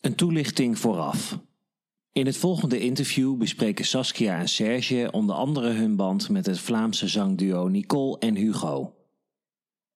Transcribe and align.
Een 0.00 0.14
toelichting 0.14 0.78
vooraf. 0.78 1.38
In 2.12 2.26
het 2.26 2.36
volgende 2.36 2.78
interview 2.78 3.36
bespreken 3.36 3.84
Saskia 3.84 4.38
en 4.38 4.48
Serge 4.48 5.08
onder 5.12 5.34
andere 5.34 5.70
hun 5.70 5.96
band 5.96 6.28
met 6.28 6.46
het 6.46 6.58
Vlaamse 6.58 7.08
zangduo 7.08 7.68
Nicole 7.68 8.18
en 8.18 8.34
Hugo. 8.34 8.94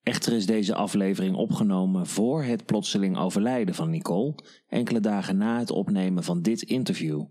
Echter 0.02 0.32
is 0.32 0.46
deze 0.46 0.74
aflevering 0.74 1.36
opgenomen 1.36 2.06
voor 2.06 2.42
het 2.42 2.64
plotseling 2.64 3.18
overlijden 3.18 3.74
van 3.74 3.90
Nicole, 3.90 4.34
enkele 4.68 5.00
dagen 5.00 5.36
na 5.36 5.58
het 5.58 5.70
opnemen 5.70 6.24
van 6.24 6.42
dit 6.42 6.62
interview. 6.62 7.24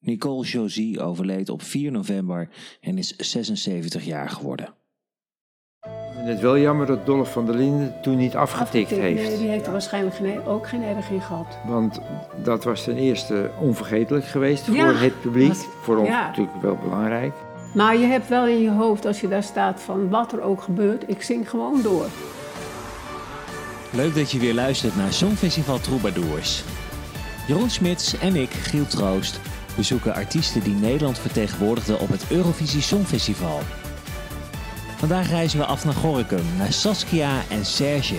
Nicole 0.00 0.46
Josie 0.46 1.00
overleed 1.00 1.48
op 1.48 1.62
4 1.62 1.90
november 1.90 2.50
en 2.80 2.98
is 2.98 3.16
76 3.16 4.04
jaar 4.04 4.30
geworden. 4.30 4.74
Het 6.18 6.36
is 6.36 6.40
wel 6.40 6.58
jammer 6.58 6.86
dat 6.86 7.06
Dolph 7.06 7.32
van 7.32 7.46
der 7.46 7.54
Linden 7.54 7.94
toen 8.00 8.16
niet 8.16 8.36
afgetikt 8.36 8.90
heeft. 8.90 9.22
Nee, 9.28 9.38
die 9.38 9.48
heeft 9.48 9.66
er 9.66 9.72
waarschijnlijk 9.72 10.16
geen, 10.16 10.46
ook 10.46 10.68
geen 10.68 10.82
erg 10.82 11.10
in 11.10 11.20
gehad. 11.20 11.58
Want 11.64 12.00
dat 12.42 12.64
was 12.64 12.84
ten 12.84 12.96
eerste 12.96 13.50
onvergetelijk 13.58 14.24
geweest 14.26 14.66
Ja, 14.66 14.84
voor 14.92 15.00
het 15.00 15.20
publiek. 15.20 15.54
voor 15.82 15.96
ons 15.96 16.08
ja. 16.08 16.26
natuurlijk 16.26 16.62
wel 16.62 16.78
belangrijk. 16.82 17.32
Maar 17.74 17.96
je 17.96 18.06
hebt 18.06 18.28
wel 18.28 18.46
in 18.46 18.60
je 18.62 18.70
hoofd, 18.70 19.06
als 19.06 19.20
je 19.20 19.28
daar 19.28 19.42
staat, 19.42 19.80
van 19.80 20.08
wat 20.08 20.32
er 20.32 20.40
ook 20.42 20.62
gebeurt, 20.62 21.04
ik 21.06 21.22
zing 21.22 21.50
gewoon 21.50 21.82
door. 21.82 22.06
Leuk 23.90 24.14
dat 24.14 24.30
je 24.30 24.38
weer 24.38 24.54
luistert 24.54 24.96
naar 24.96 25.12
Songfestival 25.12 25.78
Troubadours. 25.80 26.62
Jeroen 27.46 27.70
Smits 27.70 28.18
en 28.18 28.36
ik, 28.36 28.50
Giel 28.50 28.86
Troost, 28.86 29.40
bezoeken 29.76 30.14
artiesten 30.14 30.62
die 30.62 30.74
Nederland 30.74 31.18
vertegenwoordigden 31.18 32.00
op 32.00 32.08
het 32.08 32.24
Eurovisie 32.30 32.82
Songfestival. 32.82 33.58
Vandaag 34.98 35.28
reizen 35.28 35.58
we 35.58 35.64
af 35.64 35.84
naar 35.84 35.94
Gorinchem, 35.94 36.56
naar 36.56 36.72
Saskia 36.72 37.42
en 37.50 37.66
Serge. 37.66 38.14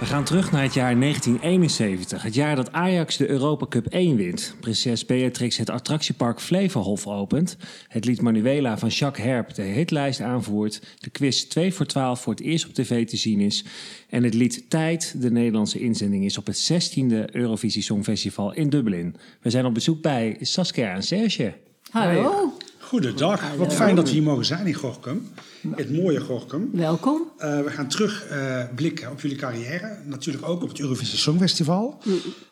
We 0.00 0.06
gaan 0.06 0.24
terug 0.24 0.52
naar 0.52 0.62
het 0.62 0.74
jaar 0.74 1.00
1971, 1.00 2.22
het 2.22 2.34
jaar 2.34 2.56
dat 2.56 2.72
Ajax 2.72 3.16
de 3.16 3.28
Europa 3.28 3.66
Cup 3.66 3.86
1 3.86 4.16
wint. 4.16 4.56
Prinses 4.60 5.06
Beatrix 5.06 5.56
het 5.56 5.70
attractiepark 5.70 6.40
Flevohof 6.40 7.06
opent, 7.06 7.56
het 7.88 8.04
lied 8.04 8.20
Manuela 8.20 8.78
van 8.78 8.88
Jacques 8.88 9.26
Herp 9.26 9.54
de 9.54 9.62
hitlijst 9.62 10.20
aanvoert, 10.20 10.82
de 10.98 11.10
quiz 11.10 11.42
2 11.42 11.74
voor 11.74 11.86
12 11.86 12.20
voor 12.20 12.32
het 12.32 12.42
eerst 12.42 12.66
op 12.66 12.74
tv 12.74 13.06
te 13.06 13.16
zien 13.16 13.40
is 13.40 13.64
en 14.08 14.22
het 14.22 14.34
lied 14.34 14.70
Tijd 14.70 15.14
de 15.20 15.30
Nederlandse 15.30 15.80
inzending 15.80 16.24
is 16.24 16.38
op 16.38 16.46
het 16.46 16.72
16e 16.72 17.24
Eurovisie 17.32 17.82
Songfestival 17.82 18.52
in 18.52 18.70
Dublin. 18.70 19.16
We 19.40 19.50
zijn 19.50 19.64
op 19.64 19.74
bezoek 19.74 20.02
bij 20.02 20.36
Saskia 20.40 20.94
en 20.94 21.02
Serge. 21.02 21.54
Hallo, 21.90 22.52
Goedendag, 22.90 23.54
wat 23.56 23.74
fijn 23.74 23.96
dat 23.96 24.08
we 24.08 24.14
hier 24.14 24.22
mogen 24.22 24.44
zijn 24.44 24.66
in 24.66 24.74
Gorkum. 24.74 25.28
Het 25.76 25.92
mooie 25.92 26.20
Gorkum. 26.20 26.70
welkom. 26.72 27.30
Eh, 27.38 27.60
we 27.60 27.70
gaan 27.70 27.88
terug 27.88 28.26
eh, 28.26 28.64
blikken 28.74 29.10
op 29.10 29.20
jullie 29.20 29.36
carrière. 29.36 29.98
Natuurlijk 30.04 30.48
ook 30.48 30.62
op 30.62 30.68
het 30.68 30.80
Eurovisie 30.80 31.18
Songfestival. 31.18 32.02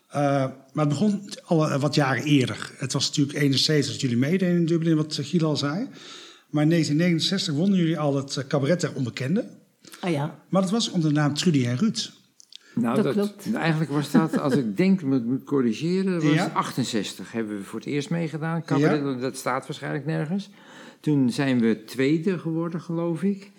Eh, 0.08 0.20
maar 0.72 0.84
het 0.84 0.88
begon 0.88 1.30
al 1.44 1.78
wat 1.78 1.94
jaren 1.94 2.22
eerder. 2.22 2.72
Het 2.76 2.92
was 2.92 3.08
natuurlijk 3.08 3.38
71 3.38 3.92
dat 3.92 4.00
jullie 4.00 4.16
meededen 4.16 4.56
in 4.56 4.66
Dublin, 4.66 4.96
wat 4.96 5.18
Giel 5.22 5.46
al 5.46 5.56
zei. 5.56 5.88
Maar 6.50 6.62
in 6.62 6.68
1969 6.68 7.54
wonnen 7.54 7.78
jullie 7.78 7.98
al 7.98 8.16
het 8.16 8.44
cabaret 8.48 8.80
der 8.80 8.94
onbekenden. 8.94 9.50
Ah 10.00 10.10
ja, 10.10 10.38
Maar 10.48 10.62
dat 10.62 10.70
was 10.70 10.90
onder 10.90 11.08
de 11.08 11.14
naam 11.14 11.34
Trudy 11.34 11.66
en 11.66 11.76
Ruud. 11.76 12.10
Nou, 12.80 13.02
Dat 13.02 13.12
klopt. 13.12 13.52
Eigenlijk 13.54 13.90
was 13.90 14.10
dat, 14.10 14.38
als 14.38 14.56
ik 14.56 14.76
denk, 14.76 15.02
moet 15.02 15.26
moet 15.26 15.44
corrigeren, 15.44 16.14
was 16.14 16.32
Ja. 16.32 16.50
68 16.52 17.32
hebben 17.32 17.56
we 17.56 17.62
voor 17.62 17.78
het 17.78 17.88
eerst 17.88 18.10
meegedaan. 18.10 18.62
Cabaret, 18.64 19.20
Dat 19.20 19.36
staat 19.36 19.66
waarschijnlijk 19.66 20.06
nergens. 20.06 20.50
Toen 21.00 21.30
zijn 21.30 21.60
we 21.60 21.84
tweede 21.84 22.38
geworden, 22.38 22.80
geloof 22.80 23.22
ik. 23.22 23.50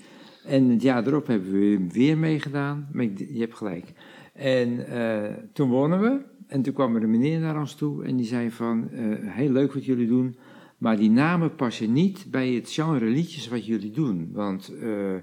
En 0.45 0.69
het 0.69 0.81
jaar 0.81 1.07
erop 1.07 1.27
hebben 1.27 1.51
we 1.51 1.87
weer 1.91 2.17
meegedaan. 2.17 2.87
Maar 2.91 3.03
je 3.03 3.39
hebt 3.39 3.55
gelijk. 3.55 3.93
En 4.33 4.87
eh, 4.87 5.33
toen 5.53 5.69
wonnen 5.69 6.01
we. 6.01 6.21
En 6.47 6.61
toen 6.61 6.73
kwam 6.73 6.95
er 6.95 7.03
een 7.03 7.09
meneer 7.09 7.39
naar 7.39 7.59
ons 7.59 7.75
toe 7.75 8.03
en 8.03 8.15
die 8.15 8.25
zei 8.25 8.51
van, 8.51 8.89
eh, 8.91 9.03
heel 9.21 9.51
leuk 9.51 9.73
wat 9.73 9.85
jullie 9.85 10.07
doen, 10.07 10.35
maar 10.77 10.97
die 10.97 11.09
namen 11.09 11.55
passen 11.55 11.93
niet 11.93 12.25
bij 12.31 12.49
het 12.49 12.71
genre 12.71 13.05
liedjes 13.05 13.47
wat 13.47 13.65
jullie 13.65 13.91
doen. 13.91 14.29
Want 14.33 14.73
eh, 14.81 15.15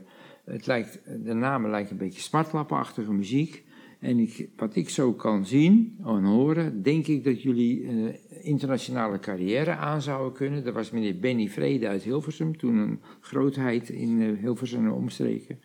het 0.44 0.66
lijkt, 0.66 1.00
de 1.24 1.34
namen 1.34 1.70
lijken 1.70 1.92
een 1.92 1.98
beetje 1.98 2.20
smartlappenachtige 2.20 3.12
muziek. 3.12 3.64
En 3.98 4.18
ik, 4.18 4.48
wat 4.56 4.76
ik 4.76 4.88
zo 4.88 5.12
kan 5.12 5.46
zien 5.46 5.96
en 6.04 6.24
horen, 6.24 6.82
denk 6.82 7.06
ik 7.06 7.24
dat 7.24 7.42
jullie 7.42 7.88
een 7.88 8.16
internationale 8.42 9.18
carrière 9.18 9.70
aan 9.70 10.02
zouden 10.02 10.32
kunnen. 10.32 10.64
Dat 10.64 10.74
was 10.74 10.90
meneer 10.90 11.18
Benny 11.18 11.48
Vrede 11.48 11.88
uit 11.88 12.02
Hilversum, 12.02 12.56
toen 12.56 12.76
een 12.76 13.00
grootheid 13.20 13.88
in 13.88 14.22
eh, 14.22 14.40
Hilversum 14.40 14.84
en 14.84 14.92
omstreken. 14.92 15.60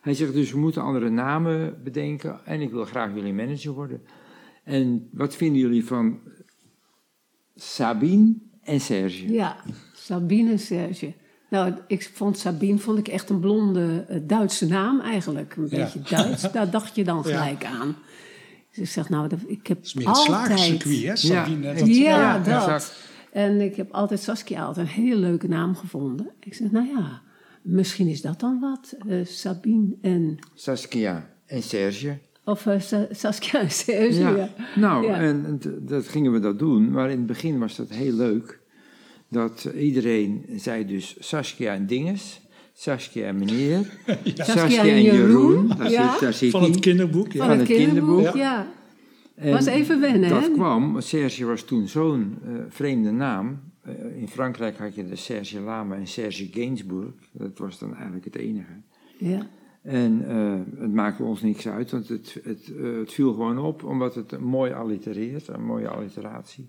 Hij 0.00 0.14
zegt 0.14 0.32
dus, 0.32 0.52
we 0.52 0.58
moeten 0.58 0.82
andere 0.82 1.10
namen 1.10 1.80
bedenken 1.84 2.44
en 2.44 2.60
ik 2.60 2.70
wil 2.70 2.84
graag 2.84 3.14
jullie 3.14 3.32
manager 3.32 3.72
worden. 3.72 4.02
En 4.64 5.08
wat 5.12 5.36
vinden 5.36 5.60
jullie 5.60 5.84
van 5.84 6.20
Sabine 7.54 8.34
en 8.62 8.80
Serge? 8.80 9.32
ja, 9.32 9.64
Sabine 9.94 10.50
en 10.50 10.58
Serge. 10.58 11.14
Nou, 11.52 11.72
ik 11.86 12.10
vond 12.14 12.38
Sabine 12.38 12.78
vond 12.78 12.98
ik 12.98 13.08
echt 13.08 13.30
een 13.30 13.40
blonde 13.40 14.04
eh, 14.08 14.18
Duitse 14.22 14.66
naam 14.66 15.00
eigenlijk. 15.00 15.54
Een 15.56 15.66
Ja. 15.70 15.76
beetje 15.84 16.00
Duits, 16.16 16.52
daar 16.52 16.70
dacht 16.70 16.94
je 16.94 17.04
dan 17.04 17.16
Ja. 17.26 17.36
gelijk 17.42 17.64
aan. 17.64 17.96
Dus 18.70 18.78
ik 18.78 18.88
zeg, 18.88 19.08
nou, 19.08 19.28
dat- 19.28 19.38
ik 19.46 19.66
heb 19.66 19.82
is 19.82 19.94
meer 19.94 20.08
het 20.08 20.16
altijd... 20.16 20.48
hè, 20.58 21.16
Sabine? 21.16 21.66
Ja. 21.68 21.74
Dat- 21.74 21.86
Ja, 21.96 22.36
Ja, 22.44 22.66
dat. 22.66 22.94
En 23.32 23.60
ik 23.60 23.76
heb 23.76 23.92
altijd 23.92 24.20
Saskia 24.20 24.64
altijd 24.64 24.86
een 24.86 24.92
hele 24.92 25.16
leuke 25.16 25.48
naam 25.48 25.74
gevonden. 25.76 26.30
Ik 26.40 26.54
zeg, 26.54 26.70
nou 26.70 26.86
ja, 26.86 27.20
misschien 27.62 28.06
is 28.06 28.20
dat 28.22 28.40
dan 28.40 28.60
wat. 28.60 28.94
Eh, 29.08 29.24
Sabine 29.24 29.94
en... 30.00 30.38
Saskia 30.54 31.28
en 31.46 31.62
Serge. 31.62 32.18
Of 32.44 32.66
eh, 32.66 32.80
Sa- 32.80 33.06
Saskia 33.10 33.60
en 33.60 33.70
Serge, 33.70 34.20
ja. 34.20 34.30
Ja. 34.36 34.48
Nou, 34.76 35.06
Ja. 35.06 35.14
en, 35.14 35.60
dat 35.80 36.08
gingen 36.08 36.32
we 36.32 36.38
dat 36.40 36.58
doen. 36.58 36.90
Maar 36.90 37.10
in 37.10 37.16
het 37.18 37.26
begin 37.26 37.58
was 37.58 37.76
dat 37.76 37.88
heel 37.90 38.12
leuk. 38.12 38.60
Dat 39.32 39.68
iedereen 39.78 40.44
zei 40.56 40.86
dus 40.86 41.16
Saskia 41.18 41.74
en 41.74 41.86
Dinges. 41.86 42.40
Saskia 42.72 43.26
en 43.26 43.38
meneer. 43.38 43.78
Saskia, 44.34 44.82
en 44.82 44.88
en 44.88 45.02
Jeroen. 45.02 45.66
Ja. 45.78 46.10
zit, 46.10 46.20
daar 46.20 46.32
zit 46.32 46.50
Van 46.50 46.62
het 46.62 46.80
kinderboek. 46.80 47.32
Van 47.32 47.46
Ja. 47.46 47.50
het 47.50 47.58
het 47.68 47.76
kinderboek. 47.76 48.14
kinderboek, 48.14 48.36
ja. 48.40 48.66
En 49.34 49.52
Was 49.52 49.66
even 49.66 50.00
wennen, 50.00 50.30
dat 50.30 50.42
hè? 50.42 50.50
kwam, 50.50 51.00
Serge 51.00 51.44
was 51.44 51.62
toen 51.62 51.88
zo'n 51.88 52.38
eh, 52.44 52.50
vreemde 52.68 53.10
naam. 53.10 53.60
Eh, 53.82 53.92
in 54.20 54.28
Frankrijk 54.28 54.78
had 54.78 54.94
je 54.94 55.04
de 55.08 55.16
Serge 55.16 55.60
Lama 55.60 55.94
en 55.96 56.06
Serge 56.06 56.48
Gainsbourg. 56.50 57.12
Dat 57.32 57.58
was 57.58 57.78
dan 57.78 57.94
eigenlijk 57.94 58.24
het 58.24 58.36
enige. 58.36 58.72
Ja. 59.18 59.46
En 59.82 60.24
eh, 60.28 60.80
het 60.80 60.92
maakte 60.92 61.22
ons 61.22 61.42
niks 61.42 61.68
uit, 61.68 61.90
want 61.90 62.08
het, 62.08 62.38
het, 62.44 62.72
eh, 62.76 62.98
het 62.98 63.12
viel 63.12 63.32
gewoon 63.32 63.58
op, 63.58 63.84
omdat 63.84 64.14
het 64.14 64.40
mooi 64.40 64.72
allitereert, 64.72 65.48
een 65.48 65.64
mooie 65.64 65.88
alliteratie. 65.88 66.68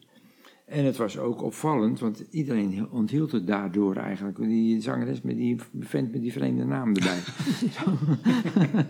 En 0.74 0.86
het 0.86 0.98
was 0.98 1.18
ook 1.18 1.44
opvallend, 1.44 2.00
want 2.00 2.24
iedereen 2.30 2.88
onthield 2.92 3.32
het 3.32 3.48
daardoor 3.48 3.96
eigenlijk. 3.96 4.38
Die 4.38 4.82
zangeres 4.82 5.22
met 5.22 5.36
die 5.36 5.58
vent 5.80 6.12
met 6.12 6.22
die 6.22 6.32
vreemde 6.32 6.66
naam 6.66 6.96
erbij. 6.96 7.20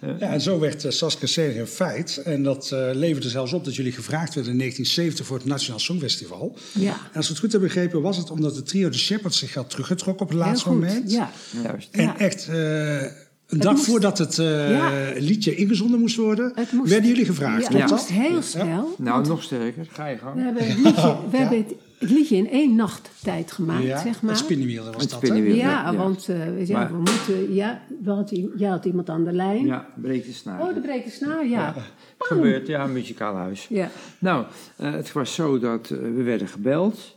Ja, 0.00 0.18
en 0.18 0.40
zo 0.40 0.58
werd 0.58 0.84
uh, 0.84 0.90
Saskia 0.90 1.26
Serge 1.26 1.60
een 1.60 1.66
feit. 1.66 2.16
En 2.16 2.42
dat 2.42 2.70
eh, 2.72 2.88
leverde 2.92 3.28
zelfs 3.28 3.52
op 3.52 3.64
dat 3.64 3.76
jullie 3.76 3.92
gevraagd 3.92 4.34
werden 4.34 4.52
in 4.52 4.58
1970 4.58 5.26
voor 5.26 5.36
het 5.36 5.46
Nationaal 5.46 5.78
Songfestival. 5.78 6.56
Ja. 6.72 6.92
En 6.92 7.16
als 7.16 7.26
we 7.26 7.32
het 7.32 7.42
goed 7.42 7.52
hebben 7.52 7.68
begrepen, 7.68 8.02
was 8.02 8.16
het 8.16 8.30
omdat 8.30 8.56
het 8.56 8.66
trio 8.66 8.88
de 8.88 8.98
Shepherds 8.98 9.38
zich 9.38 9.54
had 9.54 9.70
teruggetrokken 9.70 10.26
op 10.26 10.32
het 10.32 10.38
laatste 10.38 10.68
moment. 10.68 11.10
Ja. 11.10 11.30
Juist. 11.62 11.88
En 11.90 12.02
Ja. 12.02 12.18
echt 12.18 12.48
eh, 12.48 13.02
een 13.46 13.58
dag 13.60 13.72
moest- 13.72 13.84
voordat 13.84 14.18
het 14.18 14.38
eh, 14.38 14.70
Ja. 14.70 14.90
liedje 15.18 15.54
ingezonden 15.54 16.00
moest 16.00 16.16
worden, 16.16 16.52
moest- 16.72 16.90
werden 16.90 17.08
jullie 17.10 17.24
gevraagd. 17.24 17.72
Ja, 17.72 17.78
het 17.78 17.88
dat? 17.88 17.90
moest 17.90 18.08
heel 18.08 18.42
snel. 18.42 18.94
Nou, 18.98 19.26
nog 19.26 19.42
sterker, 19.42 19.86
ga 19.90 20.06
je 20.06 20.14
We 20.14 20.20
gang. 20.20 20.42
hebben 20.42 20.66
het 20.68 20.78
liedje, 20.78 21.16
we 21.30 21.36
hebben 21.36 21.58
het, 21.58 21.74
het 21.98 22.10
liedje 22.10 22.36
in 22.36 22.50
één 22.50 22.74
nacht 22.74 23.10
tijd 23.22 23.52
gemaakt, 23.52 23.82
Ja, 23.84 24.00
zeg 24.02 24.22
maar. 24.22 24.30
het 24.30 24.40
spinnenwiel 24.40 24.84
was 24.84 24.94
Het 25.02 25.10
dat, 25.10 25.20
hè? 25.20 25.26
spinnenwiel. 25.26 25.56
Ja, 25.56 25.90
Ja. 25.90 25.96
want 25.96 26.28
eh, 26.28 26.36
we, 26.38 26.66
ja, 26.66 26.78
Maar- 26.78 26.90
we 26.92 26.96
moeten... 26.98 27.54
Ja, 27.54 27.82
we 28.02 28.10
hadden, 28.10 28.50
jij 28.56 28.68
had 28.70 28.84
iemand 28.84 29.08
aan 29.10 29.24
de 29.24 29.32
lijn. 29.32 29.66
Ja, 29.66 29.86
breek 29.94 30.26
de 30.26 30.32
snaar. 30.32 30.60
Oh, 30.60 30.74
de 30.74 30.80
brede 30.80 31.10
snaar, 31.10 31.46
ja. 31.46 31.74
Gebeurt, 32.18 32.66
ja, 32.66 32.86
muzikaal 32.86 33.34
huis. 33.34 33.66
Ja. 33.68 33.88
Nou, 34.18 34.44
eh, 34.76 34.92
het 34.92 35.12
was 35.12 35.34
zo 35.34 35.58
dat 35.58 35.88
we 35.88 36.22
werden 36.22 36.48
gebeld. 36.48 37.15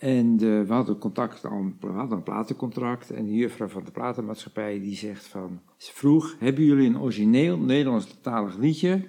En 0.00 0.32
eh, 0.32 0.38
we 0.40 0.72
hadden 0.72 0.98
contact 0.98 1.44
al, 1.44 1.72
we 1.80 1.86
hadden 1.86 2.16
een 2.16 2.22
platencontract. 2.22 3.10
En 3.10 3.24
de 3.24 3.34
juffrouw 3.34 3.68
van 3.68 3.84
de 3.84 3.90
platenmaatschappij 3.90 4.80
die 4.80 4.96
zegt 4.96 5.26
van... 5.26 5.60
Ze 5.76 5.92
vroeg, 5.94 6.36
hebben 6.38 6.64
jullie 6.64 6.88
een 6.88 7.00
origineel 7.00 7.58
Nederlandstalig 7.58 8.56
liedje? 8.56 9.02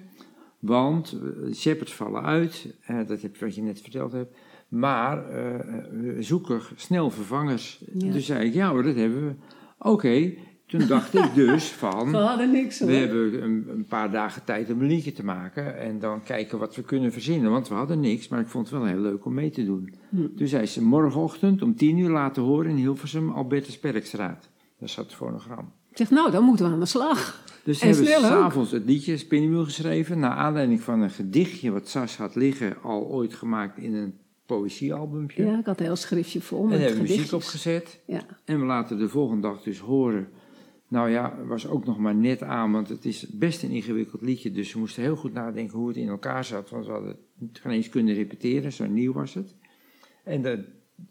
Want 0.58 1.18
uh, 1.22 1.54
Shepherds 1.54 1.94
vallen 1.94 2.22
uit. 2.22 2.74
eh, 2.86 3.06
dat 3.06 3.22
heb 3.22 3.36
wat 3.36 3.54
je 3.54 3.62
net 3.62 3.80
verteld 3.80 4.12
hebt. 4.12 4.36
Maar 4.68 5.28
eh, 5.28 5.60
we 5.90 6.16
zoeken 6.18 6.60
snel 6.76 7.10
vervangers. 7.10 7.84
Ja. 7.92 8.12
Dus 8.12 8.26
zei 8.26 8.46
ik, 8.46 8.54
ja 8.54 8.70
hoor, 8.70 8.82
dat 8.82 8.96
hebben 8.96 9.26
we. 9.26 9.34
Oké, 9.78 10.34
toen 10.78 10.86
dacht 10.86 11.14
ik 11.14 11.34
dus 11.34 11.64
van... 11.64 12.10
We 12.10 12.16
hadden 12.16 12.50
niks 12.50 12.78
hoor. 12.78 12.88
We 12.88 12.94
hebben 12.94 13.42
een, 13.42 13.66
een 13.68 13.84
paar 13.84 14.10
dagen 14.10 14.44
tijd 14.44 14.70
om 14.70 14.80
een 14.80 14.86
liedje 14.86 15.12
te 15.12 15.24
maken 15.24 15.78
en 15.78 15.98
dan 15.98 16.22
kijken 16.22 16.58
wat 16.58 16.76
we 16.76 16.82
kunnen 16.82 17.12
verzinnen. 17.12 17.50
Want 17.50 17.68
we 17.68 17.74
hadden 17.74 18.00
niks, 18.00 18.28
maar 18.28 18.40
ik 18.40 18.46
vond 18.46 18.70
het 18.70 18.78
wel 18.78 18.88
heel 18.88 19.00
leuk 19.00 19.24
om 19.24 19.34
mee 19.34 19.50
te 19.50 19.64
doen. 19.64 19.94
Hm. 20.08 20.34
Toen 20.36 20.46
zei 20.46 20.66
ze 20.66 20.82
morgenochtend 20.82 21.62
om 21.62 21.76
tien 21.76 21.98
uur 21.98 22.10
laten 22.10 22.42
horen 22.42 22.70
in 22.70 22.76
Hilversum, 22.76 23.30
Albertus 23.30 23.78
Perkstraat. 23.78 24.48
Daar 24.78 24.88
zat 24.88 25.04
het 25.04 25.14
fonogram. 25.14 25.72
Ik 25.90 25.96
zeg, 25.96 26.10
nou, 26.10 26.30
dan 26.30 26.44
moeten 26.44 26.66
we 26.66 26.72
aan 26.72 26.80
de 26.80 26.86
slag. 26.86 27.44
Dus 27.64 27.80
En 27.80 27.88
hebben 27.88 28.06
ze 28.06 28.12
s'avonds 28.12 28.70
het 28.70 28.84
liedje 28.84 29.16
Spinnenwiel 29.16 29.64
geschreven. 29.64 30.18
Naar 30.18 30.36
aanleiding 30.36 30.80
van 30.80 31.00
een 31.00 31.10
gedichtje 31.10 31.70
wat 31.70 31.88
Sas 31.88 32.16
had 32.16 32.34
liggen. 32.34 32.76
Al 32.82 33.06
ooit 33.06 33.34
gemaakt 33.34 33.78
in 33.78 33.94
een 33.94 34.14
poëziealbumpje. 34.46 35.44
Ja, 35.44 35.58
ik 35.58 35.66
had 35.66 35.78
een 35.78 35.84
heel 35.84 35.96
schriftje 35.96 36.40
vol 36.40 36.62
en 36.62 36.68
met 36.68 36.78
hebben 36.78 36.96
we 36.96 37.02
muziek 37.02 37.32
opgezet. 37.32 38.00
Ja. 38.06 38.22
En 38.44 38.60
we 38.60 38.66
laten 38.66 38.98
de 38.98 39.08
volgende 39.08 39.42
dag 39.42 39.62
dus 39.62 39.78
horen. 39.78 40.28
Nou 40.92 41.10
ja, 41.10 41.44
was 41.46 41.66
ook 41.66 41.84
nog 41.84 41.98
maar 41.98 42.14
net 42.14 42.42
aan, 42.42 42.72
want 42.72 42.88
het 42.88 43.04
is 43.04 43.26
best 43.26 43.62
een 43.62 43.70
ingewikkeld 43.70 44.22
liedje. 44.22 44.50
Dus 44.50 44.72
we 44.72 44.78
moesten 44.78 45.02
heel 45.02 45.16
goed 45.16 45.32
nadenken 45.32 45.78
hoe 45.78 45.88
het 45.88 45.96
in 45.96 46.08
elkaar 46.08 46.44
zat. 46.44 46.70
Want 46.70 46.86
we 46.86 46.92
hadden 46.92 47.16
het 47.38 47.58
geen 47.58 47.72
eens 47.72 47.88
kunnen 47.88 48.14
repeteren, 48.14 48.72
zo 48.72 48.86
nieuw 48.86 49.12
was 49.12 49.34
het. 49.34 49.54
En 50.24 50.42
de 50.42 50.64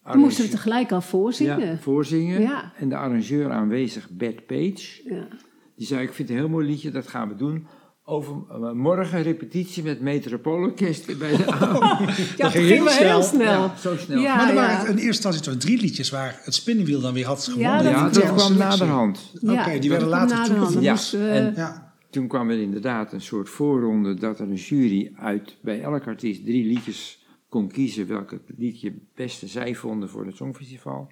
We 0.04 0.18
moesten 0.18 0.46
we 0.46 0.52
tegelijk 0.52 0.92
al 0.92 1.02
voorzingen. 1.02 1.60
ja, 1.60 1.78
voorzingen. 1.78 2.42
Ja. 2.42 2.74
En 2.76 2.90
de 2.90 2.96
arrangeur 2.96 3.52
aanwezig, 3.52 4.10
Bert 4.10 4.46
Page. 4.46 5.02
Ja. 5.04 5.28
Die 5.76 5.88
zei, 5.88 6.02
ik 6.02 6.14
vind 6.14 6.28
het 6.30 6.38
een 6.38 6.44
heel 6.44 6.54
mooi 6.54 6.68
liedje, 6.68 6.92
dat 6.92 7.08
gaan 7.08 7.28
we 7.28 7.36
doen. 7.36 7.68
Over 8.06 8.36
uh, 8.52 8.72
morgen 8.72 9.22
repetitie 9.24 9.84
met 9.84 10.02
Metropoolorkest 10.02 11.18
bij 11.20 11.38
de 11.38 11.46
avond. 11.52 11.82
Ja, 11.82 12.06
ging 12.14 12.38
dat 12.38 12.52
heel 12.52 12.62
ging 12.62 12.68
heel 12.90 12.90
snel. 12.92 13.22
snel. 13.24 13.46
Ja, 13.62 13.76
zo 13.78 13.98
snel. 13.98 14.20
Ja, 14.22 14.36
maar 14.36 14.48
er 14.50 14.54
ja. 14.56 14.62
waren 14.68 14.86
in 14.86 14.92
eerste 14.92 15.06
instantie 15.08 15.42
toch 15.42 15.56
drie 15.56 15.82
liedjes 15.82 16.10
waar 16.10 16.40
het 16.44 16.54
spinnenwiel 16.54 17.00
dan 17.02 17.14
weer 17.14 17.26
had 17.26 17.44
gewonnen. 17.44 17.84
Ja, 17.84 17.90
Ja, 17.90 18.04
dat 18.04 18.14
dat, 18.14 18.34
kwam 18.36 18.58
naderhand. 18.58 19.34
Oké, 19.48 19.80
die 19.80 19.90
werden 19.90 20.08
later 20.08 20.44
toegevoegd. 20.44 20.84
Ja, 20.84 20.92
moesten 20.92 21.20
we- 21.20 21.30
en- 21.30 21.54
Ja. 21.56 21.94
Toen 22.10 22.28
kwam 22.28 22.50
er 22.50 22.62
inderdaad 22.62 23.14
een 23.14 23.22
soort 23.22 23.50
voorronde 23.50 24.14
dat 24.14 24.40
er 24.40 24.48
een 24.50 24.54
jury 24.56 25.12
uit 25.16 25.58
bij 25.62 25.82
elk 25.82 26.08
artiest 26.08 26.46
drie 26.46 26.66
liedjes 26.66 27.26
kon 27.50 27.68
kiezen 27.72 28.08
welke 28.08 28.34
het 28.48 28.58
liedje 28.58 28.88
het 28.90 29.00
beste 29.16 29.48
zij 29.48 29.76
vonden 29.76 30.10
voor 30.10 30.26
het 30.26 30.36
Songfestival. 30.36 31.12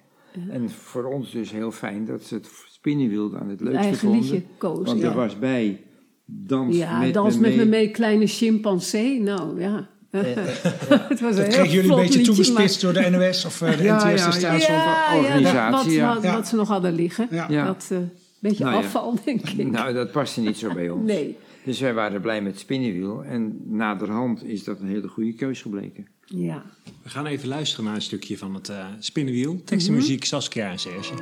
En 0.50 0.70
voor 0.70 1.04
ons 1.04 1.30
dus 1.32 1.50
heel 1.50 1.70
fijn 1.70 2.04
dat 2.04 2.22
ze 2.22 2.34
het 2.34 2.48
spinnenwiel 2.68 3.36
aan 3.36 3.48
het 3.48 3.60
leukste 3.60 3.78
eigen 3.82 3.98
vonden. 3.98 4.20
liedje 4.20 4.42
kozen, 4.58 4.84
Want 4.84 5.00
ja. 5.00 5.08
er 5.08 5.14
was 5.16 5.38
bij 5.38 5.84
Dans 6.30 6.76
ja, 6.76 6.98
met 6.98 7.14
dans 7.14 7.34
me 7.34 7.40
met 7.40 7.56
me 7.56 7.64
mee. 7.64 7.90
kleine 7.90 8.26
chimpansee. 8.26 9.20
Nou 9.20 9.60
ja. 9.60 9.88
het 10.10 11.20
was 11.20 11.36
een 11.36 11.36
Dat 11.36 11.36
heel 11.36 11.46
kregen 11.46 11.70
jullie 11.70 11.90
een 11.90 11.96
beetje 11.96 12.18
liedje, 12.18 12.22
toegespitst 12.22 12.80
door 12.80 12.92
de 12.92 13.10
NOS 13.10 13.44
of 13.44 13.62
eh, 13.62 13.76
de 13.76 13.82
Ja, 13.82 13.96
NTS 13.96 14.20
ja, 14.22 14.30
destijds. 14.30 14.66
ja. 14.66 16.20
wat, 16.20 16.48
ze 16.48 16.56
nog 16.56 16.68
hadden 16.68 16.94
liggen. 16.94 17.28
Ja. 17.30 17.46
Ja. 17.48 17.64
Dat 17.64 17.88
eh 17.90 17.98
beetje 18.40 18.64
Nou 18.64 18.76
ja. 18.76 18.82
afval, 18.82 19.18
denk 19.24 19.48
ik. 19.48 19.70
Nou, 19.70 19.94
dat 19.94 20.12
paste 20.12 20.40
niet 20.40 20.58
zo 20.58 20.72
bij 20.74 20.90
ons. 20.90 21.06
nee. 21.06 21.36
Dus 21.64 21.80
wij 21.80 21.94
waren 21.94 22.20
blij 22.20 22.42
met 22.42 22.52
het 22.52 22.60
spinnenwiel. 22.60 23.24
En 23.24 23.60
naderhand 23.66 24.44
is 24.44 24.64
dat 24.64 24.80
een 24.80 24.88
hele 24.88 25.08
goede 25.08 25.32
keus 25.32 25.62
gebleken. 25.62 26.06
Ja. 26.24 26.62
We 27.02 27.08
gaan 27.10 27.26
even 27.26 27.48
luisteren 27.48 27.84
naar 27.84 27.94
een 27.94 28.02
stukje 28.02 28.38
van 28.38 28.54
het 28.54 28.68
eh 28.68 28.86
spinnenwiel. 28.98 29.60
Tekst 29.64 29.88
en 29.88 29.94
muziek 29.94 30.24
Saskia 30.24 30.70
en 30.70 30.78
Serge. 30.78 31.14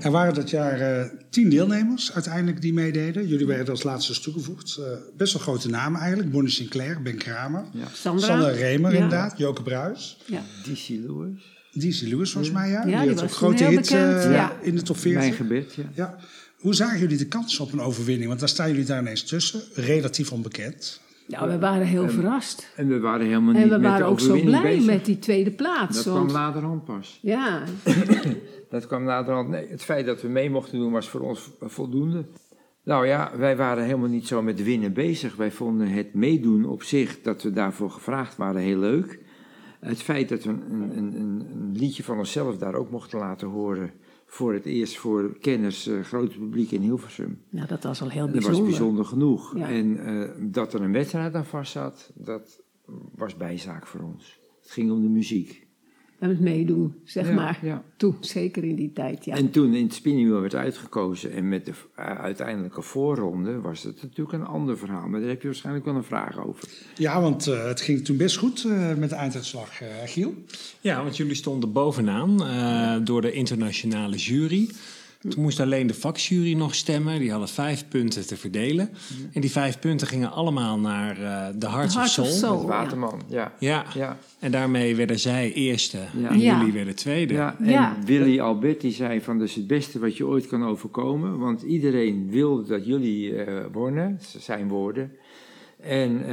Er 0.00 0.10
waren 0.10 0.34
dat 0.34 0.50
jaar 0.50 0.80
eh, 0.80 1.04
tien 1.30 1.48
deelnemers 1.50 2.12
uiteindelijk 2.12 2.60
die 2.60 2.72
meededen. 2.72 3.28
Jullie 3.28 3.46
werden 3.46 3.68
als 3.68 3.82
laatste 3.82 4.20
toegevoegd. 4.20 4.76
Eh, 4.76 4.84
best 5.16 5.32
wel 5.32 5.42
grote 5.42 5.68
namen 5.68 6.00
eigenlijk. 6.00 6.30
Bonnie 6.30 6.52
Sinclair, 6.52 7.02
Ben 7.02 7.16
Kramer. 7.16 7.64
Sandra. 7.92 8.26
Sander 8.26 8.54
Remer 8.54 8.90
Ja. 8.90 8.96
inderdaad. 8.96 9.38
Joke 9.38 9.62
Bruis. 9.62 10.16
Ja. 10.26 10.42
DC 10.62 10.88
Lewis. 10.88 11.42
DC 11.72 12.00
Lewis 12.00 12.30
volgens 12.32 12.54
mij, 12.54 12.68
ja. 12.70 12.84
Ja, 12.86 13.00
die 13.00 13.08
had 13.08 13.20
was 13.20 13.22
ook 13.22 13.30
grote 13.36 13.64
hit 13.64 13.80
bekend, 13.80 14.24
eh, 14.24 14.32
ja. 14.32 14.52
in 14.62 14.74
de 14.76 14.82
top 14.82 14.96
Mijn 15.04 15.14
40. 15.14 15.36
gebed, 15.36 15.74
ja. 15.74 15.84
Ja. 15.94 16.16
Hoe 16.56 16.74
zagen 16.74 16.98
jullie 16.98 17.16
de 17.18 17.26
kans 17.26 17.58
op 17.60 17.72
een 17.72 17.80
overwinning? 17.80 18.28
Want 18.28 18.40
daar 18.40 18.48
staan 18.48 18.68
jullie 18.70 18.84
daar 18.84 19.00
ineens 19.00 19.22
tussen. 19.22 19.60
Relatief 19.74 20.32
onbekend. 20.32 21.00
Ja, 21.30 21.48
we 21.48 21.58
waren 21.58 21.86
heel 21.86 22.08
verrast. 22.08 22.72
En 22.76 22.88
we 22.88 23.00
waren 23.00 23.26
helemaal 23.26 23.54
En 23.54 23.60
niet 23.60 23.70
we 23.70 23.78
met 23.78 23.90
waren 23.90 24.06
ook 24.06 24.20
zo 24.20 24.40
blij 24.40 24.62
bezig. 24.62 24.86
met 24.86 25.04
die 25.04 25.18
tweede 25.18 25.50
plaats. 25.50 26.04
Dat 26.04 26.14
kwam 26.14 26.32
naderhand 26.32 26.84
pas. 26.84 27.18
ja, 27.22 27.62
Dat 28.70 28.86
kwam 28.86 29.04
naderhand. 29.04 29.48
Nee, 29.48 29.68
het 29.68 29.82
feit 29.82 30.06
dat 30.06 30.22
we 30.22 30.28
mee 30.28 30.50
mochten 30.50 30.78
doen 30.78 30.92
was 30.92 31.08
voor 31.08 31.20
ons 31.20 31.50
voldoende. 31.60 32.24
Nou 32.84 33.06
ja, 33.06 33.32
wij 33.36 33.56
waren 33.56 33.84
helemaal 33.84 34.08
niet 34.08 34.26
zo 34.26 34.42
met 34.42 34.62
winnen 34.62 34.92
bezig. 34.92 35.36
Wij 35.36 35.50
vonden 35.50 35.88
het 35.88 36.14
meedoen 36.14 36.64
op 36.64 36.82
zich, 36.82 37.20
dat 37.22 37.42
we 37.42 37.50
daarvoor 37.50 37.90
gevraagd 37.90 38.36
waren, 38.36 38.60
heel 38.60 38.78
leuk. 38.78 39.18
Het 39.80 40.02
feit 40.02 40.28
dat 40.28 40.44
we 40.44 40.50
een, 40.50 40.70
een, 40.70 40.96
een, 40.96 41.46
een 41.54 41.72
liedje 41.76 42.02
van 42.02 42.18
onszelf 42.18 42.58
daar 42.58 42.74
ook 42.74 42.90
mochten 42.90 43.18
laten 43.18 43.48
horen. 43.48 43.90
Voor 44.32 44.52
het 44.54 44.64
eerst 44.64 44.96
voor 44.98 45.38
kenners, 45.38 45.86
eh, 45.86 46.00
grote 46.00 46.38
publiek 46.38 46.70
in 46.70 46.80
Hilversum. 46.82 47.40
nou, 47.48 47.66
dat 47.68 47.82
was 47.82 48.00
al 48.02 48.08
heel 48.08 48.22
Dat 48.24 48.32
bijzonder. 48.32 48.60
was 48.60 48.68
bijzonder 48.70 49.04
genoeg. 49.04 49.56
Ja. 49.58 49.68
En 49.68 49.98
eh, 50.06 50.30
dat 50.52 50.74
er 50.74 50.80
een 50.80 50.92
wedstrijd 50.92 51.34
aan 51.34 51.44
vast 51.46 51.72
zat, 51.72 52.10
dat 52.14 52.62
was 53.14 53.36
bijzaak 53.36 53.86
voor 53.86 54.00
ons. 54.00 54.40
Het 54.60 54.70
ging 54.70 54.90
om 54.90 55.02
de 55.02 55.08
muziek. 55.08 55.66
Hebben 56.20 56.38
het 56.38 56.46
meedoen, 56.54 56.94
zeg 57.04 57.28
Ja, 57.28 57.34
maar. 57.34 57.58
ja. 57.62 57.82
Toen, 57.96 58.16
zeker 58.20 58.64
in 58.64 58.74
die 58.74 58.92
tijd, 58.92 59.24
ja. 59.24 59.36
En 59.36 59.50
toen 59.50 59.74
in 59.74 59.84
het 59.84 59.94
spinningwiel 59.94 60.40
werd 60.40 60.54
uitgekozen 60.54 61.32
en 61.32 61.48
met 61.48 61.64
de 61.64 61.70
uh, 61.70 62.04
uiteindelijke 62.20 62.82
voorronde 62.82 63.60
was 63.60 63.82
het 63.82 64.02
natuurlijk 64.02 64.32
een 64.38 64.46
ander 64.46 64.78
verhaal. 64.78 65.08
Maar 65.08 65.20
daar 65.20 65.28
heb 65.28 65.40
je 65.40 65.46
waarschijnlijk 65.46 65.84
wel 65.84 65.94
een 65.94 66.04
vraag 66.04 66.46
over. 66.46 66.68
Ja, 66.96 67.20
want 67.20 67.46
eh, 67.46 67.64
het 67.66 67.80
ging 67.80 68.04
toen 68.04 68.16
best 68.16 68.36
goed 68.36 68.64
eh, 68.64 68.94
met 68.94 69.08
de 69.10 69.14
einduitslag, 69.16 69.80
eh 69.80 69.88
Giel. 70.04 70.34
Ja, 70.80 71.02
want 71.02 71.16
jullie 71.16 71.34
stonden 71.34 71.72
bovenaan 71.72 72.44
eh, 72.44 72.96
door 73.04 73.20
de 73.20 73.32
internationale 73.32 74.16
jury. 74.16 74.68
Toen 75.28 75.42
moest 75.42 75.60
alleen 75.60 75.86
de 75.86 75.94
vakjury 75.94 76.54
nog 76.54 76.74
stemmen. 76.74 77.18
Die 77.18 77.30
hadden 77.30 77.48
vijf 77.48 77.88
punten 77.88 78.26
te 78.26 78.36
verdelen. 78.36 78.90
En 79.32 79.40
die 79.40 79.50
vijf 79.50 79.78
punten 79.78 80.06
gingen 80.06 80.30
allemaal 80.32 80.78
naar 80.78 81.10
eh 81.18 81.46
de 81.58 81.68
Hearts 81.68 81.94
Heart 81.94 82.08
of 82.08 82.12
Soul. 82.14 82.26
of 82.26 82.32
Soul. 82.34 82.58
Met 82.58 82.66
Waterman, 82.66 83.22
ja. 83.28 83.52
Ja. 83.58 83.84
Ja, 83.94 84.18
en 84.38 84.50
daarmee 84.50 84.96
werden 84.96 85.18
zij 85.18 85.52
eerste 85.52 85.98
Ja. 86.20 86.28
en 86.28 86.38
Ja. 86.40 86.58
jullie 86.58 86.72
werden 86.72 86.94
tweede. 86.96 87.34
ja. 87.34 87.56
en 87.58 87.70
Ja. 87.70 87.96
Willy 88.04 88.40
Albert 88.40 88.80
die 88.80 88.92
zei 88.92 89.20
van 89.20 89.38
dat 89.38 89.48
is 89.48 89.54
het 89.54 89.66
beste 89.66 89.98
wat 89.98 90.16
je 90.16 90.26
ooit 90.26 90.46
kan 90.46 90.64
overkomen. 90.64 91.38
Want 91.38 91.62
iedereen 91.62 92.26
wilde 92.30 92.66
dat 92.68 92.86
jullie 92.86 93.34
eh 93.36 93.64
wonnen, 93.72 94.18
zijn 94.38 94.68
woorden. 94.68 95.12
En 95.80 96.16
eh, 96.24 96.28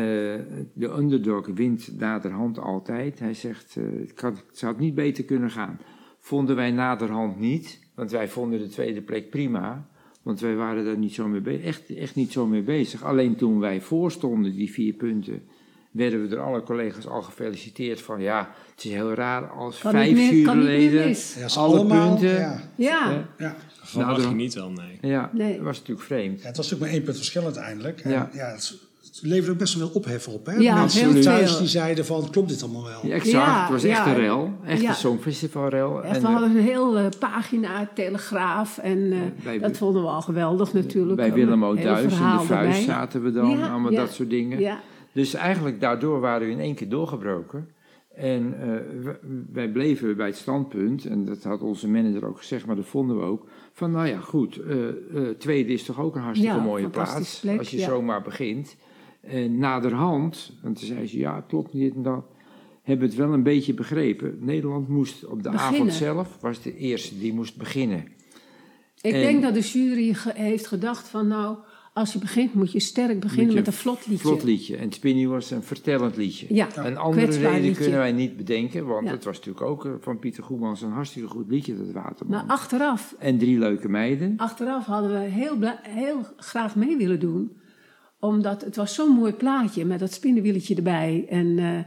de 0.74 0.88
underdog 0.98 1.48
wint 1.54 2.00
naderhand 2.00 2.60
altijd. 2.60 3.20
Hij 3.20 3.34
zegt, 3.34 3.76
eh, 3.78 3.84
het, 4.00 4.14
kan, 4.14 4.32
het 4.48 4.58
zou 4.58 4.72
het 4.72 4.82
niet 4.82 4.96
beter 4.96 5.24
kunnen 5.24 5.52
gaan. 5.52 5.80
Vonden 6.28 6.56
wij 6.56 6.72
naderhand 6.72 7.40
niet, 7.40 7.80
want 7.96 8.12
wij 8.12 8.28
vonden 8.28 8.60
de 8.60 8.68
tweede 8.68 9.02
plek 9.02 9.30
prima. 9.30 9.88
Want 10.22 10.40
wij 10.40 10.56
waren 10.56 10.86
daar 10.86 10.98
niet 10.98 11.14
zo 11.14 11.28
mee 11.28 11.42
bezig, 11.42 11.64
echt, 11.66 11.96
echt 11.96 12.16
niet 12.16 12.32
zo 12.32 12.46
mee 12.46 12.62
bezig. 12.62 13.04
Alleen 13.04 13.36
toen 13.36 13.60
wij 13.60 13.82
voorstonden, 13.82 14.56
die 14.56 14.72
vier 14.72 14.94
punten, 14.94 15.42
werden 15.92 16.22
we 16.22 16.28
door 16.28 16.40
alle 16.40 16.64
collega's 16.64 17.08
al 17.08 17.22
gefeliciteerd 17.22 18.02
van 18.02 18.22
ja, 18.22 18.50
het 18.76 18.84
is 18.84 18.92
heel 18.92 19.14
raar 19.14 19.48
als 19.50 19.80
Kan 19.80 19.92
vijf 19.92 20.14
meer- 20.14 20.34
juryleden. 20.34 21.08
Ja, 21.38 21.46
alle 21.56 21.78
allemaal, 21.78 22.10
punten. 22.10 22.36
Ja, 22.40 22.62
Ja, 22.76 23.28
Ja. 23.38 23.56
Nou, 23.94 24.16
je 24.16 24.22
dan- 24.22 24.36
niet 24.36 24.54
wel, 24.54 24.70
nee. 24.72 24.98
Ja, 25.02 25.30
Nee. 25.34 25.56
dat 25.56 25.64
was 25.66 25.78
natuurlijk 25.80 26.08
vreemd. 26.08 26.42
Ja, 26.42 26.48
het 26.48 26.58
was 26.58 26.66
natuurlijk 26.66 26.82
maar 26.82 26.90
één 26.92 27.04
punt 27.04 27.18
verschil 27.18 27.44
uiteindelijk. 27.44 28.00
En 28.00 28.12
Ja. 28.12 28.30
ja. 28.34 28.52
het, 28.52 28.87
het 29.20 29.30
leverde 29.30 29.52
ook 29.52 29.58
best 29.58 29.74
wel 29.74 29.88
veel 29.88 29.96
ophef 30.02 30.28
op. 30.28 30.46
Hè? 30.46 30.56
Ja, 30.56 30.76
Mensen 30.76 31.12
heel 31.12 31.22
thuis 31.22 31.50
veel. 31.50 31.60
die 31.60 31.68
zeiden 31.68 32.06
van, 32.06 32.30
klopt 32.30 32.50
dit 32.50 32.64
allemaal 32.64 32.84
wel? 32.84 33.00
Ja, 33.04 33.14
exact, 33.14 33.46
Ja, 33.46 33.62
het 33.62 33.70
was 33.72 33.84
echt 33.84 33.98
ja. 34.06 34.08
een 34.08 34.16
rel. 34.16 34.52
Echt 34.66 34.82
Ja. 34.82 34.90
een 34.90 34.96
songfestivalrel. 34.96 36.04
echt, 36.04 36.16
En, 36.16 36.22
we 36.22 36.28
eh, 36.28 36.34
hadden 36.34 36.56
een 36.58 36.64
heel 36.64 36.98
eh, 36.98 37.06
pagina, 37.20 37.90
Telegraaf. 37.94 38.78
En 38.78 39.12
eh, 39.12 39.20
Bij- 39.44 39.60
dat 39.60 39.78
vonden 39.78 40.02
we 40.02 40.08
al 40.08 40.22
geweldig 40.22 40.74
natuurlijk. 40.74 41.16
bij 41.16 41.34
Willem 41.34 41.66
O. 41.66 41.74
hele 41.74 41.84
Duis 41.86 42.04
in 42.04 42.10
de 42.10 42.16
vuist 42.16 42.50
erbij. 42.52 42.82
zaten 42.82 43.24
we 43.24 43.32
dan, 43.32 43.50
Ja, 43.50 43.70
allemaal 43.70 43.92
ja. 43.92 44.00
dat 44.00 44.14
soort 44.14 44.30
dingen. 44.30 44.60
Ja, 44.60 44.80
Dus 45.12 45.34
eigenlijk 45.34 45.80
daardoor 45.82 46.20
waren 46.20 46.48
we 46.48 46.54
in 46.54 46.60
één 46.60 46.76
keer 46.76 46.90
doorgebroken. 46.90 47.68
En 48.16 48.54
eh, 48.62 49.12
wij 49.54 49.70
bleven 49.70 50.18
bij 50.18 50.26
het 50.28 50.36
standpunt, 50.36 51.06
en 51.06 51.26
dat 51.26 51.44
had 51.44 51.62
onze 51.62 51.88
manager 51.90 52.26
ook 52.28 52.38
gezegd, 52.38 52.66
maar 52.66 52.76
dat 52.76 52.86
vonden 52.86 53.18
we 53.20 53.24
ook, 53.24 53.46
van 53.74 53.92
nou 53.92 54.08
ja, 54.08 54.20
goed, 54.20 54.58
eh, 54.62 54.88
eh, 54.88 54.94
tweede 55.38 55.74
is 55.74 55.84
toch 55.84 56.00
ook 56.00 56.16
een 56.16 56.22
hartstikke 56.22 56.56
Ja, 56.56 56.62
mooie 56.64 56.90
plaats, 56.90 57.40
plek, 57.40 57.58
als 57.58 57.70
je 57.70 57.78
ja. 57.78 57.86
zomaar 57.86 58.22
begint. 58.22 58.76
En 59.28 59.58
naderhand, 59.58 60.54
want 60.64 60.78
toen 60.80 60.88
zei 60.88 61.08
ze, 61.08 61.18
ja, 61.18 61.42
klopt 61.48 61.74
niet 61.74 61.96
en 61.96 62.04
dat, 62.04 62.26
hebben 62.84 63.08
we 63.10 63.14
het 63.16 63.24
wel 63.24 63.34
een 63.34 63.44
beetje 63.44 63.74
begrepen. 63.74 64.38
Nederland 64.40 64.88
moest 64.88 65.26
op 65.26 65.44
de 65.44 65.50
Beginnen. 65.50 65.80
avond 65.80 65.94
zelf, 65.94 66.38
was 66.42 66.62
de 66.62 66.78
eerste 66.78 67.20
die 67.20 67.34
moest 67.34 67.58
beginnen. 67.58 68.06
ik 69.02 69.14
En- 69.14 69.22
denk 69.22 69.42
dat 69.42 69.54
de 69.54 69.60
jury 69.60 70.14
ge- 70.14 70.32
heeft 70.36 70.68
gedacht 70.68 71.08
van 71.08 71.28
nou, 71.28 71.58
als 71.94 72.14
je 72.14 72.20
begint 72.20 72.54
moet 72.54 72.72
je 72.72 72.80
sterk 72.80 73.20
beginnen 73.20 73.50
je 73.50 73.56
met 73.56 73.68
een 73.68 73.74
vlot 73.74 74.08
liedje. 74.08 74.28
Vlot 74.28 74.44
liedje. 74.44 74.78
En 74.78 74.92
Spinny 74.92 75.28
was 75.28 75.52
een 75.52 75.64
vertellend 75.64 76.16
liedje. 76.18 76.46
Ja, 76.50 76.68
Een 76.86 76.98
andere 76.98 77.26
reden 77.26 77.62
liedje. 77.62 77.82
kunnen 77.82 78.00
wij 78.00 78.12
niet 78.12 78.38
bedenken, 78.38 78.86
want 78.86 79.06
Ja. 79.06 79.12
het 79.12 79.24
was 79.24 79.36
natuurlijk 79.38 79.66
ook 79.66 79.86
eh, 79.86 79.92
van 80.00 80.20
Pieter 80.20 80.44
Goemans 80.44 80.82
een 80.82 80.92
hartstikke 80.92 81.28
goed 81.30 81.50
liedje, 81.50 81.78
dat 81.78 81.92
Waterman. 81.92 82.38
Maar 82.46 82.56
achteraf, 82.56 83.16
En 83.20 83.38
drie 83.38 83.60
leuke 83.60 83.90
meiden. 83.90 84.34
achteraf 84.38 84.86
hadden 84.86 85.12
we 85.12 85.18
heel, 85.20 85.58
heel 85.82 86.20
graag 86.38 86.76
mee 86.76 86.98
willen 86.98 87.20
doen. 87.20 87.52
Omdat 88.20 88.62
het 88.64 88.76
was 88.76 88.94
zo'n 88.96 89.12
mooi 89.16 89.34
plaatje 89.34 89.86
met 89.86 90.00
dat 90.00 90.12
spinnenwieltje 90.14 90.76
erbij. 90.76 91.26
En 91.30 91.60
eh, 91.60 91.80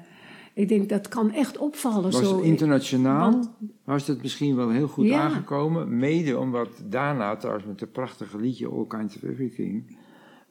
Ik 0.55 0.69
denk 0.69 0.89
dat 0.89 1.09
kan 1.09 1.33
echt 1.33 1.59
opvallen. 1.59 2.03
Was 2.11 2.19
zo. 2.29 2.39
internationaal 2.41 3.31
Want- 3.31 3.51
was 3.85 4.07
het 4.07 4.23
misschien 4.23 4.57
wel 4.57 4.69
heel 4.71 4.89
goed 4.89 5.07
Ja. 5.07 5.21
aangekomen. 5.21 5.97
Mede 5.99 6.39
omdat 6.39 6.69
daarna, 6.85 7.37
trouwens 7.37 7.67
met 7.67 7.81
het 7.81 7.93
prachtige 7.93 8.39
liedje 8.39 8.69
All 8.69 8.87
Kinds 8.87 9.17
of 9.17 9.23
Everything... 9.23 9.99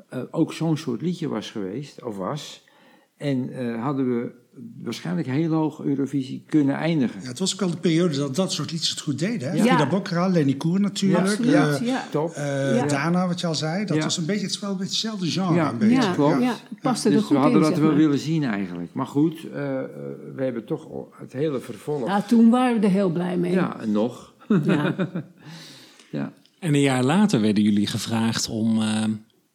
eh, 0.10 0.22
ook 0.32 0.54
zo'n 0.54 0.78
soort 0.78 1.02
liedje 1.02 1.28
was 1.28 1.52
geweest, 1.52 2.04
of 2.04 2.18
was. 2.18 2.68
En 3.18 3.50
eh, 3.50 3.84
hadden 3.84 4.06
we 4.20 4.32
waarschijnlijk 4.84 5.28
heel 5.28 5.52
hoog 5.52 5.80
Eurovisie 5.84 6.44
kunnen 6.48 6.76
eindigen. 6.76 7.22
Ja, 7.22 7.28
het 7.28 7.40
was 7.40 7.54
ook 7.54 7.60
wel 7.60 7.70
de 7.70 7.78
periode 7.78 8.16
dat 8.18 8.36
dat 8.36 8.52
soort 8.54 8.72
liedjes 8.72 8.90
het 8.90 9.00
goed 9.02 9.20
deden. 9.20 9.50
Hè? 9.50 9.56
Ja. 9.56 9.64
Frida 9.64 9.88
Bokkera, 9.88 10.28
Lenny 10.28 10.54
Koer 10.54 10.80
natuurlijk. 10.80 11.22
Absoluut, 11.28 11.54
eh, 11.54 11.88
ja. 11.88 12.08
Top. 12.12 12.34
eh, 12.34 12.76
Ja. 12.76 12.86
Dana, 12.86 13.28
wat 13.28 13.40
je 13.40 13.48
al 13.48 13.56
zei. 13.56 13.86
Dat 13.86 13.98
Ja. 13.98 14.04
was 14.04 14.18
een 14.18 14.26
beetje, 14.26 14.46
het 14.46 14.62
een 14.62 14.70
beetje 14.70 14.84
hetzelfde 14.84 15.26
genre. 15.28 15.54
Ja, 15.56 15.70
een 15.70 15.78
beetje. 15.78 15.96
Ja, 15.96 16.14
klopt. 16.14 16.42
ja, 16.42 16.56
paste 16.82 17.10
dus 17.10 17.18
er 17.18 17.24
goed 17.24 17.36
we 17.36 17.42
hadden 17.42 17.58
in, 17.58 17.64
dat 17.64 17.70
zeg 17.74 17.80
wel 17.82 17.90
maar. 17.90 18.00
willen 18.00 18.20
zien 18.20 18.44
eigenlijk. 18.44 18.94
Maar 18.94 19.08
goed, 19.08 19.46
eh, 19.54 19.80
eh, 19.80 19.86
we 20.36 20.44
hebben 20.44 20.66
toch 20.66 20.86
al 20.92 21.14
het 21.20 21.34
hele 21.34 21.60
vervolg. 21.60 22.08
Ja, 22.08 22.22
toen 22.22 22.50
waren 22.50 22.80
we 22.80 22.86
er 22.86 22.92
heel 22.94 23.10
blij 23.10 23.38
mee. 23.38 23.52
Ja, 23.52 23.80
en 23.80 23.92
nog. 23.92 24.34
Ja. 24.64 24.96
Ja. 26.12 26.32
En 26.60 26.74
een 26.74 26.82
jaar 26.82 27.04
later 27.04 27.42
werden 27.42 27.64
jullie 27.64 27.88
gevraagd 27.88 28.50
om 28.50 28.82
eh, 28.82 29.04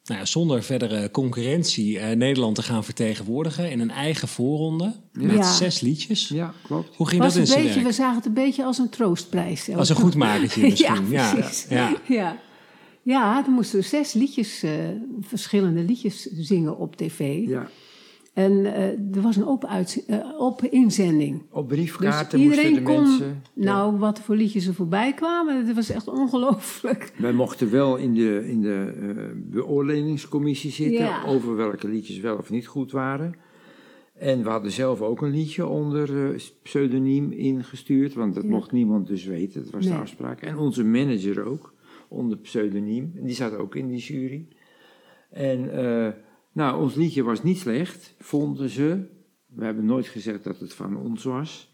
nou 0.04 0.18
ja, 0.20 0.24
zonder 0.26 0.62
verdere 0.62 1.10
concurrentie 1.10 1.98
eh, 1.98 2.16
Nederland 2.16 2.54
te 2.54 2.62
gaan 2.62 2.84
vertegenwoordigen 2.84 3.70
in 3.70 3.80
een 3.80 3.90
eigen 3.90 4.28
voorronde 4.28 4.92
met 5.12 5.30
Ja. 5.36 5.52
zes 5.52 5.80
liedjes. 5.80 6.28
ja, 6.28 6.54
klopt. 6.62 6.96
Hoe 6.96 7.08
ging 7.08 7.22
Was 7.22 7.32
dat 7.32 7.42
in 7.42 7.48
zijn 7.48 7.62
beetje, 7.64 7.82
we 7.82 7.92
zagen 7.92 8.16
het 8.16 8.26
een 8.26 8.32
beetje 8.32 8.64
als 8.64 8.78
een 8.78 8.88
troostprijs. 8.88 9.70
Als 9.70 9.88
een 9.88 9.96
goedmakertje 9.96 10.60
misschien. 10.68 11.10
ja, 11.10 11.30
ja, 11.30 11.34
precies. 11.34 11.66
ja. 11.68 11.96
Ja. 12.08 12.38
ja, 13.02 13.42
toen 13.44 13.54
moesten 13.54 13.78
we 13.78 13.84
zes 13.84 14.12
liedjes, 14.12 14.62
eh, 14.62 14.70
verschillende 15.20 15.80
liedjes 15.82 16.22
zingen 16.22 16.78
op 16.78 16.96
tv. 16.96 17.46
Ja. 17.48 17.68
En 18.34 18.64
eh, 18.74 19.16
er 19.16 19.20
was 19.22 19.36
een 19.36 19.46
open, 19.46 19.68
uitz- 19.68 19.96
eh, 20.06 20.18
open 20.38 20.70
inzending. 20.72 21.42
Op 21.50 21.68
Dus 21.68 21.76
briefkaarten 21.78 22.38
iedereen 22.40 22.64
moesten 22.72 22.84
de 22.84 22.92
kon, 22.92 23.02
mensen... 23.08 23.42
nou, 23.52 23.98
wat 23.98 24.20
voor 24.20 24.36
liedjes 24.36 24.66
er 24.66 24.74
voorbij 24.74 25.12
kwamen, 25.14 25.66
dat 25.66 25.74
was 25.74 25.90
echt 25.90 26.08
ongelooflijk. 26.08 27.12
Wij 27.18 27.32
mochten 27.32 27.70
wel 27.70 27.96
in 27.96 28.14
de, 28.14 28.48
in 28.48 28.60
de 28.60 28.92
eh, 29.00 29.24
beoordelingscommissie 29.36 30.70
zitten 30.70 31.04
Ja. 31.04 31.24
over 31.26 31.56
welke 31.56 31.88
liedjes 31.88 32.18
wel 32.20 32.36
of 32.36 32.50
niet 32.50 32.66
goed 32.66 32.90
waren. 32.92 33.34
En 34.14 34.42
we 34.42 34.48
hadden 34.48 34.70
zelf 34.72 35.00
ook 35.00 35.22
een 35.22 35.30
liedje 35.30 35.66
onder 35.66 36.36
pseudoniem 36.62 37.32
ingestuurd, 37.32 38.14
want 38.14 38.34
dat 38.34 38.42
Ja. 38.44 38.50
mocht 38.50 38.72
niemand 38.72 39.06
dus 39.06 39.24
weten, 39.24 39.62
dat 39.62 39.72
was 39.72 39.84
de 39.86 39.94
afspraak. 39.94 40.40
En 40.40 40.56
onze 40.58 40.84
manager 40.84 41.44
ook, 41.44 41.74
onder 42.08 42.38
pseudoniem, 42.38 43.12
die 43.14 43.34
zat 43.34 43.56
ook 43.56 43.74
in 43.74 43.88
die 43.88 43.98
jury. 44.00 44.46
En 45.30 45.70
nou, 46.54 46.82
ons 46.82 46.94
liedje 46.94 47.22
was 47.22 47.42
niet 47.42 47.58
slecht, 47.58 48.14
vonden 48.18 48.68
ze. 48.68 49.04
We 49.46 49.64
hebben 49.64 49.84
nooit 49.84 50.06
gezegd 50.06 50.44
dat 50.44 50.58
het 50.60 50.74
van 50.74 50.96
ons 50.96 51.24
was. 51.24 51.72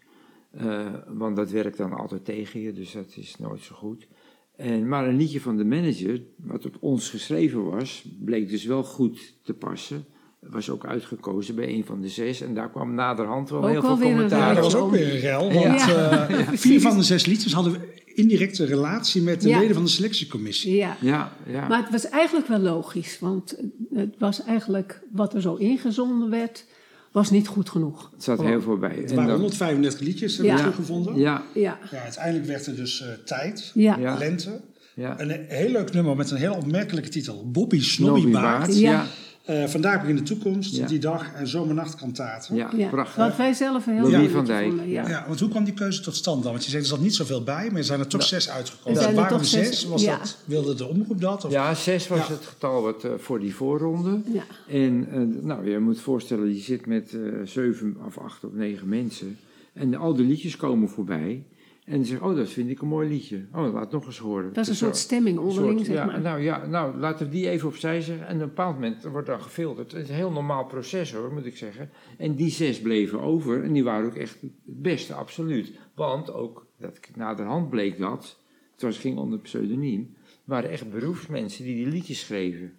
Eh, 0.51 0.85
want 1.07 1.35
dat 1.35 1.51
werkt 1.51 1.77
dan 1.77 1.93
altijd 1.93 2.25
tegen 2.25 2.59
je, 2.59 2.73
dus 2.73 2.91
dat 2.91 3.13
is 3.15 3.35
nooit 3.39 3.61
zo 3.61 3.75
goed. 3.75 4.07
En, 4.55 4.87
maar 4.87 5.07
een 5.07 5.17
liedje 5.17 5.41
van 5.41 5.57
de 5.57 5.65
manager, 5.65 6.21
wat 6.37 6.65
op 6.65 6.77
ons 6.79 7.09
geschreven 7.09 7.63
was, 7.69 8.05
bleek 8.19 8.49
dus 8.49 8.65
wel 8.65 8.83
goed 8.83 9.37
te 9.43 9.53
passen. 9.53 10.05
Was 10.39 10.69
ook 10.69 10.85
uitgekozen 10.85 11.55
bij 11.55 11.69
een 11.69 11.85
van 11.85 12.01
de 12.01 12.07
zes. 12.07 12.41
En 12.41 12.53
daar 12.53 12.69
kwam 12.71 12.93
naderhand 12.93 13.49
wel 13.49 13.63
Ook 13.63 13.69
heel 13.69 13.81
veel 13.81 13.97
commentaar 13.97 14.55
dat 14.55 14.65
op. 14.65 14.71
was 14.71 14.81
ook 14.81 14.91
weer 14.91 15.13
een 15.13 15.19
rel. 15.19 15.53
Want 15.53 15.81
Ja. 15.81 16.27
eh, 16.27 16.39
Ja, 16.39 16.57
vier 16.57 16.81
van 16.81 16.97
de 16.97 17.03
zes 17.03 17.25
liedjes 17.25 17.53
hadden 17.53 17.73
we 17.73 18.00
indirect 18.21 18.59
een 18.59 18.65
relatie 18.65 19.21
met 19.21 19.41
de 19.41 19.49
Ja. 19.49 19.59
leden 19.59 19.73
van 19.75 19.83
de 19.83 19.89
selectiecommissie. 19.89 20.75
Ja. 20.75 20.97
Ja, 21.01 21.31
ja. 21.47 21.67
Maar 21.67 21.81
het 21.81 21.91
was 21.91 22.09
eigenlijk 22.09 22.47
wel 22.47 22.59
logisch, 22.59 23.17
want 23.19 23.55
het 23.93 24.15
was 24.17 24.43
eigenlijk 24.43 25.01
wat 25.11 25.33
er 25.33 25.41
zo 25.41 25.55
ingezonden 25.55 26.29
werd, 26.29 26.65
was 27.11 27.29
niet 27.31 27.47
goed 27.47 27.69
genoeg. 27.69 28.09
het 28.13 28.23
zat 28.23 28.41
heel 28.41 28.61
veel 28.61 28.77
bij. 28.77 28.95
Het 28.95 29.09
En 29.09 29.15
waren 29.15 29.29
dan- 29.29 29.39
135 29.39 29.99
liedjes, 29.99 30.35
hebben 30.37 30.53
we 30.53 30.59
Ja. 30.59 30.63
teruggevonden. 30.65 31.17
ja, 31.17 31.43
Ja, 31.53 31.79
Ja, 31.91 32.01
uiteindelijk 32.01 32.45
werd 32.47 32.65
er 32.65 32.75
dus 32.75 33.01
eh, 33.01 33.07
tijd, 33.25 33.71
ja. 33.73 33.97
Ja. 33.97 34.17
lente. 34.17 34.61
ja. 34.95 35.19
Een 35.19 35.45
heel 35.47 35.69
leuk 35.71 35.93
nummer 35.93 36.15
met 36.15 36.31
een 36.31 36.37
heel 36.37 36.53
opmerkelijke 36.53 37.09
titel. 37.09 37.49
Bobby 37.51 37.81
Snobby. 37.81 38.31
Baard, 38.31 38.79
Ja. 38.79 39.05
Eh 39.45 39.67
vandaag 39.67 39.99
begint 40.01 40.17
de 40.17 40.23
toekomst, 40.23 40.75
Ja. 40.75 40.87
die 40.87 40.99
dag 40.99 41.33
en 41.33 41.47
zomernachtkantaten. 41.47 42.55
Ja, 42.55 42.69
ja. 42.75 42.89
prachtig. 42.89 43.15
Wat 43.15 43.35
wij 43.37 43.53
zelf 43.53 43.87
een 43.87 43.93
heel 43.93 44.01
Louis 44.01 44.17
mooi 44.17 44.29
van 44.29 44.45
Dijk, 44.45 44.73
Ja. 44.85 45.07
Ja, 45.07 45.23
want 45.27 45.39
hoe 45.39 45.49
kwam 45.49 45.63
die 45.63 45.73
keuze 45.73 46.01
tot 46.01 46.15
stand 46.15 46.43
dan? 46.43 46.51
Want 46.51 46.63
je 46.65 46.69
zegt 46.71 46.83
er 46.83 46.89
zat 46.89 46.99
niet 46.99 47.15
zoveel 47.15 47.43
bij, 47.43 47.67
maar 47.69 47.77
er 47.77 47.83
zijn 47.83 47.99
er 47.99 48.07
toch 48.07 48.23
zes 48.23 48.49
uitgekomen. 48.49 48.97
Er 48.97 49.03
zijn 49.03 49.15
er 49.15 49.21
Waarom 49.21 49.37
toch 49.37 49.47
zes? 49.47 49.67
zes, 49.67 49.83
Was 49.85 50.01
ja. 50.03 50.17
dat, 50.17 50.37
wilde 50.45 50.75
de 50.75 50.87
omroep 50.87 51.21
dat? 51.21 51.45
Of? 51.45 51.51
Ja, 51.51 51.73
zes 51.75 52.07
was 52.07 52.27
Ja. 52.27 52.33
het 52.33 52.45
getal 52.45 52.81
wat, 52.81 53.03
eh, 53.03 53.11
voor 53.17 53.39
die 53.39 53.55
voorronde. 53.55 54.21
Ja. 54.33 54.43
En 54.67 55.07
eh, 55.11 55.19
nou, 55.45 55.69
je 55.69 55.79
moet 55.79 55.99
voorstellen, 55.99 56.53
je 56.53 56.61
zit 56.61 56.85
met 56.85 57.13
eh, 57.13 57.19
zeven 57.45 57.97
of 58.07 58.17
acht 58.17 58.43
of 58.43 58.51
negen 58.53 58.89
mensen. 58.89 59.37
En 59.73 59.95
al 59.95 60.13
die 60.15 60.25
liedjes 60.25 60.55
komen 60.55 60.89
voorbij. 60.89 61.43
En 61.85 61.95
dan 61.97 62.05
zeg 62.05 62.19
je, 62.19 62.25
oh, 62.25 62.35
dat 62.35 62.49
vind 62.49 62.69
ik 62.69 62.81
een 62.81 62.87
mooi 62.87 63.09
liedje. 63.09 63.45
Oh, 63.53 63.73
laat 63.73 63.91
nog 63.91 64.05
eens 64.05 64.17
horen. 64.17 64.53
Dat 64.53 64.63
is 64.63 64.69
een 64.69 64.75
Zo- 64.75 64.85
soort 64.85 64.97
stemming 64.97 65.37
onderling, 65.37 65.73
soort- 65.73 65.85
zeg 65.85 65.95
ja, 65.95 66.05
maar. 66.05 66.21
Nou 66.21 66.39
ja, 66.41 66.65
nou, 66.65 66.97
laten 66.97 67.25
we 67.25 67.31
die 67.31 67.49
even 67.49 67.67
opzij 67.67 68.01
zeggen. 68.01 68.27
En 68.27 68.35
op 68.35 68.41
een 68.41 68.47
bepaald 68.47 68.73
moment 68.73 69.03
wordt 69.03 69.27
dan 69.27 69.41
gefilterd. 69.41 69.91
Het 69.91 70.01
is 70.03 70.09
een 70.09 70.15
heel 70.15 70.31
normaal 70.31 70.65
proces 70.65 71.13
hoor, 71.13 71.33
moet 71.33 71.45
ik 71.45 71.57
zeggen. 71.57 71.89
En 72.17 72.35
die 72.35 72.49
zes 72.49 72.81
bleven 72.81 73.21
over. 73.21 73.63
En 73.63 73.73
die 73.73 73.83
waren 73.83 74.05
ook 74.05 74.15
echt 74.15 74.41
het 74.41 74.51
beste, 74.65 75.13
absoluut. 75.13 75.71
Want 75.95 76.33
ook, 76.33 76.65
dat, 76.79 76.99
naderhand 77.15 77.69
bleek 77.69 77.97
dat, 77.97 78.39
het 78.71 78.81
was, 78.81 78.97
ging 78.97 79.17
onder 79.17 79.39
pseudoniem, 79.39 80.15
waren 80.43 80.69
echt 80.69 80.91
beroepsmensen 80.91 81.63
die 81.65 81.75
die 81.75 81.87
liedjes 81.87 82.19
schreven. 82.19 82.73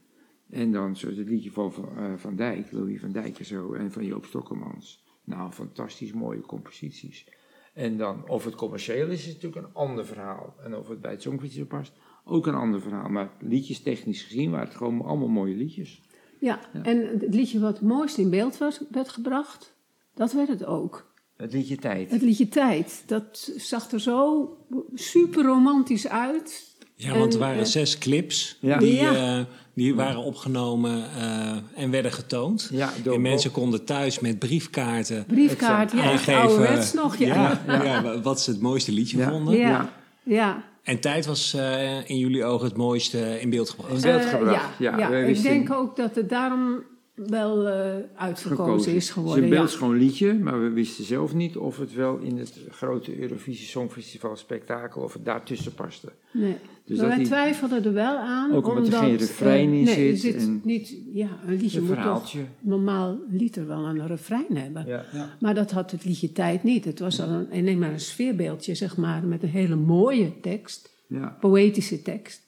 En 0.51 0.73
dan 0.73 0.97
zoals 0.97 1.17
het 1.17 1.29
liedje 1.29 1.53
van 1.53 1.73
Van, 1.73 1.89
eh, 1.97 2.13
van 2.17 2.37
Dijk, 2.37 2.73
Louis 2.73 3.01
van 3.01 3.13
Dijk 3.13 3.39
en 3.39 3.45
zo, 3.45 3.73
en 3.73 3.93
van 3.93 4.05
Joop 4.07 4.25
Stokkemans. 4.25 5.05
Nou, 5.25 5.53
fantastisch 5.53 6.13
mooie 6.13 6.41
composities. 6.41 7.27
En 7.73 7.97
dan, 7.97 8.29
of 8.29 8.45
het 8.45 8.55
commercieel 8.55 9.09
is, 9.09 9.27
is 9.27 9.35
natuurlijk 9.35 9.67
een 9.67 9.75
ander 9.75 10.07
verhaal. 10.07 10.55
En 10.65 10.77
of 10.77 10.89
het 10.89 11.01
bij 11.01 11.11
het 11.11 11.23
Songfestival 11.23 11.79
past, 11.79 11.93
ook 12.25 12.47
een 12.47 12.55
ander 12.55 12.81
verhaal. 12.81 13.09
Maar 13.09 13.31
liedjes 13.41 13.81
technisch 13.83 14.23
gezien 14.23 14.51
waren 14.51 14.67
het 14.67 14.77
gewoon 14.77 15.03
allemaal 15.03 15.29
mooie 15.29 15.55
liedjes. 15.57 16.03
Ja, 16.41 16.61
en 16.83 17.07
het 17.07 17.35
liedje 17.35 17.61
wat 17.61 17.73
het 17.79 17.87
mooist 17.89 18.19
in 18.19 18.31
beeld 18.31 18.59
was, 18.59 18.81
werd 18.91 19.09
gebracht, 19.09 19.75
dat 20.15 20.33
werd 20.33 20.49
het 20.49 20.65
ook. 20.65 21.11
Het 21.37 21.53
liedje 21.53 21.77
Tijd. 21.77 22.11
Het 22.11 22.23
liedje 22.23 22.49
Tijd, 22.49 23.03
dat 23.07 23.53
zag 23.57 23.91
er 23.91 24.01
zo 24.01 24.49
super 24.95 25.45
romantisch 25.45 26.09
uit. 26.09 26.71
Ja, 26.95 27.19
want 27.19 27.35
er 27.35 27.41
En, 27.41 27.47
waren 27.47 27.61
eh, 27.63 27.67
zes 27.69 27.99
clips 27.99 28.59
Ja. 28.61 28.79
die, 28.79 28.93
Ja. 28.95 29.39
eh, 29.39 29.45
die 29.75 29.95
waren 29.95 30.23
opgenomen 30.23 31.05
eh, 31.17 31.83
en 31.83 31.91
werden 31.91 32.13
getoond. 32.13 32.69
Ja, 32.73 32.93
door 33.03 33.15
en 33.15 33.21
mensen 33.21 33.51
konden 33.51 33.85
thuis 33.85 34.21
met 34.21 34.39
briefkaarten 34.39 35.25
Briefkaart, 35.27 35.93
ja, 36.27 36.41
ouderwets 36.41 36.93
nog. 36.93 37.17
Ja. 37.17 37.61
ja, 37.67 37.83
ja, 37.85 38.21
wat 38.21 38.41
ze 38.41 38.51
het 38.51 38.61
mooiste 38.61 38.93
liedje 38.93 39.19
Ja. 39.19 39.31
vonden. 39.31 39.57
Ja. 39.57 39.89
Ja. 40.23 40.63
En 40.83 41.01
tijd 41.01 41.27
was 41.27 41.55
eh, 41.55 42.09
in 42.11 42.19
jullie 42.19 42.45
ogen 42.45 42.67
het 42.67 42.77
mooiste 42.77 43.41
in 43.41 43.51
beeld 43.51 43.71
gebracht. 43.71 43.93
In 43.95 44.01
beeld 44.01 44.23
Eh, 44.25 44.29
gebracht. 44.31 44.69
ja, 44.79 44.99
Ja, 44.99 45.11
ja. 45.11 45.17
ik 45.27 45.43
denk 45.43 45.73
ook 45.73 45.97
dat 45.97 46.15
het 46.15 46.29
daarom 46.29 46.83
wel 47.15 47.69
eh, 47.69 47.95
uitgekozen 48.17 48.95
is 48.95 49.05
Het 49.05 49.13
geworden. 49.13 49.43
is 49.43 49.49
een 49.49 49.55
ja. 49.55 49.59
beeldschoon 49.61 49.97
liedje, 49.97 50.35
maar 50.35 50.61
we 50.63 50.69
wisten 50.71 51.05
zelf 51.05 51.35
niet 51.35 51.57
of 51.57 51.79
het 51.79 51.95
wel 51.95 52.19
in 52.19 52.37
het 52.39 52.61
grote 52.71 53.21
Eurovisie 53.21 53.67
Songfestival 53.67 54.37
spektakel, 54.37 55.03
of 55.03 55.13
het 55.13 55.25
daartussen 55.25 55.75
paste. 55.75 56.13
Nee. 56.33 56.57
Dus 56.85 56.97
maar 56.99 57.07
dat 57.07 57.09
wij 57.09 57.17
die- 57.17 57.27
twijfelden 57.27 57.85
er 57.85 57.93
wel 57.93 58.17
aan. 58.19 58.53
Ook 58.53 58.69
omdat 58.69 58.87
er 58.87 58.93
geen 58.93 59.13
eh, 59.13 59.19
refrein 59.19 59.73
in 59.73 59.85
nee, 59.85 60.11
er 60.11 60.17
zit 60.17 60.35
en- 60.37 60.61
niet, 60.65 60.97
ja, 61.13 61.29
een 61.47 61.57
liedje 61.57 61.79
Een 61.79 61.85
moet 61.87 61.95
verhaaltje. 61.95 62.39
toch 62.39 62.49
normaal 62.61 63.19
lied 63.31 63.57
er 63.57 63.67
wel 63.67 63.85
een 63.87 64.07
refrein 64.07 64.57
hebben. 64.57 64.87
Ja. 64.87 65.05
Maar 65.41 65.55
dat 65.55 65.71
had 65.71 65.91
het 65.91 66.05
liedje 66.05 66.33
Tijd 66.33 66.63
niet. 66.63 66.85
Het 66.85 66.99
was 66.99 67.21
al 67.21 67.29
een, 67.29 67.47
alleen 67.53 67.79
maar 67.79 67.93
een 67.93 68.01
sfeerbeeldje, 68.01 68.75
zeg 68.75 68.97
maar, 68.97 69.25
met 69.25 69.43
een 69.43 69.49
hele 69.49 69.77
mooie 69.77 70.41
tekst, 70.41 70.91
Ja. 71.07 71.37
poëtische 71.41 72.03
tekst. 72.03 72.42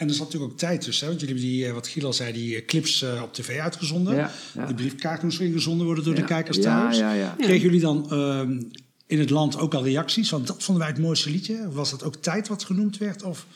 En 0.00 0.08
er 0.08 0.14
zat 0.14 0.24
natuurlijk 0.26 0.52
ook 0.52 0.58
tijd 0.58 0.80
tussen. 0.80 1.06
Hè? 1.06 1.10
Want 1.10 1.20
jullie 1.20 1.36
hebben 1.36 1.54
die, 1.54 1.66
eh, 1.66 1.72
wat 1.72 1.88
Giel 1.88 2.06
al 2.06 2.12
zei, 2.12 2.32
die 2.32 2.56
eh, 2.56 2.66
clips 2.66 3.02
eh, 3.02 3.22
op 3.22 3.34
tv 3.34 3.58
uitgezonden. 3.58 4.14
Ja, 4.14 4.30
ja. 4.54 4.66
Die 4.66 4.74
briefkaart 4.74 5.22
moest 5.22 5.40
ingezonden 5.40 5.86
worden 5.86 6.04
door 6.04 6.14
de 6.14 6.24
kijkers 6.24 6.60
thuis. 6.60 6.98
ja. 6.98 7.34
Kregen 7.38 7.60
jullie 7.60 7.80
dan 7.80 8.10
ehm, 8.10 8.62
in 9.06 9.18
het 9.18 9.30
land 9.30 9.58
ook 9.58 9.74
al 9.74 9.84
reacties? 9.84 10.30
Want 10.30 10.46
dat 10.46 10.62
vonden 10.62 10.84
wij 10.84 10.92
het 10.92 11.02
mooiste 11.02 11.30
liedje. 11.30 11.70
Was 11.70 11.90
dat 11.90 12.04
ook 12.04 12.16
tijd 12.16 12.48
wat 12.48 12.64
genoemd 12.64 12.98
werd? 12.98 13.22
Of 13.22 13.46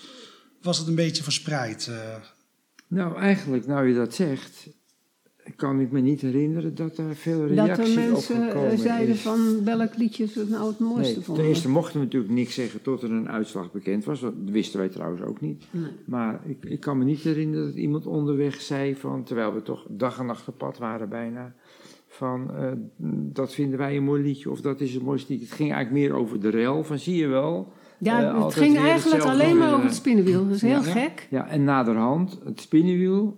was 0.63 0.79
het 0.79 0.87
een 0.87 0.95
beetje 0.95 1.23
verspreid? 1.23 1.91
Nou, 2.89 3.19
eigenlijk, 3.21 3.67
nou 3.67 3.89
je 3.89 3.95
dat 3.95 4.15
zegt, 4.15 4.67
kan 5.57 5.81
ik 5.81 5.91
me 5.91 6.01
niet 6.01 6.21
herinneren 6.21 6.75
dat 6.75 6.97
er 6.99 7.15
veel 7.15 7.39
Dat 7.41 7.49
reactie 7.51 7.85
er 7.97 8.07
op 8.07 8.11
mensen 8.13 8.41
eh, 8.43 8.49
gekomen 8.49 8.79
zeiden 8.79 9.15
is. 9.15 9.21
van 9.21 9.65
welk 9.65 9.97
liedje 9.97 10.27
ze 10.27 10.47
nou 10.49 10.69
het 10.69 10.79
mooiste 10.79 11.03
Nee, 11.03 11.15
ten 11.15 11.23
vonden. 11.23 11.45
eerste 11.45 11.69
mochten 11.69 11.99
we 11.99 12.05
natuurlijk 12.05 12.33
niks 12.33 12.55
zeggen 12.55 12.83
tot 12.83 13.03
er 13.03 13.11
een 13.11 13.29
uitslag 13.29 13.73
bekend 13.73 14.05
was. 14.05 14.21
Dat 14.21 14.33
wisten 14.45 14.79
wij 14.79 14.89
trouwens 14.89 15.23
ook 15.23 15.41
niet. 15.41 15.65
Nee. 15.71 15.91
Maar 16.05 16.41
ik, 16.47 16.65
ik 16.65 16.81
kan 16.81 16.99
me 16.99 17.05
niet 17.05 17.21
herinneren 17.21 17.67
dat 17.67 17.75
iemand 17.75 18.07
onderweg 18.07 18.61
zei 18.61 18.97
van, 18.97 19.23
terwijl 19.25 19.55
we 19.55 19.63
toch 19.63 19.87
dag 19.89 20.19
en 20.19 20.27
nacht 20.27 20.49
op 20.49 20.59
pad 20.59 20.79
waren 20.79 21.09
bijna, 21.09 21.55
van 22.09 22.55
eh, 22.55 22.73
dat 23.33 23.55
vinden 23.55 23.79
wij 23.79 23.97
een 23.97 24.05
mooi 24.05 24.23
liedje 24.23 24.51
of 24.51 24.61
dat 24.61 24.81
is 24.81 24.95
het 24.95 25.03
mooiste 25.03 25.33
liedje. 25.33 25.47
Het 25.47 25.57
ging 25.57 25.73
eigenlijk 25.73 26.07
meer 26.07 26.19
over 26.19 26.41
de 26.41 26.49
rel, 26.49 26.85
van 26.85 26.99
zie 26.99 27.17
je 27.17 27.27
wel. 27.27 27.73
Ja, 27.99 28.23
eh, 28.35 28.45
het 28.45 28.55
ging 28.55 28.77
eigenlijk 28.79 29.23
alleen 29.23 29.59
maar 29.59 29.73
over 29.73 29.85
het 29.85 29.95
spinnenwiel. 29.95 30.45
Dat 30.47 30.55
is 30.57 30.63
heel 30.63 30.71
Ja. 30.71 30.81
gek. 30.83 31.27
Ja, 31.31 31.49
en 31.49 31.65
naderhand, 31.65 32.41
het 32.45 32.61
spinnenwiel, 32.61 33.37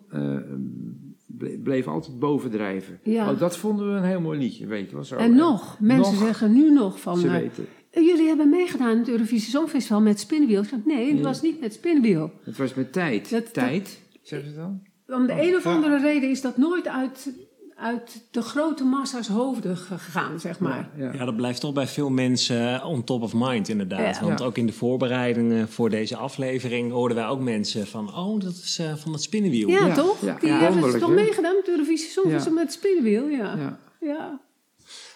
bleef 1.62 1.86
altijd 1.86 2.18
bovendrijven. 2.18 3.00
Ja. 3.02 3.30
Oh, 3.30 3.38
dat 3.38 3.56
vonden 3.56 3.92
we 3.92 3.98
een 3.98 4.04
heel 4.04 4.20
mooi 4.20 4.38
liedje, 4.38 4.66
weet 4.66 4.88
je 4.88 4.94
wel. 4.94 5.04
Zo. 5.04 5.16
En 5.16 5.34
nog, 5.34 5.76
mensen 5.80 6.14
nog, 6.14 6.22
zeggen 6.22 6.52
nu 6.52 6.70
nog 6.72 7.00
van... 7.00 7.18
Ze 7.18 7.26
eh, 7.26 7.32
weten. 7.32 7.66
jullie 7.90 8.26
hebben 8.26 8.48
meegedaan 8.48 8.90
in 8.90 8.98
het 8.98 9.08
Eurovisie 9.08 9.50
Songfestival 9.50 10.00
met 10.00 10.20
Spinnenwiel. 10.20 10.62
Ik 10.62 10.68
zeg, 10.68 10.78
nee, 10.84 11.14
het 11.14 11.24
was 11.24 11.42
niet 11.42 11.60
met 11.60 11.72
Spinnenwiel. 11.72 12.30
Het 12.44 12.56
was 12.56 12.74
met 12.74 12.92
tijd. 12.92 13.30
Dat- 13.30 13.44
dat- 13.44 13.52
tijd, 13.54 14.00
zeggen 14.22 14.50
ze 14.50 14.56
dan? 14.56 14.82
Om 15.06 15.26
de 15.26 15.32
een 15.32 15.54
of 15.56 15.64
Ja. 15.64 15.74
andere 15.74 16.00
reden 16.00 16.30
is 16.30 16.40
dat 16.40 16.56
nooit 16.56 16.88
uit, 16.88 17.32
uit 17.76 18.26
de 18.30 18.42
grote 18.42 18.84
massa's 18.84 19.28
hoofden 19.28 19.76
gegaan, 19.76 20.40
zeg 20.40 20.58
maar. 20.58 20.90
Ja. 20.96 21.12
Ja, 21.12 21.24
dat 21.24 21.36
blijft 21.36 21.60
toch 21.60 21.72
bij 21.72 21.86
veel 21.86 22.10
mensen 22.10 22.84
on 22.84 23.04
top 23.04 23.22
of 23.22 23.32
mind 23.34 23.68
inderdaad. 23.68 24.16
Ja. 24.16 24.22
Want 24.24 24.38
Ja. 24.38 24.44
ook 24.44 24.56
in 24.56 24.66
de 24.66 24.72
voorbereidingen 24.72 25.68
voor 25.68 25.90
deze 25.90 26.16
aflevering 26.16 26.92
hoorden 26.92 27.16
wij 27.16 27.26
ook 27.26 27.40
mensen 27.40 27.86
van... 27.86 28.16
oh, 28.16 28.40
dat 28.40 28.52
is 28.52 28.78
eh, 28.78 28.94
van 28.94 29.12
het 29.12 29.22
spinnenwiel. 29.22 29.68
Ja, 29.68 29.86
Ja, 29.86 29.94
toch? 29.94 30.20
ja. 30.20 30.36
Die 30.40 30.48
Ja. 30.48 30.58
hebben 30.58 30.98
toch 30.98 31.10
meegedaan 31.14 31.54
met 31.54 31.66
het 31.66 31.74
Eurovisie 31.74 32.08
Songfestival 32.10 32.58
met 32.62 32.72
Spinnenwiel, 32.72 33.28
ja. 33.28 33.56
ja. 33.56 33.78
Ja. 34.00 34.40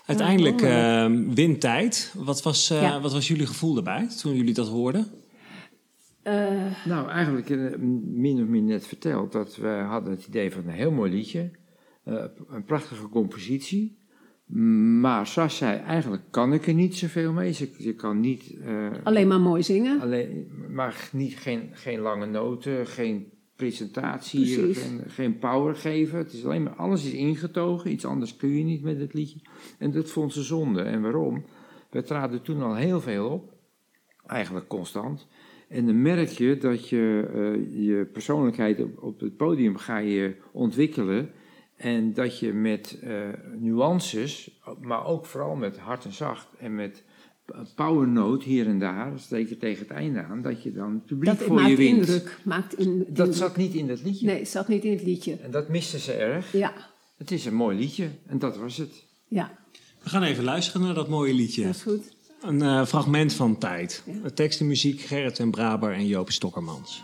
Uiteindelijk 0.06 0.60
Ja, 0.60 1.04
eh 1.04 1.12
wint 1.34 1.60
tijd. 1.60 2.12
Wat 2.16 2.42
was, 2.42 2.70
eh, 2.70 2.82
Ja. 2.82 3.00
wat 3.00 3.12
was 3.12 3.28
jullie 3.28 3.46
gevoel 3.46 3.74
daarbij 3.74 4.08
toen 4.20 4.34
jullie 4.34 4.54
dat 4.54 4.68
hoorden? 4.68 5.06
Eh, 6.22 6.34
Nou, 6.84 7.08
eigenlijk 7.10 7.50
eh, 7.50 7.58
min 8.04 8.42
of 8.42 8.48
meer 8.48 8.62
net 8.62 8.86
verteld 8.86 9.32
dat 9.32 9.56
we 9.56 9.68
hadden 9.68 10.10
het 10.12 10.26
idee 10.26 10.52
van 10.52 10.62
een 10.66 10.74
heel 10.74 10.90
mooi 10.90 11.10
liedje. 11.10 11.50
Eh, 12.10 12.24
een 12.48 12.64
prachtige 12.64 13.08
compositie. 13.08 13.98
Maar 15.00 15.26
Sas 15.26 15.56
zei, 15.56 15.78
eigenlijk 15.78 16.22
kan 16.30 16.52
ik 16.52 16.66
er 16.66 16.74
niet 16.74 16.96
zoveel 16.96 17.32
mee. 17.32 17.52
Ze, 17.52 17.70
ze 17.80 17.94
kan 17.94 18.20
niet... 18.20 18.56
eh, 18.64 18.90
alleen 19.02 19.28
maar 19.28 19.40
mooi 19.40 19.62
zingen. 19.62 20.00
Alleen, 20.00 20.50
maar 20.70 21.08
niet, 21.12 21.36
geen, 21.36 21.68
geen 21.72 22.00
lange 22.00 22.26
noten, 22.26 22.86
geen 22.86 23.26
presentatie, 23.56 24.74
geen, 24.74 25.00
geen 25.06 25.38
power 25.38 25.74
geven. 25.74 26.18
Het 26.18 26.32
is 26.32 26.44
alleen 26.44 26.62
maar, 26.62 26.72
alles 26.72 27.04
is 27.04 27.12
ingetogen. 27.12 27.90
Iets 27.90 28.04
anders 28.04 28.36
kun 28.36 28.56
je 28.56 28.64
niet 28.64 28.82
met 28.82 29.00
het 29.00 29.14
liedje. 29.14 29.40
En 29.78 29.90
dat 29.90 30.10
vond 30.10 30.32
ze 30.32 30.42
zonde. 30.42 30.82
En 30.82 31.02
waarom? 31.02 31.44
We 31.90 32.02
traden 32.02 32.42
toen 32.42 32.62
al 32.62 32.74
heel 32.74 33.00
veel 33.00 33.28
op. 33.28 33.52
Eigenlijk 34.26 34.68
constant. 34.68 35.26
En 35.68 35.86
dan 35.86 36.02
merk 36.02 36.28
je 36.28 36.56
dat 36.56 36.88
je 36.88 37.28
eh, 37.34 37.86
je 37.86 38.04
persoonlijkheid 38.12 38.80
op, 38.80 39.02
op 39.02 39.20
het 39.20 39.36
podium 39.36 39.76
ga 39.76 39.98
je 39.98 40.36
ontwikkelen. 40.52 41.30
En 41.80 42.12
dat 42.14 42.38
je 42.38 42.52
met 42.52 42.98
eh, 43.02 43.12
nuances, 43.58 44.60
maar 44.80 45.06
ook 45.06 45.26
vooral 45.26 45.54
met 45.54 45.78
hard 45.78 46.04
en 46.04 46.12
zacht 46.12 46.46
en 46.58 46.74
met 46.74 47.02
power 47.74 48.08
note 48.08 48.44
hier 48.48 48.66
en 48.66 48.78
daar, 48.78 49.12
zeker 49.18 49.58
tegen 49.58 49.86
het 49.86 49.96
einde 49.96 50.22
aan, 50.22 50.42
dat 50.42 50.62
je 50.62 50.72
dan 50.72 50.92
het 50.92 51.04
publiek 51.06 51.38
Dat 51.38 51.46
voor 51.46 51.56
je 51.56 51.62
maakt 51.62 51.76
wint. 51.76 51.96
indruk. 51.98 52.38
Maakt 52.44 52.78
in, 52.78 52.98
Dat 52.98 53.06
indruk. 53.08 53.34
zat 53.34 53.56
niet 53.56 53.74
in 53.74 53.86
dat 53.86 54.02
liedje. 54.02 54.26
Nee, 54.26 54.38
het 54.38 54.48
zat 54.48 54.68
niet 54.68 54.84
in 54.84 54.92
het 54.92 55.02
liedje. 55.02 55.36
En 55.36 55.50
dat 55.50 55.68
misten 55.68 56.00
ze 56.00 56.12
erg. 56.12 56.52
Ja, 56.52 56.72
Het 57.16 57.30
is 57.30 57.44
een 57.44 57.54
mooi 57.54 57.78
liedje 57.78 58.08
en 58.26 58.38
dat 58.38 58.56
was 58.58 58.76
het. 58.76 59.04
ja, 59.28 59.58
We 60.02 60.08
gaan 60.08 60.22
even 60.22 60.44
luisteren 60.44 60.82
naar 60.82 60.94
dat 60.94 61.08
mooie 61.08 61.34
liedje. 61.34 61.62
dat 61.64 61.74
is 61.74 61.82
goed. 61.82 62.12
Een 62.42 62.62
eh, 62.62 62.84
fragment 62.86 63.32
van 63.32 63.58
Tijd. 63.58 64.02
De 64.22 64.32
tekst 64.32 64.60
en 64.60 64.66
muziek 64.66 65.00
Gerrit 65.00 65.38
en 65.38 65.50
Braber 65.50 65.92
en 65.92 66.06
Joop 66.06 66.30
Stokkermans. 66.30 67.02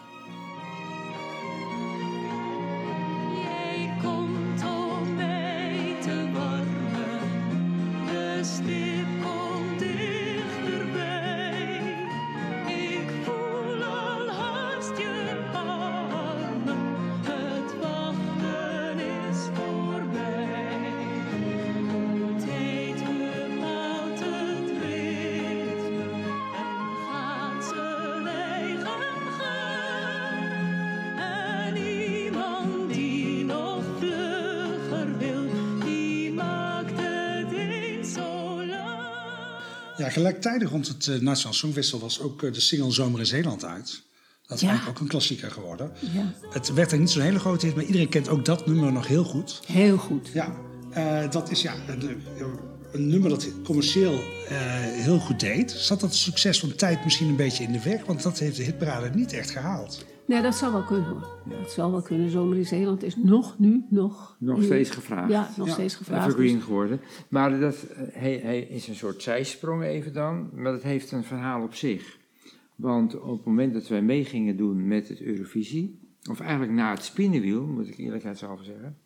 Ja, 39.96 40.08
gelijktijdig 40.08 40.70
rond 40.70 40.88
het 40.88 41.06
eh, 41.06 41.18
Nationaal 41.20 41.54
Songfestival 41.54 42.00
was 42.00 42.20
ook 42.20 42.42
eh, 42.42 42.52
de 42.52 42.60
single 42.60 42.92
Zomer 42.92 43.20
in 43.20 43.26
Zeeland 43.26 43.64
uit. 43.64 44.02
Dat 44.46 44.56
is 44.56 44.62
Ja. 44.62 44.68
eigenlijk 44.68 44.96
ook 44.98 45.02
een 45.04 45.10
klassieker 45.10 45.50
geworden. 45.50 45.92
Ja, 46.12 46.32
Het 46.50 46.72
werd 46.72 46.92
er 46.92 46.98
niet 46.98 47.10
zo'n 47.10 47.22
hele 47.22 47.38
grote 47.38 47.66
hit, 47.66 47.74
maar 47.74 47.84
iedereen 47.84 48.08
kent 48.08 48.28
ook 48.28 48.44
dat 48.44 48.66
nummer 48.66 48.92
nog 48.92 49.06
heel 49.06 49.24
goed. 49.24 49.60
heel 49.66 49.96
goed. 49.96 50.28
Ja, 50.32 50.56
eh, 50.90 51.30
dat 51.30 51.50
is 51.50 51.62
ja, 51.62 51.74
de- 52.00 52.16
een 52.92 53.08
nummer 53.08 53.30
dat 53.30 53.48
commercieel 53.64 54.20
heel 54.48 55.18
goed 55.18 55.40
deed. 55.40 55.70
Zat 55.70 56.00
dat 56.00 56.14
succes 56.14 56.60
van 56.60 56.74
tijd 56.74 57.04
misschien 57.04 57.28
een 57.28 57.36
beetje 57.36 57.64
in 57.64 57.72
de 57.72 57.80
weg? 57.82 58.04
Want 58.04 58.22
dat 58.22 58.38
heeft 58.38 58.56
de 58.56 58.62
hitparade 58.62 59.10
niet 59.14 59.32
echt 59.32 59.50
gehaald. 59.50 60.04
Nee, 60.26 60.42
dat 60.42 60.54
zou 60.54 60.72
wel 60.72 60.82
kunnen 60.82 61.08
hoor. 61.08 61.28
Dat 61.60 61.70
zou 61.70 61.92
wel 61.92 62.02
kunnen. 62.02 62.30
Zomer 62.30 62.56
in 62.56 62.66
Zeeland 62.66 63.02
is 63.02 63.16
nog 63.16 63.58
nu, 63.58 63.84
nog... 63.88 64.36
Nog 64.38 64.62
steeds 64.62 64.90
gevraagd. 64.90 65.30
Ja, 65.30 65.48
nog 65.56 65.66
Ja, 65.66 65.72
steeds 65.72 65.94
gevraagd. 65.94 66.26
Evergreen 66.26 66.54
Dus- 66.54 66.64
geworden. 66.64 67.00
Maar 67.28 67.60
dat 67.60 67.82
eh, 67.82 68.02
hij, 68.12 68.40
hij 68.42 68.60
is 68.60 68.88
een 68.88 68.94
soort 68.94 69.22
zijsprong 69.22 69.82
even 69.82 70.12
dan, 70.12 70.50
maar 70.54 70.72
dat 70.72 70.82
heeft 70.82 71.12
een 71.12 71.24
verhaal 71.24 71.62
op 71.62 71.74
zich. 71.74 72.18
Want 72.76 73.20
op 73.20 73.36
het 73.36 73.44
moment 73.44 73.72
dat 73.72 73.88
wij 73.88 74.02
mee 74.02 74.24
gingen 74.24 74.56
doen 74.56 74.86
met 74.88 75.08
het 75.08 75.20
Eurovisie, 75.20 76.00
of 76.30 76.40
eigenlijk 76.40 76.72
na 76.72 76.90
het 76.90 77.02
spinnenwiel, 77.02 77.66
moet 77.66 77.88
ik 77.88 77.98
eerlijkheidshalve 77.98 78.64
zeggen, 78.64 78.98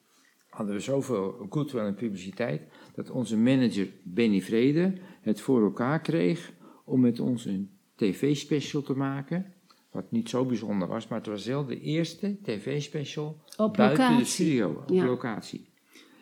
hadden 0.49 0.75
we 0.75 0.81
zoveel 0.81 1.47
goodwill 1.51 1.85
en 1.85 1.95
publiciteit, 1.95 2.63
dat 2.95 3.11
onze 3.11 3.37
manager 3.37 3.89
Benny 4.03 4.41
Vrede 4.41 4.93
het 5.21 5.41
voor 5.41 5.63
elkaar 5.63 6.01
kreeg 6.01 6.53
om 6.85 7.01
met 7.01 7.21
ons 7.21 7.45
een 7.45 7.71
tv-special 7.95 8.83
te 8.83 8.95
maken. 8.95 9.53
Wat 9.91 10.11
niet 10.11 10.29
zo 10.29 10.45
bijzonder 10.45 10.89
was, 10.89 11.09
maar 11.09 11.19
het 11.19 11.27
was 11.27 11.47
wel 11.47 11.65
de 11.65 11.81
eerste 11.81 12.37
tv-special 12.43 13.37
buiten 13.57 13.77
de 13.77 13.83
locatie. 14.03 14.25
studio, 14.25 14.71
op 14.71 14.89
Ja. 14.91 15.05
locatie. 15.05 15.69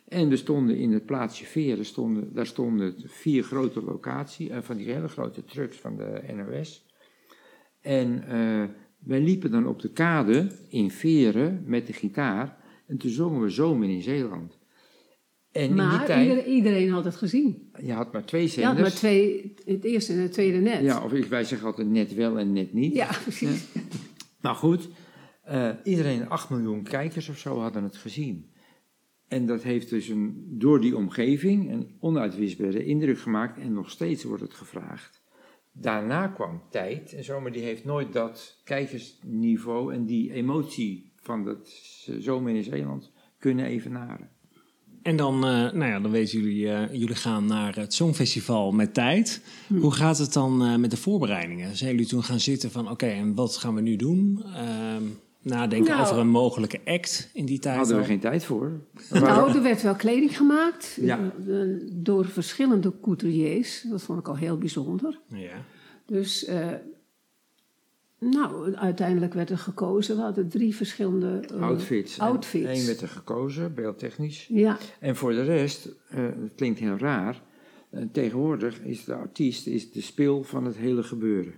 En 0.09 0.29
we 0.29 0.37
stonden 0.37 0.77
in 0.77 0.93
het 0.93 1.07
plaatsje 1.07 1.45
Veren, 1.45 1.85
stonden, 1.85 2.35
daar 2.35 2.47
stonden 2.47 2.95
vier 3.07 3.43
grote 3.43 3.83
locaties, 3.83 4.49
eh, 4.49 4.59
van 4.63 4.77
die 4.77 4.93
hele 4.93 5.09
grote 5.09 5.45
trucks 5.45 5.77
van 5.77 5.97
de 5.97 6.23
NOS. 6.35 6.87
En 7.81 8.23
eh, 8.29 8.65
wij 8.99 9.21
liepen 9.21 9.51
dan 9.51 9.67
op 9.67 9.81
de 9.81 9.91
kade 9.93 10.51
in 10.69 10.91
Veren 10.91 11.63
met 11.67 11.87
de 11.87 11.93
gitaar 11.93 12.57
en 12.87 12.97
toen 12.99 13.11
zongen 13.11 13.41
we 13.41 13.49
Zomer 13.49 13.89
in 13.89 14.03
Zeeland. 14.03 14.58
En 15.59 15.65
in 15.65 15.75
die 15.75 15.77
Maar 15.77 16.05
tijd, 16.05 16.29
iedereen, 16.29 16.53
iedereen 16.53 16.91
had 16.91 17.05
het 17.05 17.17
gezien. 17.17 17.71
je 17.83 17.93
had 17.93 18.13
maar 18.13 18.25
twee 18.25 18.43
Je 18.43 18.49
had 18.49 18.55
zenders. 18.55 18.81
maar 18.81 18.91
twee, 18.99 19.55
het 19.65 19.85
eerste 19.85 20.13
en 20.13 20.19
het 20.19 20.33
tweede 20.33 20.59
net. 20.59 20.83
Ja, 20.83 21.05
of 21.05 21.29
wij 21.29 21.45
zeggen 21.45 21.67
altijd 21.67 21.89
net 21.89 22.15
wel 22.15 22.39
en 22.39 22.53
net 22.53 22.73
niet. 22.73 22.95
Ja, 22.95 23.11
precies. 23.23 23.65
Nou 24.41 24.57
goed, 24.57 24.89
eh, 25.43 25.71
iedereen, 25.85 26.29
8 26.29 26.51
miljoen 26.51 26.83
kijkers 26.83 27.29
of 27.29 27.39
zo, 27.39 27.59
hadden 27.59 27.83
het 27.83 27.97
gezien. 27.97 28.51
En 29.29 29.47
dat 29.47 29.63
heeft 29.63 29.91
dus 29.91 30.09
een, 30.09 30.45
door 30.49 30.81
die 30.81 30.97
omgeving 30.97 31.73
een 31.73 31.97
onuitwisbare 32.01 32.85
indruk 32.85 33.19
gemaakt 33.19 33.59
en 33.59 33.73
nog 33.73 33.91
steeds 33.91 34.25
wordt 34.25 34.43
het 34.43 34.55
gevraagd. 34.55 35.23
Daarna 35.73 36.29
kwam 36.29 36.63
tijd 36.71 37.13
en 37.13 37.25
zo, 37.25 37.41
maar 37.41 37.53
die 37.53 37.63
heeft 37.63 37.85
nooit 37.85 38.13
dat 38.13 38.61
kijkersniveau 38.65 39.95
en 39.95 40.05
die 40.05 40.33
emotie 40.33 41.13
van 41.17 41.45
dat 41.45 41.69
zomer 42.19 42.55
in 42.55 42.65
Zeeland 42.65 43.13
kunnen 43.39 43.65
evenaren. 43.65 44.31
En 45.09 45.17
dan, 45.17 45.35
eh, 45.35 45.51
nou 45.51 45.85
ja, 45.85 46.01
dan 46.01 46.11
weten 46.11 46.41
jullie, 46.41 46.69
eh, 46.69 46.93
jullie 46.93 47.15
gaan 47.15 47.47
naar 47.47 47.77
het 47.77 47.95
Songfestival 47.95 48.73
met 48.73 48.95
tijd. 48.95 49.41
Hm. 49.67 49.77
Hoe 49.77 49.93
gaat 49.93 50.19
het 50.19 50.33
dan 50.33 50.63
eh, 50.65 50.77
met 50.77 50.91
de 50.91 50.97
voorbereidingen? 50.97 51.77
Zijn 51.77 51.91
jullie 51.91 52.07
toen 52.07 52.23
gaan 52.23 52.41
zitten 52.41 52.71
van, 52.71 52.91
oké, 52.91 53.07
en 53.07 53.35
wat 53.35 53.57
gaan 53.57 53.75
we 53.75 53.81
nu 53.81 53.97
doen? 53.97 54.43
Ehm, 54.55 55.03
nadenken 55.43 55.91
Nou. 55.91 56.03
over 56.03 56.19
een 56.19 56.29
mogelijke 56.29 56.81
act 56.85 57.31
in 57.33 57.45
die 57.47 57.59
tijd 57.59 57.75
Daar 57.75 57.85
hadden 57.85 57.99
we 57.99 58.05
geen 58.05 58.21
tijd 58.21 58.45
voor. 58.45 58.81
Nou, 59.11 59.55
er 59.55 59.63
werd 59.63 59.83
wel 59.83 59.95
kleding 59.95 60.37
gemaakt 60.37 60.99
Ja. 61.01 61.33
door 61.93 62.27
verschillende 62.27 62.93
couturiers. 63.03 63.85
Dat 63.91 64.03
vond 64.03 64.19
ik 64.19 64.29
al 64.29 64.37
heel 64.37 64.59
bijzonder. 64.59 65.21
Ja. 65.29 65.65
Dus, 66.07 66.45
eh, 66.45 66.67
nou, 68.19 68.75
uiteindelijk 68.75 69.35
werd 69.35 69.51
er 69.51 69.59
gekozen. 69.59 70.17
We 70.17 70.23
hadden 70.23 70.49
drie 70.49 70.77
verschillende 70.77 71.41
eh, 71.55 71.63
outfits. 71.63 72.19
outfits. 72.19 72.81
Eén 72.81 72.87
werd 72.87 73.01
er 73.01 73.09
gekozen, 73.09 73.75
beeldtechnisch. 73.75 74.47
Ja, 74.47 74.79
En 75.01 75.17
voor 75.17 75.33
de 75.33 75.43
rest, 75.43 75.89
eh, 76.09 76.25
het 76.25 76.55
klinkt 76.55 76.79
heel 76.79 76.97
raar, 76.97 77.43
eh, 77.91 78.03
tegenwoordig 78.13 78.81
is 78.81 79.05
de 79.05 79.15
artiest 79.15 79.67
is 79.67 79.93
de 79.93 80.01
spil 80.01 80.43
van 80.43 80.65
het 80.65 80.77
hele 80.77 81.03
gebeuren. 81.03 81.55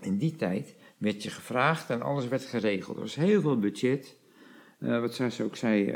In 0.00 0.18
die 0.18 0.36
tijd 0.36 0.74
werd 0.98 1.22
je 1.22 1.30
gevraagd 1.30 1.90
en 1.90 2.02
alles 2.02 2.28
werd 2.28 2.44
geregeld. 2.44 2.96
Er 2.96 3.02
was 3.02 3.14
heel 3.14 3.40
veel 3.40 3.58
budget. 3.58 4.16
Wat 4.78 5.14
zij 5.14 5.44
ook 5.44 5.56
zei, 5.56 5.92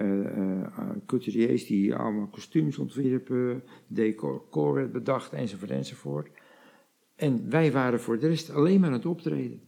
couturiers 1.06 1.66
die 1.66 1.94
allemaal 1.94 2.26
kostuums 2.26 2.78
ontwierpen, 2.78 3.62
decor 3.86 4.74
werd 4.74 4.92
bedacht 4.92 5.32
enzovoort 5.32 5.70
enzovoort. 5.70 6.28
En 7.16 7.50
wij 7.50 7.72
waren 7.72 8.00
voor 8.00 8.18
de 8.18 8.28
rest 8.28 8.50
alleen 8.50 8.80
maar 8.80 8.88
aan 8.88 8.94
het 8.94 9.06
optreden. 9.06 9.60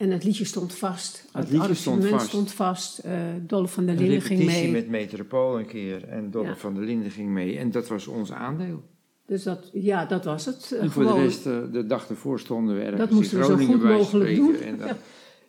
En 0.00 0.10
het 0.10 0.24
liedje 0.24 0.44
stond 0.44 0.74
vast. 0.74 1.24
Het 1.32 1.50
liedje 1.50 1.74
stond 1.74 2.06
vast. 2.06 2.26
stond 2.26 2.52
vast. 2.52 2.98
Eh, 2.98 3.12
Dolle 3.46 3.68
van 3.68 3.86
der 3.86 3.94
Een 3.94 4.00
Linden 4.00 4.20
ging 4.22 4.38
repetitie 4.40 4.70
mee. 4.70 4.82
met 4.82 4.90
Metropool 4.90 5.58
een 5.58 5.66
keer 5.66 6.04
en 6.08 6.30
Dolle 6.30 6.46
Ja. 6.48 6.56
van 6.56 6.74
der 6.74 6.84
Linden 6.84 7.10
ging 7.10 7.28
mee. 7.28 7.58
En 7.58 7.70
dat 7.70 7.88
was 7.88 8.06
ons 8.06 8.32
aandeel. 8.32 8.82
Dus 9.26 9.42
dat, 9.42 9.70
ja, 9.72 10.04
dat 10.04 10.24
was 10.24 10.44
het. 10.46 10.72
eh, 10.72 10.82
En 10.82 10.90
voor 10.90 11.02
gewoon. 11.02 11.18
de 11.18 11.24
rest, 11.24 11.46
eh, 11.46 11.58
de 11.72 11.86
dag 11.86 12.08
ervoor 12.08 12.40
stonden 12.40 12.74
we 12.74 12.80
ergens 12.80 12.98
Dat 13.00 13.10
moesten 13.10 13.36
in 13.38 13.42
we 13.44 13.48
zo 13.50 13.54
Groningen 13.56 13.80
goed 13.80 13.90
mogelijk 13.98 14.36
doen. 14.36 14.54
En 14.56 14.76
dan, 14.78 14.86
Ja. 14.86 14.96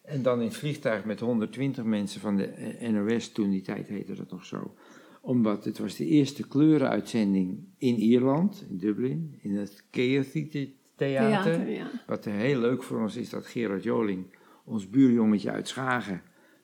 en 0.04 0.22
dan 0.22 0.40
in 0.40 0.46
het 0.48 0.56
vliegtuig 0.58 1.06
met 1.06 1.20
120 1.20 1.84
mensen 1.84 2.22
van 2.22 2.36
de 2.38 2.76
NOS, 2.92 3.32
toen 3.32 3.50
die 3.50 3.62
tijd 3.62 3.88
heette 3.88 4.14
dat 4.16 4.32
nog 4.32 4.46
zo. 4.46 4.74
Omdat 5.22 5.66
het 5.66 5.78
was 5.80 5.96
de 5.96 6.06
eerste 6.06 6.48
kleurenuitzending 6.48 7.58
in 7.78 7.96
Ierland, 7.96 8.66
in 8.70 8.78
Dublin, 8.78 9.36
in 9.42 9.56
het 9.56 9.84
Theater. 9.92 10.72
Theater, 10.96 11.70
ja. 11.70 11.92
Wat 12.08 12.26
heel 12.26 12.60
leuk 12.60 12.84
voor 12.84 13.02
ons 13.02 13.16
is 13.16 13.30
dat 13.30 13.46
Gerard 13.46 13.84
Joling, 13.84 14.26
ons 14.66 14.90
buurjongetje 14.90 15.52
uit 15.52 15.68
Schagen, 15.68 16.22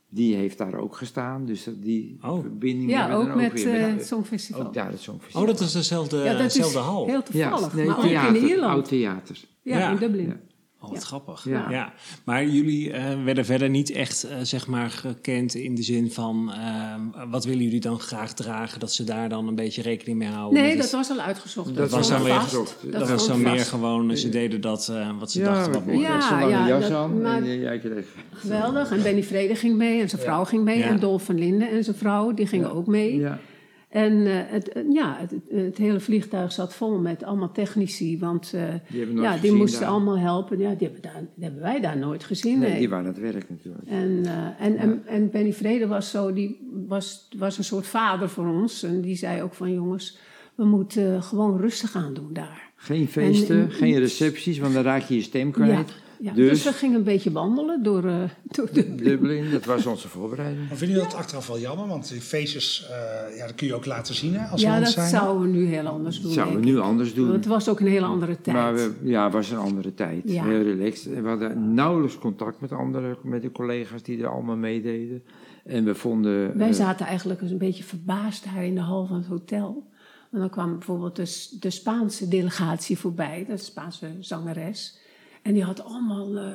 die 0.09 0.35
heeft 0.35 0.57
daar 0.57 0.75
ook 0.75 0.95
gestaan. 0.95 1.45
Dus 1.45 1.67
die 1.77 2.17
Oh. 2.21 2.39
verbinding 2.41 2.89
Ja, 2.89 2.99
hebben 2.99 3.17
we 3.17 3.23
ook 3.23 3.29
dan 3.29 3.37
met 3.41 3.63
weer 3.63 3.75
eh, 3.75 3.81
met- 3.81 3.91
het 3.97 4.05
Songfestival. 4.07 4.65
ook 4.65 4.73
daar 4.73 4.91
het 4.91 5.01
Songfestival. 5.01 5.41
Oh, 5.41 5.47
dat 5.47 5.59
is 5.59 5.71
dezelfde, 5.71 6.17
ja, 6.17 6.31
dat 6.33 6.41
is 6.45 6.53
dezelfde 6.53 6.79
hal. 6.79 7.05
heel 7.07 7.23
toevallig. 7.23 7.69
Ja, 7.71 7.75
nee, 7.75 7.85
maar 7.85 7.97
ook 7.97 8.35
in 8.35 8.47
Ierland. 8.47 8.73
oud 8.73 8.87
theater. 8.87 9.37
Ja, 9.61 9.77
Ja. 9.77 9.91
in 9.91 9.97
Dublin. 9.97 10.39
Oh, 10.81 10.89
wat 10.89 10.99
Ja. 11.01 11.05
grappig. 11.05 11.43
Ja. 11.43 11.69
Ja. 11.69 11.93
Maar 12.23 12.45
jullie 12.45 12.91
eh, 12.91 13.23
werden 13.23 13.45
verder 13.45 13.69
niet 13.69 13.91
echt 13.91 14.23
eh, 14.23 14.37
zeg 14.41 14.67
maar 14.67 14.89
gekend 14.89 15.53
in 15.55 15.75
de 15.75 15.83
zin 15.83 16.11
van... 16.11 16.51
eh, 16.53 16.95
wat 17.31 17.45
willen 17.45 17.63
jullie 17.63 17.79
dan 17.79 17.99
graag 17.99 18.33
dragen? 18.33 18.79
Dat 18.79 18.93
ze 18.93 19.03
daar 19.03 19.29
dan 19.29 19.47
een 19.47 19.55
beetje 19.55 19.81
rekening 19.81 20.17
mee 20.17 20.27
houden? 20.27 20.61
Nee, 20.61 20.73
dat 20.75 20.83
het- 20.83 20.91
was 20.91 21.09
al 21.09 21.19
uitgezocht. 21.19 21.75
Dat 21.75 21.89
was 21.89 22.09
dan 22.09 22.23
weer 22.23 22.33
uitgezocht. 22.33 22.91
Dat, 22.91 23.09
was 23.09 23.27
meer 23.37 23.59
gewoon, 23.59 24.17
ze 24.17 24.29
deden 24.29 24.61
dat 24.61 24.87
eh, 24.87 25.09
wat 25.19 25.31
ze 25.31 25.39
Ja, 25.39 25.45
dachten 25.53 25.71
wat 25.73 25.85
mooi 25.85 25.99
Ja, 25.99 26.29
lange 26.31 26.49
ja, 26.49 26.67
jas 26.67 26.89
aan 26.89 27.21
maar- 27.21 27.41
en 27.43 27.59
jij 27.59 27.79
kreeg... 27.79 28.05
Geweldig. 28.31 28.91
En 28.91 29.03
Benny 29.03 29.23
Vrede 29.23 29.55
ging 29.55 29.75
mee 29.77 30.01
en 30.01 30.09
zijn 30.09 30.21
vrouw 30.21 30.43
ging 30.43 30.63
mee. 30.63 30.77
Ja. 30.77 30.85
En 30.87 30.99
Dolf 30.99 31.23
van 31.23 31.39
Linden 31.39 31.69
en 31.69 31.83
zijn 31.83 31.95
vrouw, 31.95 32.33
die 32.33 32.47
gingen 32.47 32.71
ook 32.73 32.87
mee. 32.87 33.15
Ja, 33.19 33.39
En 33.89 34.25
eh, 34.27 34.33
het, 34.47 34.69
eh, 34.69 34.83
ja, 34.89 35.17
het, 35.19 35.33
het 35.49 35.77
hele 35.77 35.99
vliegtuig 35.99 36.51
zat 36.51 36.73
vol 36.73 36.99
met 36.99 37.23
allemaal 37.23 37.51
technici. 37.51 38.19
Want 38.19 38.53
eh, 38.53 38.63
die 38.89 39.13
ja, 39.21 39.37
die 39.37 39.51
moesten 39.51 39.79
daar. 39.79 39.89
allemaal 39.89 40.17
helpen. 40.19 40.57
Ja, 40.59 40.73
die 40.73 40.87
hebben, 40.87 41.01
daar, 41.01 41.23
die 41.35 41.43
hebben 41.43 41.61
wij 41.61 41.81
daar 41.81 41.97
nooit 41.97 42.23
gezien. 42.23 42.59
Nee, 42.59 42.69
nee. 42.69 42.79
die 42.79 42.89
waren 42.89 43.05
aan 43.05 43.13
het 43.13 43.21
werk 43.33 43.49
natuurlijk. 43.49 43.87
En, 43.87 44.21
eh, 44.25 44.65
en, 44.65 44.77
en, 44.77 45.01
en 45.05 45.29
Benny 45.31 45.53
Vrede 45.53 45.87
was 45.87 46.09
zo, 46.09 46.33
die 46.33 46.69
was, 46.87 47.27
was 47.37 47.57
een 47.57 47.63
soort 47.63 47.87
vader 47.87 48.29
voor 48.29 48.47
ons. 48.47 48.83
En 48.83 49.01
die 49.01 49.15
zei 49.15 49.41
ook 49.41 49.53
van 49.53 49.73
jongens, 49.73 50.17
we 50.55 50.65
moeten 50.65 51.23
gewoon 51.23 51.57
rustig 51.59 51.95
aan 51.95 52.13
doen 52.13 52.33
daar. 52.33 52.71
Geen 52.75 53.07
feesten, 53.07 53.59
en- 53.61 53.71
geen 53.71 53.99
recepties, 53.99 54.59
want 54.59 54.73
dan 54.73 54.83
raak 54.83 55.01
je 55.01 55.15
je 55.15 55.21
stem 55.21 55.51
kwijt. 55.51 55.89
Ja, 55.89 55.93
dus, 56.19 56.33
Dus- 56.35 56.63
we 56.63 56.71
gingen 56.71 56.97
een 56.97 57.03
beetje 57.03 57.31
wandelen 57.31 57.83
door, 57.83 58.05
eh 58.05 58.15
door 58.43 58.69
de... 58.73 58.95
Dublin, 58.95 59.51
dat 59.51 59.65
was 59.65 59.85
onze 59.85 60.07
voorbereiding. 60.07 60.67
Maar 60.67 60.77
vinden 60.77 60.95
jullie 60.95 61.11
dat 61.11 61.19
achteraf 61.19 61.47
wel 61.47 61.59
jammer? 61.59 61.87
Want 61.87 62.09
die 62.09 62.21
feestjes, 62.21 62.87
eh, 62.89 63.37
ja, 63.37 63.45
dat 63.45 63.55
kun 63.55 63.67
je 63.67 63.73
ook 63.73 63.85
laten 63.85 64.15
zien 64.15 64.35
hè, 64.35 64.47
als 64.47 64.61
Ja, 64.61 64.71
land 64.71 64.83
dat 64.83 64.93
zijn. 64.93 65.09
zouden 65.09 65.41
we 65.51 65.57
nu 65.57 65.65
heel 65.65 65.87
anders 65.87 66.15
doen. 66.15 66.23
Dat 66.23 66.33
zouden 66.33 66.59
we 66.59 66.65
nu 66.65 66.79
anders 66.79 67.13
doen. 67.13 67.27
Want 67.27 67.37
het 67.37 67.53
was 67.53 67.69
ook 67.69 67.79
een 67.79 67.87
hele 67.87 68.05
andere 68.05 68.41
tijd. 68.41 68.57
Maar 68.57 68.73
we, 68.73 68.93
ja, 69.03 69.23
het 69.23 69.33
was 69.33 69.49
een 69.49 69.57
andere 69.57 69.93
tijd. 69.93 70.21
Ja. 70.25 70.43
Heel 70.43 70.61
relaxed. 70.61 71.13
En 71.13 71.23
we 71.23 71.29
hadden 71.29 71.73
nauwelijks 71.73 72.17
contact 72.17 72.61
met 72.61 72.71
andere, 72.71 73.17
met 73.23 73.41
de 73.41 73.51
collega's 73.51 74.03
die 74.03 74.21
er 74.21 74.27
allemaal 74.27 74.55
meededen. 74.55 75.23
En 75.65 75.83
we 75.85 75.95
vonden... 75.95 76.57
Wij 76.57 76.67
eh, 76.69 76.73
zaten 76.73 77.05
eigenlijk 77.05 77.41
een 77.41 77.57
beetje 77.57 77.83
verbaasd 77.83 78.43
daar 78.43 78.63
in 78.63 78.75
de 78.75 78.81
hal 78.81 79.05
van 79.05 79.17
het 79.17 79.25
hotel. 79.25 79.87
En 80.31 80.39
dan 80.39 80.49
kwam 80.49 80.71
bijvoorbeeld 80.71 81.15
de, 81.15 81.57
de 81.59 81.69
Spaanse 81.69 82.27
delegatie 82.27 82.97
voorbij, 82.97 83.45
de 83.47 83.57
Spaanse 83.57 84.07
zangeres. 84.19 84.99
En 85.47 85.53
die 85.53 85.63
had 85.63 85.83
allemaal 85.83 86.37
eh, 86.37 86.45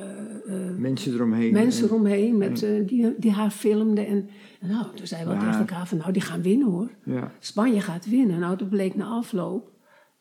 eh, 0.47 0.77
mensen 0.77 1.13
eromheen. 1.13 1.53
mensen 1.53 1.83
En- 1.83 1.89
eromheen 1.89 2.37
met, 2.37 2.63
eh, 2.63 2.87
die, 2.87 3.13
die 3.17 3.31
haar 3.31 3.49
filmden. 3.49 4.07
En, 4.07 4.29
en 4.61 4.69
nou, 4.69 4.85
toen 4.95 5.07
zeiden 5.07 5.29
we 5.29 5.39
Ja. 5.39 5.45
tegen 5.45 5.59
elkaar 5.59 5.87
van, 5.87 5.97
nou, 5.97 6.11
die 6.11 6.21
gaan 6.21 6.41
winnen 6.41 6.67
hoor. 6.67 6.89
Ja. 7.03 7.31
Spanje 7.39 7.81
gaat 7.81 8.09
winnen. 8.09 8.39
Nou, 8.39 8.57
toen 8.57 8.69
bleek 8.69 8.95
na 8.95 9.05
afloop 9.05 9.71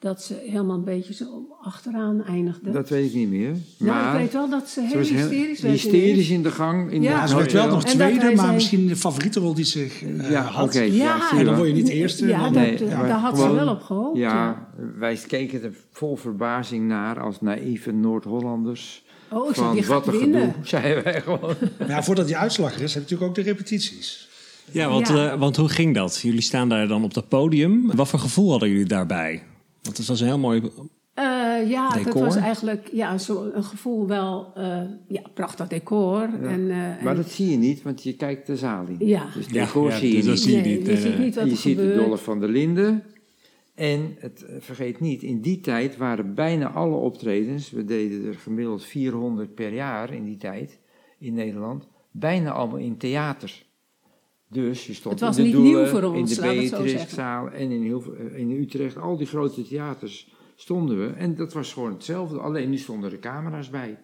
dat 0.02 0.22
ze 0.22 0.34
helemaal 0.46 0.76
een 0.76 0.84
beetje 0.84 1.14
zo 1.14 1.46
achteraan 1.60 2.24
eindigden. 2.24 2.72
Dat 2.72 2.88
weet 2.88 3.04
ik 3.08 3.14
niet 3.14 3.28
meer. 3.30 3.50
nou, 3.76 3.90
maar 3.90 4.14
ik 4.14 4.20
weet 4.20 4.32
wel 4.32 4.48
dat 4.50 4.68
ze 4.68 4.80
heel 4.80 4.98
hysterisch 4.98 5.60
werd 5.60 5.74
hysterisch 5.74 6.28
in 6.30 6.42
de 6.42 6.50
gang. 6.50 6.90
In 6.92 7.02
Ja. 7.02 7.22
De 7.22 7.28
ze 7.28 7.36
werd 7.36 7.52
wel 7.52 7.68
nog 7.68 7.84
tweede, 7.84 8.24
maar 8.24 8.36
zei- 8.36 8.52
misschien 8.52 8.86
de 8.86 8.96
favoriete 8.96 9.40
rol 9.40 9.54
die 9.54 9.64
ze 9.64 9.88
eh, 10.20 10.30
Ja, 10.30 10.42
had. 10.42 10.64
oké. 10.66 10.80
Ja, 10.80 11.32
En 11.38 11.44
dan 11.44 11.56
word 11.56 11.68
je 11.68 11.74
niet 11.74 11.88
eerste. 11.88 12.26
Ja, 12.26 12.42
dat, 12.42 12.52
Nee, 12.52 12.76
eh, 12.84 12.98
maar 12.98 13.08
daar 13.08 13.18
had 13.18 13.38
ze 13.38 13.52
wel 13.52 13.68
op 13.68 13.82
gehoopt. 13.82 14.18
ja. 14.18 14.28
Ja, 14.32 14.66
wij 14.98 15.18
keken 15.26 15.62
er 15.62 15.72
vol 15.92 16.16
verbazing 16.16 16.88
naar 16.88 17.20
als 17.20 17.40
naïeve 17.40 17.90
Noord-Hollanders. 17.92 19.04
Oh, 19.30 19.48
ik 19.48 19.54
Van 19.54 19.84
wat 19.86 20.06
een 20.06 20.18
winnen. 20.18 20.40
gedoe, 20.40 20.66
zeiden 20.76 21.04
wij 21.04 21.20
gewoon. 21.20 21.54
Maar 21.78 21.88
ja, 21.88 22.02
voordat 22.02 22.26
die 22.26 22.36
uitslag 22.36 22.74
er 22.74 22.82
is, 22.82 22.94
heb 22.94 23.08
je 23.08 23.10
natuurlijk 23.14 23.28
ook 23.38 23.44
de 23.44 23.50
repetities. 23.50 24.28
Ja, 24.70 24.88
want, 24.88 25.08
Ja. 25.08 25.32
eh, 25.32 25.38
want 25.38 25.56
hoe 25.56 25.68
ging 25.68 25.94
dat? 25.94 26.18
Jullie 26.22 26.40
staan 26.40 26.68
daar 26.68 26.88
dan 26.88 27.04
op 27.04 27.14
dat 27.14 27.28
podium. 27.28 27.90
Wat 27.94 28.08
voor 28.08 28.18
gevoel 28.18 28.50
hadden 28.50 28.68
jullie 28.68 28.84
daarbij? 28.86 29.42
Want 29.82 29.96
het 29.96 30.06
was 30.06 30.20
een 30.20 30.26
heel 30.26 30.38
mooi... 30.38 30.70
Eh, 31.14 31.70
ja, 31.70 32.02
dat 32.02 32.14
was 32.14 32.36
eigenlijk 32.36 32.88
ja, 32.92 33.18
zo 33.18 33.50
een 33.52 33.64
gevoel 33.64 34.06
wel, 34.06 34.52
eh, 34.54 34.82
ja, 35.08 35.22
prachtig 35.34 35.68
decor. 35.68 36.22
En, 36.22 36.70
eh, 36.70 36.76
Maar 36.76 37.06
en- 37.06 37.16
dat 37.16 37.30
zie 37.30 37.50
je 37.50 37.56
niet, 37.56 37.82
want 37.82 38.02
je 38.02 38.16
kijkt 38.16 38.46
de 38.46 38.56
zaal 38.56 38.86
in. 38.86 39.06
Ja. 39.06 39.26
Dus 39.34 39.48
decor 39.48 39.90
ja, 39.90 39.96
zie 39.96 40.16
je 40.16 40.22
dus 40.22 40.26
niet. 40.26 40.38
zie 40.38 40.56
je 40.56 40.62
nee, 40.62 40.76
niet, 40.78 40.86
je 40.86 40.96
ziet 40.96 41.18
niet 41.18 41.34
wat 41.34 41.44
Je 41.44 41.50
er 41.50 41.56
ziet 41.56 41.76
de. 41.76 41.94
Dolle 41.94 42.18
van 42.18 42.40
der 42.40 42.48
Linden. 42.48 43.02
En 43.74 44.16
het, 44.18 44.44
vergeet 44.58 45.00
niet, 45.00 45.22
in 45.22 45.40
die 45.40 45.60
tijd 45.60 45.96
waren 45.96 46.34
bijna 46.34 46.70
alle 46.70 46.96
optredens, 46.96 47.70
we 47.70 47.84
deden 47.84 48.26
er 48.26 48.34
gemiddeld 48.34 48.84
400 48.84 49.54
per 49.54 49.74
jaar 49.74 50.14
in 50.14 50.24
die 50.24 50.36
tijd 50.36 50.78
in 51.18 51.34
Nederland, 51.34 51.88
bijna 52.10 52.50
allemaal 52.50 52.78
in 52.78 52.96
theater. 52.96 53.62
Dus 54.52 54.86
je 54.86 54.94
stond 54.94 55.20
Het 55.20 55.28
was 55.28 55.36
in 55.38 55.42
de 55.44 55.48
niet 55.48 55.56
Doelen, 55.58 55.82
nieuw 55.82 55.90
voor 55.90 56.02
ons, 56.02 56.30
in 56.30 56.36
de 56.42 56.48
we 56.48 56.68
Beatrixzaal 56.70 57.50
en 57.50 57.70
in, 57.70 57.82
heel, 57.82 58.02
eh, 58.18 58.38
in 58.38 58.50
Utrecht, 58.50 58.96
al 58.96 59.16
die 59.16 59.26
grote 59.26 59.62
theaters 59.68 60.32
stonden 60.56 60.98
we. 60.98 61.12
En 61.12 61.34
dat 61.36 61.52
was 61.52 61.72
gewoon 61.72 61.92
hetzelfde, 61.92 62.38
alleen 62.38 62.70
nu 62.70 62.76
stonden 62.78 63.10
er 63.12 63.18
camera's 63.18 63.70
bij. 63.70 63.98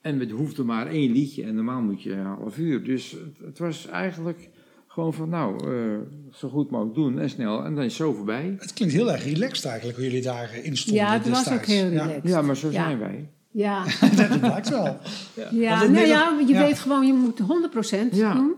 En 0.00 0.20
het 0.20 0.30
hoefde 0.30 0.64
maar 0.64 0.86
één 0.86 1.12
liedje 1.12 1.42
en 1.44 1.54
normaal 1.54 1.80
moet 1.80 2.02
je 2.02 2.12
een 2.12 2.24
half 2.26 2.58
uur. 2.58 2.84
Dus 2.84 3.10
het, 3.10 3.46
het 3.46 3.58
was 3.58 3.86
eigenlijk 3.86 4.48
gewoon 4.86 5.14
van 5.14 5.28
nou, 5.28 5.70
eh, 5.74 5.98
zo 6.32 6.48
goed 6.48 6.70
mogelijk 6.70 6.94
doen 6.94 7.18
en 7.18 7.30
snel 7.30 7.64
en 7.64 7.74
dan 7.74 7.84
is 7.84 7.98
het 7.98 8.06
zo 8.06 8.12
voorbij. 8.12 8.54
Het 8.58 8.72
klinkt 8.72 8.94
heel 8.94 9.12
erg 9.12 9.24
relaxed 9.24 9.64
eigenlijk, 9.64 9.96
hoe 9.98 10.06
jullie 10.06 10.22
daarin 10.22 10.76
stonden 10.76 11.02
Ja, 11.02 11.12
het 11.12 11.28
was 11.28 11.52
ook 11.52 11.64
heel 11.64 11.90
Ja. 11.90 12.04
relaxed. 12.06 12.28
Ja, 12.30 12.42
maar 12.42 12.56
zo 12.56 12.66
Ja. 12.66 12.72
zijn 12.72 12.98
wij. 12.98 13.28
Ja, 13.50 13.84
dat 14.28 14.40
blijkt 14.40 14.68
wel. 14.68 14.96
ja, 15.50 15.82
in 15.82 15.92
nou 15.92 16.06
ja 16.06 16.38
je 16.46 16.52
ja. 16.52 16.62
weet 16.62 16.78
gewoon, 16.78 17.06
je 17.06 17.12
moet 17.12 17.38
100% 17.38 18.14
Ja. 18.16 18.34
doen. 18.34 18.54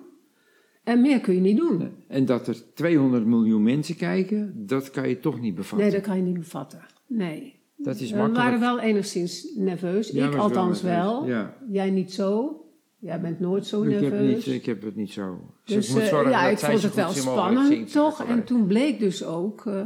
En 0.89 1.01
meer 1.01 1.21
kun 1.21 1.35
je 1.35 1.41
niet 1.41 1.57
doen. 1.57 1.91
En 2.07 2.25
dat 2.25 2.47
er 2.47 2.75
200 2.75 3.27
miljoen 3.27 3.63
mensen 3.63 3.97
kijken, 3.97 4.53
dat 4.67 4.91
kan 4.91 5.09
je 5.09 5.21
toch 5.21 5.41
niet 5.41 5.55
bevatten. 5.55 5.87
Nee, 5.87 5.97
dat 5.97 6.07
kan 6.07 6.17
je 6.17 6.23
niet 6.23 6.39
bevatten. 6.39 6.81
Nee. 7.07 7.55
dat 7.77 8.01
is 8.01 8.11
We 8.11 8.17
makkelijk. 8.17 8.45
waren 8.45 8.61
wel 8.61 8.81
enigszins 8.81 9.53
nerveus. 9.57 10.11
Ja, 10.11 10.27
ik 10.27 10.35
althans 10.35 10.83
wel. 10.83 11.27
Ja. 11.27 11.57
Jij 11.71 11.91
niet 11.91 12.13
zo. 12.13 12.61
Jij 12.99 13.21
bent 13.21 13.41
nooit 13.41 13.67
zo 13.67 13.83
Ik 13.83 13.91
heb, 13.91 14.01
nerveus. 14.01 14.47
niet, 14.47 14.55
ik 14.55 14.67
heb 14.67 14.83
het 14.83 14.97
niet 14.97 15.13
zo. 15.13 15.41
Dus 15.65 15.89
ik 15.89 15.95
moet 15.95 16.03
eh, 16.03 16.09
zorgen 16.09 16.31
ja, 16.31 16.43
dat 16.43 16.53
ik 16.53 16.59
zij 16.59 16.71
vond 16.71 16.83
het 16.83 16.95
wel 16.95 17.13
spannend, 17.13 17.93
toch? 17.93 18.25
En 18.25 18.45
toen 18.45 18.67
bleek 18.67 18.99
dus 18.99 19.25
ook, 19.25 19.67
eh, 19.67 19.81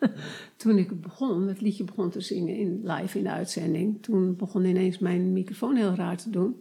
toen 0.56 0.78
ik 0.78 1.00
begon, 1.00 1.48
het 1.48 1.60
liedje 1.60 1.84
begon 1.84 2.10
te 2.10 2.20
zingen 2.20 2.56
in, 2.56 2.80
live 2.84 3.18
in 3.18 3.24
de 3.24 3.30
uitzending, 3.30 4.02
toen 4.02 4.36
begon 4.36 4.64
ineens 4.64 4.98
mijn 4.98 5.32
microfoon 5.32 5.76
heel 5.76 5.94
raar 5.94 6.16
te 6.16 6.30
doen. 6.30 6.56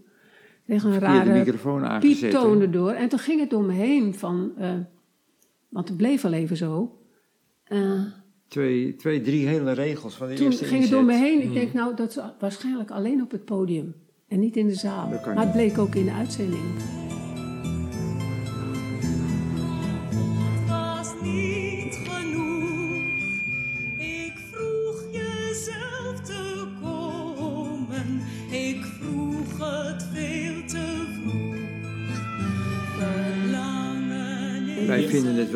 Ik 0.66 0.78
kreeg 0.78 0.84
een 0.84 1.00
rare 1.00 2.00
pieptoon 2.00 2.58
hè? 2.58 2.66
erdoor. 2.66 2.92
En 2.92 3.10
toen 3.10 3.20
ging 3.20 3.40
het 3.40 3.50
door 3.50 3.64
me 3.64 3.74
heen 3.74 4.16
van, 4.16 4.52
eh, 4.58 4.74
want 5.70 5.88
het 5.88 5.98
bleef 5.98 6.26
al 6.26 6.34
even 6.34 6.58
zo. 6.58 6.98
Eh, 7.64 8.02
Twee, 8.48 8.96
twee, 8.96 9.22
drie 9.22 9.48
hele 9.48 9.72
regels 9.72 10.16
van 10.16 10.28
de 10.28 10.34
toen 10.34 10.46
eerste 10.46 10.66
ging 10.66 10.82
het 10.82 10.92
door 10.92 11.04
me 11.04 11.14
heen. 11.14 11.42
Ik 11.42 11.54
denk, 11.54 11.74
nou, 11.74 11.96
dat 11.96 12.10
is 12.10 12.20
waarschijnlijk 12.40 12.92
alleen 12.92 13.22
op 13.22 13.32
het 13.32 13.46
podium. 13.46 13.96
En 14.28 14.40
niet 14.40 14.58
in 14.58 14.68
de 14.68 14.76
zaal. 14.76 15.08
Maar 15.08 15.36
het 15.36 15.46
niet. 15.46 15.52
bleek 15.52 15.78
ook 15.78 15.96
in 15.96 16.06
de 16.06 16.12
uitzending. 16.12 17.01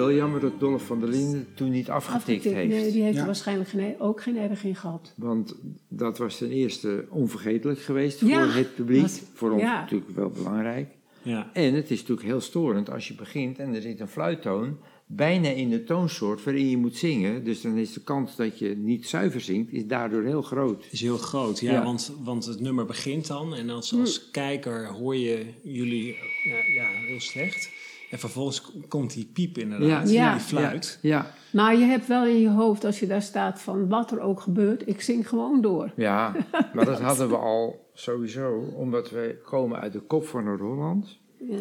Wel 0.06 0.16
jammer 0.16 0.40
dat 0.40 0.60
Dolph 0.60 0.84
van 0.86 1.00
der 1.00 1.10
Linden 1.10 1.48
toen 1.56 1.70
niet 1.70 1.90
afgetikt 1.90 2.18
Afgetikt. 2.22 2.56
heeft. 2.56 2.70
Nee, 2.70 2.92
die 2.92 3.02
heeft 3.02 3.14
Ja. 3.16 3.20
er 3.20 3.26
waarschijnlijk 3.26 3.70
geen, 3.70 3.96
ook 4.00 4.22
geen 4.22 4.38
erg 4.38 4.64
in 4.64 4.76
gehad. 4.76 5.14
Want 5.18 5.56
dat 5.88 6.18
was 6.18 6.38
ten 6.38 6.52
eerste 6.52 7.06
onvergetelijk 7.10 7.80
geweest 7.80 8.20
Ja, 8.20 8.46
voor 8.46 8.54
het 8.56 8.76
publiek. 8.76 9.02
was- 9.02 9.22
voor 9.34 9.52
ons 9.52 9.62
ja. 9.62 9.80
natuurlijk 9.82 10.16
wel 10.16 10.30
belangrijk. 10.30 10.90
Ja. 11.22 11.50
En 11.54 11.74
het 11.74 11.92
is 11.92 12.00
natuurlijk 12.00 12.28
heel 12.28 12.42
storend 12.42 12.90
als 12.92 13.08
je 13.08 13.14
begint 13.14 13.60
en 13.60 13.74
er 13.76 13.82
zit 13.82 14.00
een 14.00 14.08
fluittoon. 14.08 14.78
bijna 15.08 15.48
in 15.50 15.70
de 15.70 15.84
toonsoort 15.84 16.44
waarin 16.44 16.70
je 16.70 16.78
moet 16.78 16.96
zingen. 16.98 17.44
Dus 17.44 17.62
dan 17.62 17.78
is 17.78 17.94
de 17.94 18.02
kans 18.04 18.36
dat 18.36 18.60
je 18.60 18.76
niet 18.78 19.08
zuiver 19.08 19.42
zingt, 19.42 19.72
is 19.72 19.86
daardoor 19.88 20.24
heel 20.24 20.42
groot. 20.42 20.88
is 20.92 21.02
heel 21.02 21.18
groot, 21.18 21.60
ja, 21.60 21.72
Ja. 21.72 21.84
Want, 21.84 22.12
want 22.24 22.46
het 22.46 22.60
nummer 22.60 22.86
begint 22.86 23.28
dan 23.28 23.56
en 23.56 23.70
als, 23.70 23.94
als 23.94 24.30
kijker 24.32 24.88
hoor 24.88 25.16
je 25.16 25.46
jullie 25.64 26.06
ja, 26.44 26.56
ja, 26.76 26.88
heel 27.08 27.20
slecht. 27.20 27.70
En 28.12 28.20
vervolgens 28.20 28.72
komt 28.88 29.14
die 29.14 29.30
piep 29.34 29.58
inderdaad, 29.58 30.10
Ja. 30.12 30.32
die 30.34 30.42
fluit. 30.42 31.00
Ja, 31.02 31.32
Maar 31.52 31.76
je 31.76 31.84
hebt 31.86 32.08
wel 32.08 32.26
in 32.26 32.40
je 32.42 32.50
hoofd, 32.50 32.84
als 32.86 33.00
je 33.00 33.08
daar 33.08 33.22
staat, 33.22 33.62
van 33.62 33.88
wat 33.90 34.12
er 34.12 34.20
ook 34.20 34.40
gebeurt, 34.42 34.88
ik 34.88 35.02
zing 35.02 35.30
gewoon 35.30 35.62
door. 35.62 35.92
ja, 35.96 36.36
maar 36.74 36.86
dat 36.86 37.00
hadden 37.02 37.30
we 37.30 37.36
al 37.38 37.90
sowieso, 37.94 38.58
omdat 38.76 39.10
wij 39.10 39.38
komen 39.44 39.80
uit 39.80 39.94
de 39.94 40.00
kop 40.00 40.26
van 40.28 40.44
Noord-Holland. 40.44 41.18
Ja. 41.40 41.58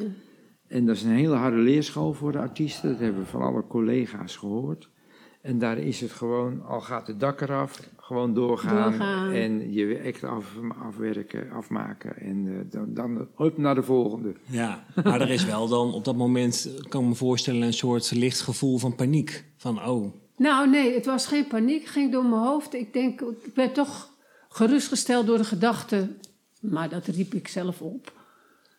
En 0.69 0.87
dat 0.87 0.97
is 0.97 1.03
een 1.03 1.11
hele 1.11 1.35
harde 1.35 1.57
leerschool 1.57 2.13
voor 2.13 2.33
de 2.33 2.39
artiesten. 2.39 2.91
Dat 2.91 2.99
hebben 2.99 3.21
we 3.23 3.27
van 3.29 3.43
alle 3.43 3.67
collega's 3.67 4.37
gehoord. 4.37 4.89
En 5.41 5.59
daar 5.59 5.79
is 5.79 6.01
het 6.01 6.11
gewoon, 6.13 6.63
al 6.67 6.81
gaat 6.81 7.07
het 7.07 7.21
dak 7.21 7.41
eraf, 7.41 7.81
gewoon 8.07 8.35
doorgaan. 8.35 8.91
Doorgaan. 8.91 9.33
En 9.33 9.73
je 9.73 10.03
act 10.07 10.25
af, 10.25 10.45
afwerken, 10.87 11.51
afmaken. 11.51 12.17
En 12.17 12.47
eh, 12.49 12.55
dan, 12.71 12.95
dan 12.95 13.29
hup 13.37 13.59
naar 13.59 13.75
de 13.75 13.83
volgende. 13.83 14.33
Ja, 14.47 14.85
maar 15.05 15.21
er 15.21 15.31
is 15.31 15.45
wel 15.45 15.69
dan 15.69 15.93
op 15.93 16.05
dat 16.05 16.17
moment, 16.17 16.71
kan 16.89 17.03
ik 17.03 17.09
me 17.09 17.15
voorstellen, 17.15 17.63
een 17.63 17.73
soort 17.73 18.11
licht 18.11 18.41
gevoel 18.41 18.79
van 18.79 18.95
paniek. 18.95 19.45
Van, 19.57 19.85
oh, 19.87 20.13
Nou, 20.37 20.71
nee, 20.71 20.95
het 20.95 21.07
was 21.07 21.27
geen 21.27 21.47
paniek. 21.47 21.81
Het 21.83 21.91
ging 21.91 22.13
door 22.13 22.25
mijn 22.25 22.43
hoofd. 22.43 22.75
Ik 22.75 22.93
denk, 22.93 23.21
ik 23.21 23.55
werd 23.55 23.75
toch 23.75 24.09
gerustgesteld 24.49 25.27
door 25.27 25.39
de 25.39 25.45
gedachte, 25.45 26.09
maar 26.61 26.89
dat 26.89 27.07
riep 27.07 27.35
ik 27.35 27.49
zelf 27.49 27.81
op. 27.83 28.13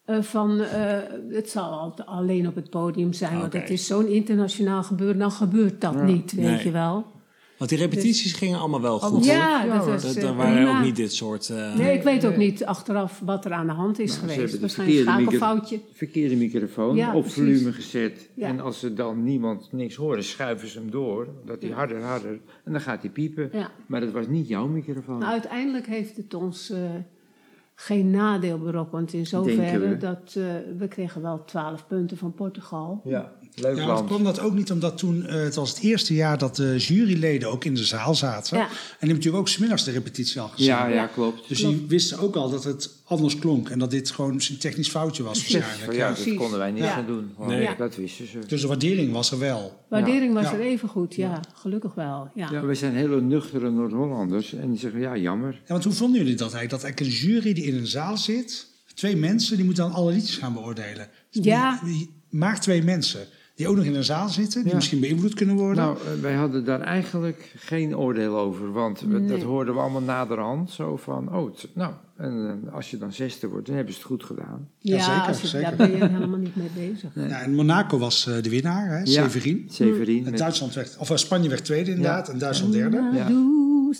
eh, 0.05 0.21
van 0.21 0.59
eh, 0.59 0.97
het 1.29 1.49
zal 1.49 1.71
al- 1.71 2.03
alleen 2.05 2.47
op 2.47 2.55
het 2.55 2.69
podium 2.69 3.13
zijn, 3.13 3.39
want 3.39 3.53
het 3.53 3.69
is 3.69 3.87
zo'n 3.87 4.07
internationaal 4.07 4.83
gebeuren, 4.83 5.17
dan 5.17 5.31
gebeurt 5.31 5.81
dat 5.81 6.03
niet, 6.03 6.31
weet 6.31 6.45
Nee. 6.45 6.63
je 6.63 6.71
wel. 6.71 7.13
Want 7.57 7.69
die 7.69 7.79
repetities 7.79 8.33
gingen 8.33 8.59
allemaal 8.59 8.81
wel 8.81 8.99
goed. 8.99 9.25
Ja, 9.25 9.65
dat 9.77 9.85
was. 9.85 10.15
Eh, 10.15 10.23
er 10.23 10.35
waren 10.35 10.55
prima. 10.55 10.77
ook 10.77 10.83
niet 10.83 10.95
dit 10.95 11.13
soort... 11.13 11.49
eh, 11.49 11.75
Nee, 11.75 11.93
ik 11.97 12.03
weet 12.03 12.25
ook 12.25 12.37
niet 12.37 12.65
achteraf 12.65 13.21
wat 13.25 13.45
er 13.45 13.51
aan 13.51 13.67
de 13.67 13.73
hand 13.73 13.99
is 13.99 14.09
Nou, 14.15 14.19
ze 14.19 14.19
geweest. 14.33 14.37
hebben 14.51 14.69
de 14.69 14.75
Waarschijnlijk 14.75 14.99
een 14.99 15.13
verkeerde 15.13 15.31
micro- 15.31 15.37
schakelfoutje. 15.37 15.79
Verkeerde 15.93 16.35
microfoon 16.35 16.95
Ja, 16.95 17.13
op 17.15 17.21
precies. 17.21 17.37
volume 17.43 17.71
gezet. 17.71 18.29
Ja. 18.35 18.47
En 18.47 18.59
als 18.59 18.83
er 18.83 18.95
dan 18.95 19.23
niemand 19.23 19.67
niks 19.71 19.95
hoort, 19.95 20.23
schuiven 20.23 20.67
ze 20.67 20.79
hem 20.79 20.91
door. 20.91 21.27
Dat 21.45 21.61
hij 21.61 21.71
harder, 21.71 22.01
harder. 22.03 22.39
En 22.63 22.71
dan 22.71 22.81
gaat 22.81 23.01
hij 23.01 23.11
piepen. 23.11 23.49
Ja. 23.53 23.71
Maar 23.87 23.99
dat 23.99 24.11
was 24.11 24.27
niet 24.27 24.47
jouw 24.47 24.67
microfoon. 24.67 25.19
Nou, 25.19 25.31
uiteindelijk 25.31 25.87
heeft 25.87 26.17
het 26.17 26.33
ons 26.33 26.69
eh, 26.69 26.79
geen 27.75 28.09
nadeel 28.09 28.57
berokkend 28.59 29.13
in 29.13 29.25
zoverre 29.25 29.79
we. 29.89 29.97
dat 29.97 30.33
eh, 30.37 30.43
we 30.77 30.87
kregen 30.87 31.21
wel 31.21 31.43
12 31.45 31.87
punten 31.87 32.17
van 32.17 32.33
Portugal. 32.33 33.01
ja, 33.03 33.31
leuk 33.55 33.77
Ja, 33.77 33.85
maar 33.85 33.95
land. 33.95 34.07
kwam 34.07 34.23
dat 34.23 34.39
ook 34.39 34.53
niet 34.53 34.71
omdat 34.71 34.97
toen, 34.97 35.25
eh, 35.25 35.35
het 35.43 35.55
was 35.55 35.69
het 35.69 35.79
eerste 35.79 36.13
jaar 36.13 36.37
dat 36.37 36.55
de 36.55 36.75
juryleden 36.77 37.49
ook 37.51 37.65
in 37.65 37.75
de 37.75 37.83
zaal 37.83 38.15
zaten. 38.15 38.57
Ja. 38.57 38.63
En 38.63 38.69
die 38.69 38.77
hebben 38.89 39.07
natuurlijk 39.15 39.37
ook 39.43 39.47
smiddags 39.49 39.83
de 39.83 39.91
repetitie 39.91 40.41
al 40.41 40.47
gezien. 40.47 40.65
Ja, 40.67 40.87
ja, 40.87 41.07
klopt. 41.07 41.47
Dus 41.47 41.57
die 41.57 41.85
wisten 41.87 42.19
ook 42.19 42.35
al 42.35 42.49
dat 42.49 42.63
het 42.63 42.89
anders 43.03 43.39
klonk 43.39 43.69
en 43.69 43.79
dat 43.79 43.91
dit 43.91 44.11
gewoon 44.11 44.31
een 44.33 44.57
technisch 44.59 44.89
foutje 44.89 45.23
was 45.23 45.37
waarschijnlijk. 45.51 45.93
Ja, 45.97 46.07
dat 46.07 46.15
Precies. 46.15 46.37
konden 46.37 46.59
wij 46.59 46.71
niet 46.71 46.83
Ja. 46.83 46.93
gaan 46.93 47.05
doen. 47.05 47.31
Nee. 47.47 47.69
Dat 47.77 47.95
wisten 47.95 48.27
ze. 48.27 48.39
Dus 48.47 48.61
de 48.61 48.67
waardering 48.67 49.11
was 49.11 49.31
er 49.31 49.39
wel. 49.39 49.83
Waardering 49.89 50.33
was 50.33 50.43
Ja. 50.43 50.53
er 50.53 50.59
even 50.59 50.89
goed, 50.89 51.15
ja, 51.15 51.39
gelukkig 51.53 51.93
wel. 51.93 52.29
Ja. 52.35 52.49
Ja, 52.51 52.65
we 52.65 52.75
zijn 52.75 52.93
hele 52.95 53.21
nuchtere 53.21 53.69
Noord-Hollanders. 53.71 54.53
En 54.53 54.69
die 54.69 54.79
zeggen, 54.79 54.99
ja, 54.99 55.17
jammer. 55.17 55.51
Ja, 55.53 55.59
want 55.67 55.83
hoe 55.83 55.93
vonden 55.93 56.19
jullie 56.21 56.35
dat 56.35 56.53
eigenlijk? 56.53 56.81
Dat 56.81 56.83
eigenlijk 56.83 57.13
een 57.23 57.29
jury 57.29 57.53
die 57.53 57.63
in 57.63 57.75
een 57.75 57.87
zaal 57.87 58.17
zit, 58.17 58.67
twee 58.93 59.15
mensen, 59.15 59.55
die 59.55 59.65
moeten 59.65 59.83
dan 59.83 59.93
alle 59.93 60.11
liedjes 60.11 60.37
gaan 60.37 60.53
beoordelen. 60.53 61.09
Dus 61.31 61.43
Ja. 61.45 61.79
Maak 62.29 62.57
twee 62.57 62.83
mensen 62.83 63.27
die 63.55 63.67
ook 63.67 63.75
nog 63.75 63.85
in 63.85 63.95
een 63.95 64.03
zaal 64.03 64.29
zitten, 64.29 64.59
die 64.61 64.69
Ja. 64.69 64.75
misschien 64.75 64.99
beïnvloed 64.99 65.33
kunnen 65.33 65.55
worden. 65.55 65.83
Nou, 65.83 65.97
eh, 65.97 66.21
wij 66.21 66.33
hadden 66.33 66.65
daar 66.65 66.81
eigenlijk 66.81 67.53
geen 67.57 67.97
oordeel 67.97 68.37
over. 68.37 68.71
Want 68.71 69.01
we- 69.01 69.25
dat 69.25 69.41
hoorden 69.41 69.73
we 69.73 69.79
allemaal 69.79 70.01
naderhand. 70.01 70.71
Zo 70.71 70.97
van, 70.97 71.35
oh, 71.35 71.53
nou, 71.73 71.93
en 72.17 72.61
als 72.71 72.91
je 72.91 72.97
dan 72.97 73.13
zesde 73.13 73.47
wordt, 73.47 73.65
dan 73.65 73.75
hebben 73.75 73.93
ze 73.93 73.99
het 73.99 74.07
goed 74.09 74.23
gedaan. 74.23 74.67
Ja, 74.79 75.03
zeker, 75.03 75.41
je, 75.41 75.47
zeker. 75.47 75.67
daar 75.77 75.87
ben 75.87 75.97
je 75.97 76.05
helemaal 76.07 76.39
niet 76.39 76.55
mee 76.55 76.69
bezig. 76.89 77.09
ja, 77.15 77.41
en 77.41 77.53
Monaco 77.53 77.97
was 77.97 78.27
eh, 78.27 78.41
de 78.43 78.49
winnaar, 78.49 78.97
hè, 78.97 79.05
Severin. 79.05 79.65
Severin. 79.69 80.25
En 80.25 80.29
met- 80.31 80.39
Duitsland 80.39 80.73
werd, 80.73 80.97
of 80.99 81.09
eh, 81.09 81.17
Spanje 81.17 81.49
werd 81.49 81.65
tweede 81.65 81.89
inderdaad, 81.89 82.29
en 82.29 82.37
Duitsland 82.37 82.73
derde. 82.73 83.09
Ja. 83.13 83.27
Rue, 83.27 83.93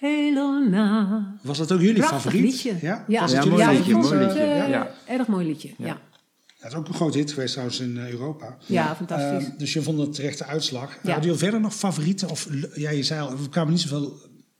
Elona. 0.00 1.34
Was 1.42 1.58
dat 1.58 1.72
ook 1.72 1.80
jullie 1.80 1.94
Prachtig 1.94 2.20
favoriet? 2.20 2.42
liedje. 2.42 2.74
Ja, 2.80 3.04
ja, 3.08 3.20
Was 3.20 3.30
Ja, 3.30 3.36
het 3.36 3.44
jullie 3.44 3.64
mooi 3.64 3.72
ja, 3.72 3.78
liedje, 3.78 3.94
mooi 3.96 4.14
het 4.24 4.36
eh, 4.36 4.68
Ja. 4.68 4.90
erg 5.06 5.26
mooi 5.26 5.46
liedje. 5.46 5.68
Ja, 5.68 5.86
ja. 5.86 5.86
Ja, 5.86 6.66
het 6.66 6.72
is 6.72 6.78
ook 6.78 6.88
een 6.88 6.94
groot 6.94 7.14
hit 7.14 7.32
geweest 7.32 7.52
trouwens 7.52 7.80
in 7.80 7.98
eh, 7.98 8.10
Europa. 8.10 8.56
fantastisch. 8.96 9.48
Eh, 9.48 9.58
dus 9.58 9.72
je 9.72 9.82
vond 9.82 9.98
het 9.98 10.14
terechte 10.14 10.44
uitslag. 10.44 10.90
Ja. 10.90 10.98
Hadden 11.02 11.22
jullie 11.24 11.38
verder 11.38 11.60
nog 11.60 11.74
favorieten? 11.74 12.28
Of, 12.30 12.48
ja, 12.74 12.90
je 12.90 13.02
zei 13.02 13.20
al, 13.20 13.36
we 13.36 13.48
kwamen 13.48 13.72
niet 13.72 13.80
zoveel 13.80 14.12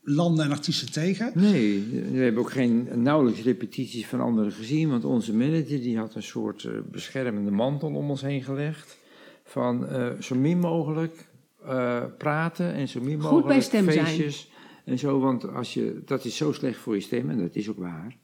landen 0.03 0.45
en 0.45 0.51
artiesten 0.51 0.91
tegen. 0.91 1.31
Nee, 1.35 1.87
we 2.11 2.17
hebben 2.19 2.41
ook 2.41 2.51
geen 2.51 2.87
nauwelijks 2.95 3.41
repetities 3.41 4.05
van 4.07 4.21
anderen 4.21 4.51
gezien. 4.51 4.89
Want 4.89 5.05
onze 5.05 5.33
manager 5.33 5.81
die 5.81 5.97
had 5.97 6.15
een 6.15 6.23
soort 6.23 6.63
eh, 6.63 6.71
beschermende 6.91 7.51
mantel 7.51 7.89
om 7.95 8.09
ons 8.09 8.21
heen 8.21 8.43
gelegd. 8.43 8.97
Van 9.43 9.87
eh, 9.87 10.07
zo 10.19 10.35
min 10.35 10.59
mogelijk 10.59 11.27
eh, 11.65 12.03
praten 12.17 12.73
en 12.73 12.87
zo 12.87 12.99
min 13.01 13.13
Goed 13.13 13.21
mogelijk 13.23 13.47
bij 13.47 13.61
stem 13.61 13.91
zijn. 13.91 14.31
En 14.85 14.99
zo, 14.99 15.19
want 15.19 15.47
als 15.47 15.73
je, 15.73 16.01
dat 16.05 16.25
is 16.25 16.37
zo 16.37 16.51
slecht 16.51 16.77
voor 16.77 16.95
je 16.95 17.01
stem 17.01 17.29
en 17.29 17.39
dat 17.39 17.55
is 17.55 17.69
ook 17.69 17.77
waar. 17.77 18.17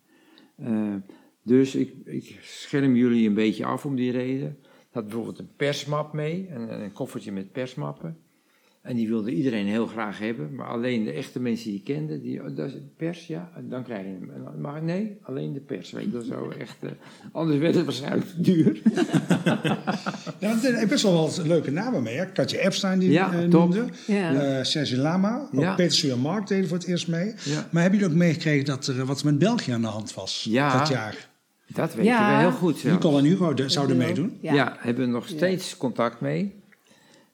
Eh, 0.56 0.96
dus 1.44 1.76
ik, 1.76 1.94
ik 2.06 2.40
scherm 2.42 2.96
jullie 2.96 3.28
een 3.28 3.34
beetje 3.34 3.66
af 3.66 3.86
om 3.86 3.96
die 3.96 4.12
reden. 4.12 4.58
Had 4.92 5.04
bijvoorbeeld 5.04 5.40
een 5.40 5.56
persmap 5.56 6.14
mee, 6.14 6.50
een, 6.50 6.82
een 6.82 6.92
koffertje 6.92 7.32
met 7.32 7.52
persmappen. 7.52 8.18
En 8.88 8.96
die 8.96 9.08
wilde 9.08 9.32
iedereen 9.32 9.66
heel 9.66 9.86
graag 9.88 10.20
hebben, 10.20 10.56
maar 10.56 10.68
alleen 10.68 11.04
de 11.04 11.12
echte 11.12 11.40
mensen 11.40 11.66
die 11.70 11.82
je 11.86 11.94
kende, 11.94 12.22
die, 12.22 12.42
oh, 12.44 12.56
dat 12.56 12.68
is 12.68 12.74
pers, 12.98 13.28
ja, 13.28 13.52
dan 13.70 13.84
krijg 13.84 14.02
je 14.06 14.08
hem. 14.20 14.30
En 14.54 14.62
Maar 14.62 14.84
nee, 14.84 15.18
alleen 15.22 15.54
de 15.54 15.60
pers, 15.60 15.92
weet 15.92 16.04
je 16.06 16.12
wel 16.12 16.22
zo, 16.22 16.50
echt. 16.60 16.76
eh, 16.80 16.90
anders 17.32 17.60
werd 17.60 17.76
het 17.76 17.84
waarschijnlijk 17.86 18.28
duur. 18.38 18.82
Ja, 20.40 20.52
er 20.52 20.58
zijn 20.60 20.88
best 20.88 21.04
wel 21.04 21.14
wat 21.14 21.42
leuke 21.46 21.72
namen 21.72 22.04
mee. 22.04 22.16
Hè? 22.18 22.26
Katje 22.32 22.60
Epstein 22.60 23.00
die 23.00 23.12
Ja, 23.12 23.34
eh, 23.34 23.48
noemde. 23.48 23.86
Ja. 24.08 24.34
Eh, 24.34 24.64
Serge 24.64 24.98
Lama. 24.98 25.50
Ook 25.54 25.62
Ja. 25.62 25.76
Peter 25.76 25.94
Suur 25.96 26.18
Mark 26.18 26.48
deden 26.48 26.68
voor 26.68 26.78
het 26.78 26.88
eerst 26.88 27.08
mee. 27.08 27.34
Ja. 27.44 27.68
Maar 27.72 27.82
hebben 27.82 28.00
jullie 28.00 28.14
ook 28.16 28.20
meegekregen 28.20 28.66
dat 28.66 28.88
er 28.88 29.06
wat 29.06 29.24
met 29.24 29.38
België 29.40 29.72
aan 29.72 29.82
de 29.82 29.88
hand 29.88 30.14
was 30.14 30.46
Ja. 30.50 30.78
dat 30.78 30.88
jaar? 30.88 31.28
Dat 31.68 31.90
weten 31.94 32.04
Ja. 32.12 32.36
we 32.36 32.42
heel 32.42 32.52
goed. 32.52 32.84
Nicole 32.84 33.18
en 33.18 33.24
Hugo 33.26 33.54
de- 33.54 33.70
zouden 33.70 33.98
meedoen. 33.98 34.38
Ja, 34.42 34.76
hebben 34.80 35.06
we 35.06 35.12
nog 35.12 35.28
steeds 35.28 35.78
contact 35.78 36.22
mee. 36.22 36.54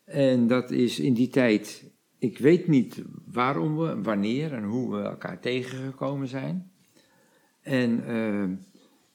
En 0.06 0.48
dat 0.48 0.72
is 0.72 1.00
in 1.00 1.14
die 1.14 1.28
tijd, 1.28 1.92
ik 2.20 2.38
weet 2.38 2.68
niet 2.68 3.02
waarom 3.26 3.78
we, 3.78 4.02
wanneer 4.02 4.54
en 4.54 4.64
hoe 4.64 4.96
we 4.96 5.02
elkaar 5.02 5.40
tegengekomen 5.40 6.28
zijn. 6.28 6.72
En 7.62 8.04
eh, 8.08 8.68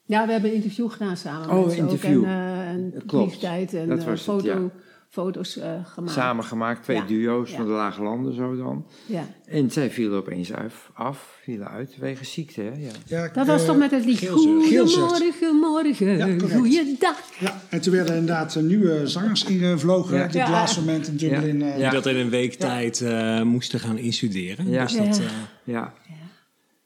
Ja, 0.05 0.27
we 0.27 0.33
hebben 0.33 0.51
een 0.51 0.57
interview 0.57 0.91
gedaan 0.91 1.17
samen 1.17 1.51
Oh, 1.57 1.67
met 1.67 1.77
interview. 1.77 2.19
ook. 2.19 2.25
En, 2.25 2.31
eh 2.31 2.69
en 2.69 3.03
klopt. 3.07 3.43
en 3.43 3.89
Dat 3.89 3.99
eh, 3.99 4.05
was 4.05 4.07
het, 4.07 4.21
foto, 4.21 4.47
ja. 4.47 4.71
Foto's 5.11 5.57
eh, 5.59 5.73
gemaakt. 5.85 6.13
samen 6.15 6.45
gemaakt, 6.45 6.83
twee 6.83 6.97
Ja. 6.97 7.05
duo's 7.07 7.51
Ja. 7.51 7.57
van 7.57 7.67
de 7.67 7.73
Lage 7.73 8.03
Landen 8.03 8.35
zo 8.35 8.57
dan. 8.57 8.87
Ja. 9.07 9.27
En 9.47 9.71
zij 9.71 9.91
vielen 9.91 10.19
opeens 10.19 10.53
af, 10.53 10.91
af 10.95 11.39
vielen 11.43 11.69
uit, 11.69 11.97
wegens 11.99 12.33
ziekte 12.33 12.61
hè. 12.61 12.73
Ja. 12.77 12.91
Ja, 13.07 13.29
Dat 13.29 13.47
was 13.47 13.61
eh, 13.61 13.67
toch 13.67 13.77
met 13.77 13.91
het 13.91 14.05
lied. 14.05 14.29
Goedemorgen, 14.29 15.57
morgen, 15.61 16.51
goeiedag. 16.51 17.17
Ja, 17.39 17.61
en 17.69 17.81
toen 17.81 17.93
werden 17.93 18.15
inderdaad 18.17 18.57
eh, 18.57 18.63
nieuwe 18.63 19.07
zangers 19.07 19.45
ingevlogen. 19.45 20.17
Ja. 20.19 20.25
Op 20.25 20.31
Ja. 20.31 20.51
laatste 20.51 20.81
moment 20.81 21.07
in 21.09 21.17
Dublin. 21.17 21.63
eh, 21.63 21.79
Ja. 21.79 21.91
Die 21.91 22.01
dat 22.03 22.07
in 22.13 22.17
een 22.17 22.31
week 22.31 22.55
tijd 22.55 23.01
eh, 23.01 23.43
moesten 23.43 23.81
gaan 23.81 23.99
instuderen. 23.99 24.71
Ja. 24.71 24.83
Dus 24.85 24.97
dat, 24.97 25.17
Ja. 25.17 25.23
eh, 25.25 25.31
Ja. 25.65 25.95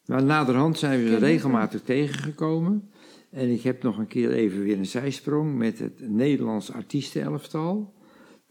Maar 0.07 0.23
naderhand 0.25 0.79
zijn 0.79 1.03
we 1.03 1.09
ze 1.09 1.17
regelmatig 1.17 1.81
tegengekomen. 1.83 2.91
En 3.31 3.51
ik 3.53 3.63
heb 3.63 3.83
nog 3.83 3.99
een 3.99 4.07
keer 4.07 4.31
even 4.33 4.63
weer 4.63 4.79
een 4.79 4.87
zijsprong 4.87 5.57
met 5.57 5.79
het 5.79 6.09
Nederlands 6.11 6.73
artiestenelftal. 6.73 7.93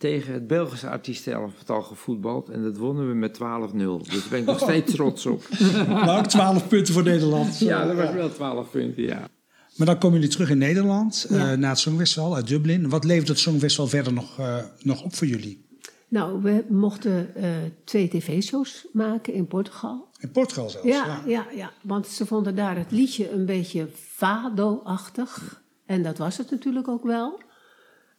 Tegen 0.01 0.33
het 0.33 0.47
Belgische 0.47 0.89
artiestenelftal 0.89 1.81
gevoetbald. 1.81 2.49
En 2.49 2.63
dat 2.63 2.77
wonnen 2.77 3.07
we 3.07 3.13
met 3.13 3.33
12-0. 3.33 3.37
Dus 3.37 4.07
daar 4.07 4.29
ben 4.29 4.39
ik 4.39 4.45
nog 4.45 4.59
steeds 4.59 4.93
trots 4.93 5.25
op. 5.25 5.43
Maar 5.87 6.17
ook 6.17 6.27
12 6.27 6.67
punten 6.67 6.93
voor 6.93 7.03
Nederland. 7.03 7.59
Ja, 7.59 7.85
dat 7.85 7.95
was 7.95 8.11
wel 8.11 8.33
12 8.33 8.71
punten, 8.71 9.03
ja. 9.03 9.29
Maar 9.75 9.87
dan 9.87 9.97
komen 9.97 10.19
jullie 10.19 10.33
terug 10.33 10.49
in 10.49 10.57
Nederland, 10.57 11.27
eh, 11.29 11.51
na 11.51 11.69
het 11.69 11.79
Songfestival 11.79 12.35
uit 12.35 12.47
Dublin. 12.47 12.89
Wat 12.89 13.03
levert 13.03 13.27
het 13.27 13.39
Songfestival 13.39 13.87
verder 13.87 14.13
nog, 14.13 14.39
eh, 14.39 14.57
nog 14.83 15.03
op 15.03 15.15
voor 15.15 15.27
jullie? 15.27 15.65
Nou, 16.07 16.41
we 16.41 16.65
mochten 16.69 17.35
eh, 17.35 17.49
twee 17.83 18.07
tv-shows 18.09 18.87
maken 18.93 19.33
in 19.33 19.47
Portugal. 19.47 20.07
In 20.19 20.31
Portugal 20.31 20.69
zelfs. 20.69 20.87
Ja, 20.87 21.21
ja, 21.25 21.45
ja, 21.55 21.71
want 21.81 22.07
ze 22.07 22.25
vonden 22.25 22.55
daar 22.55 22.77
het 22.77 22.91
liedje 22.91 23.31
een 23.31 23.45
beetje 23.45 23.87
fado-achtig. 23.95 25.61
En 25.85 26.03
dat 26.03 26.17
was 26.17 26.37
het 26.37 26.51
natuurlijk 26.51 26.87
ook 26.87 27.03
wel, 27.03 27.41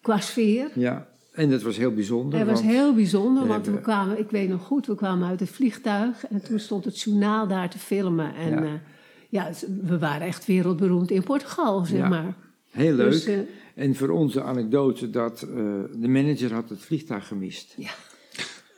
qua 0.00 0.20
sfeer. 0.20 0.70
ja. 0.74 1.10
En 1.32 1.50
dat 1.50 1.62
was 1.62 1.76
heel 1.76 1.92
bijzonder. 1.94 2.38
Het 2.38 2.48
was 2.48 2.60
want- 2.60 2.72
heel 2.72 2.94
bijzonder, 2.94 3.46
want 3.46 3.66
we 3.66 3.80
kwamen, 3.80 4.18
ik 4.18 4.30
weet 4.30 4.48
nog 4.48 4.62
goed, 4.62 4.86
we 4.86 4.94
kwamen 4.94 5.28
uit 5.28 5.40
het 5.40 5.48
vliegtuig 5.48 6.26
en 6.26 6.42
toen 6.42 6.58
stond 6.58 6.84
het 6.84 7.00
journaal 7.00 7.46
daar 7.48 7.70
te 7.70 7.78
filmen. 7.78 8.34
En 8.34 8.50
Ja. 8.50 8.62
ja, 8.62 8.80
ja 9.28 9.50
we 9.82 9.98
waren 9.98 10.26
echt 10.26 10.46
wereldberoemd 10.46 11.10
in 11.10 11.22
Portugal, 11.22 11.84
zeg 11.84 11.98
Ja. 11.98 12.08
maar. 12.08 12.34
Heel 12.70 12.94
leuk. 12.94 13.10
Dus, 13.10 13.24
eh, 13.24 13.38
En 13.74 13.94
voor 13.94 14.08
onze 14.08 14.42
anekdote 14.42 15.10
dat 15.10 15.42
eh, 15.42 15.48
de 15.96 16.08
manager 16.08 16.52
had 16.52 16.68
het 16.68 16.80
vliegtuig 16.80 17.26
gemist. 17.26 17.74
Ja. 17.76 17.90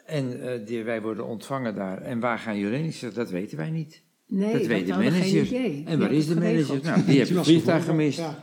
En 0.07 0.41
eh, 0.53 0.67
die, 0.67 0.83
wij 0.85 1.03
worden 1.03 1.27
ontvangen 1.27 1.75
daar. 1.75 2.03
En 2.03 2.21
waar 2.21 2.39
gaan 2.39 2.59
jullie 2.59 2.77
heen? 2.79 2.87
Ik 2.87 2.95
zeg, 2.95 3.13
dat 3.13 3.31
weten 3.31 3.57
wij 3.57 3.71
niet. 3.71 4.03
nee, 4.27 4.53
dat 4.53 4.61
we 4.61 4.67
weet 4.69 4.87
de 4.87 4.93
manager. 4.93 5.23
Geen 5.23 5.45
idee. 5.47 5.83
En 5.87 5.99
waar 5.99 6.13
is 6.13 6.27
de 6.27 6.35
manager? 6.35 6.81
Nou, 6.83 7.03
die 7.07 7.17
heeft 7.19 7.31
het 7.31 7.45
vliegtuig 7.45 7.85
gemist. 7.85 8.19
Ja. 8.19 8.39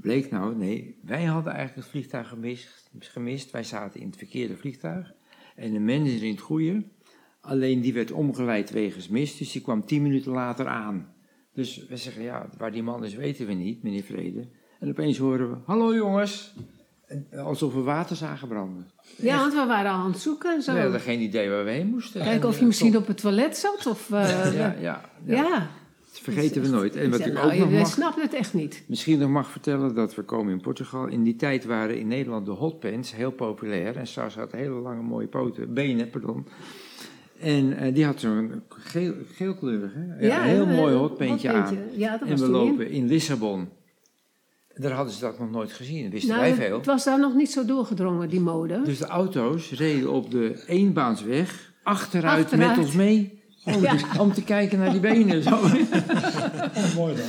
Bleek 0.00 0.30
nou, 0.30 0.56
nee, 0.56 0.98
wij 1.02 1.24
hadden 1.24 1.52
eigenlijk 1.52 1.80
het 1.82 1.90
vliegtuig 1.90 2.28
gemist, 2.28 2.90
gemist. 2.98 3.50
Wij 3.50 3.64
zaten 3.64 4.00
in 4.00 4.06
het 4.06 4.16
verkeerde 4.16 4.56
vliegtuig. 4.56 5.12
En 5.56 5.72
de 5.72 5.80
manager 5.80 6.22
in 6.22 6.30
het 6.30 6.40
goede. 6.40 6.84
Alleen 7.40 7.80
die 7.80 7.92
werd 7.92 8.12
omgeleid 8.12 8.70
wegens 8.70 9.08
mist, 9.08 9.38
dus 9.38 9.52
die 9.52 9.62
kwam 9.62 9.86
tien 9.86 10.02
minuten 10.02 10.32
later 10.32 10.66
aan. 10.66 11.12
Dus 11.52 11.86
we 11.88 11.96
zeggen, 11.96 12.22
ja, 12.22 12.48
waar 12.58 12.72
die 12.72 12.82
man 12.82 13.04
is 13.04 13.14
weten 13.14 13.46
we 13.46 13.52
niet, 13.52 13.82
meneer 13.82 14.02
Vrede. 14.02 14.48
En 14.80 14.88
opeens 14.88 15.18
horen 15.18 15.50
we, 15.50 15.56
hallo 15.64 15.94
jongens. 15.94 16.54
En, 17.06 17.26
eh, 17.30 17.44
alsof 17.44 17.74
we 17.74 17.80
water 17.80 18.16
zagen 18.16 18.48
branden. 18.48 18.90
Ja, 19.16 19.38
want 19.38 19.52
we 19.54 19.64
waren 19.66 19.90
al 19.90 19.98
aan 19.98 20.10
het 20.10 20.20
zoeken 20.20 20.54
en 20.54 20.62
zo. 20.62 20.72
We 20.74 20.80
hadden 20.80 21.00
geen 21.00 21.20
idee 21.20 21.50
waar 21.50 21.64
we 21.64 21.70
heen 21.70 21.86
moesten. 21.88 22.20
Kijken 22.22 22.40
En, 22.42 22.46
of 22.48 22.54
eh, 22.54 22.60
je 22.60 22.66
misschien 22.66 22.92
toch- 22.92 23.00
op 23.00 23.06
het 23.06 23.16
toilet 23.20 23.56
zat. 23.56 23.86
Of, 23.86 24.10
eh, 24.10 24.28
Ja, 24.54 24.74
ja. 24.80 25.10
ja, 25.24 25.34
ja. 25.42 25.68
Dat 26.24 26.34
vergeten 26.34 26.62
we 26.62 26.68
nooit. 26.68 26.96
En 26.96 27.10
wat 27.10 27.20
ik 27.20 27.32
nou, 27.32 27.52
ook 27.52 27.58
nog 27.58 27.70
mag, 27.70 27.86
snapt 27.86 28.22
het 28.22 28.34
echt 28.34 28.54
niet. 28.54 28.84
misschien 28.86 29.18
nog 29.18 29.30
mag 29.30 29.50
vertellen, 29.50 29.94
dat 29.94 30.14
we 30.14 30.22
komen 30.22 30.52
in 30.52 30.60
Portugal. 30.60 31.06
In 31.06 31.22
die 31.22 31.36
tijd 31.36 31.64
waren 31.64 31.98
in 31.98 32.06
Nederland 32.08 32.46
de 32.46 32.52
hotpants 32.52 33.14
heel 33.14 33.30
populair. 33.30 33.96
En 33.96 34.06
Sars 34.06 34.34
had 34.34 34.52
hele 34.52 34.74
lange 34.80 35.02
mooie 35.02 35.26
poten, 35.26 35.74
benen, 35.74 36.10
pardon. 36.10 36.46
En 37.40 37.76
eh, 37.76 37.94
die 37.94 38.04
had 38.04 38.20
zo'n 38.20 38.62
geel, 38.68 39.14
geelkleurig, 39.32 39.90
hè? 39.94 40.26
Ja, 40.26 40.42
een 40.42 40.48
heel 40.48 40.66
eh, 40.66 40.76
mooi 40.76 40.94
hotpantje 40.94 41.48
aan. 41.52 41.60
hotpantje. 41.68 41.98
Ja, 41.98 42.18
dat 42.18 42.28
En 42.28 42.36
we 42.36 42.44
in. 42.44 42.50
lopen 42.50 42.90
in 42.90 43.06
Lissabon. 43.06 43.68
Daar 44.74 44.92
hadden 44.92 45.14
ze 45.14 45.20
dat 45.20 45.38
nog 45.38 45.50
nooit 45.50 45.72
gezien, 45.72 46.10
wisten 46.10 46.28
Nou, 46.30 46.40
wij 46.40 46.54
veel. 46.54 46.76
het 46.76 46.86
was 46.86 47.04
daar 47.04 47.18
nog 47.20 47.34
niet 47.34 47.50
zo 47.50 47.64
doorgedrongen, 47.64 48.28
die 48.28 48.40
mode. 48.40 48.82
Dus 48.82 48.98
de 48.98 49.06
auto's 49.06 49.70
reden 49.72 50.10
op 50.12 50.30
de 50.30 50.62
eenbaansweg 50.66 51.72
achteruit, 51.82 52.44
Achteruit. 52.44 52.76
met 52.76 52.84
ons 52.86 52.94
mee. 52.94 53.37
Om, 53.64 53.80
Ja. 53.82 53.96
om 54.20 54.32
te 54.32 54.42
kijken 54.42 54.78
naar 54.78 54.90
die 54.90 55.00
benen. 55.00 55.42
Zo. 55.42 55.50
Mooi 56.96 57.14
dat. 57.14 57.24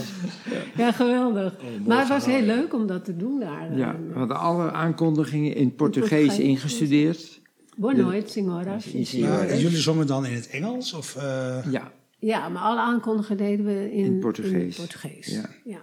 Ja, 0.78 0.92
geweldig. 0.92 1.54
maar 1.86 2.00
het 2.00 2.08
was 2.08 2.26
heel 2.26 2.42
leuk 2.42 2.74
om 2.74 2.88
dat 2.88 3.06
te 3.06 3.16
doen 3.18 3.40
daar. 3.40 3.78
Ja, 3.78 3.96
we 4.00 4.10
eh, 4.12 4.18
hadden 4.18 4.38
alle 4.40 4.72
aankondigingen 4.72 5.56
in 5.56 5.66
het 5.66 5.76
Portugees 5.76 6.40
ingestudeerd. 6.40 7.42
Boa 7.78 7.92
noite, 7.94 8.32
senhoras. 8.32 8.86
Jullie 8.86 9.78
zongen 9.78 10.08
dan 10.08 10.26
in 10.26 10.34
het 10.34 10.50
Engels? 10.50 10.94
Of, 10.94 11.16
eh, 11.16 11.58
Ja, 11.72 11.92
Ja, 12.20 12.50
maar 12.50 12.62
alle 12.62 12.80
aankondigingen 12.80 13.38
deden 13.44 13.66
we 13.66 13.92
in, 13.92 14.06
In 14.06 14.20
Portugees. 14.20 14.78
in 14.78 14.84
Portugees. 14.86 15.28
Ja. 15.28 15.50
Ja. 15.64 15.80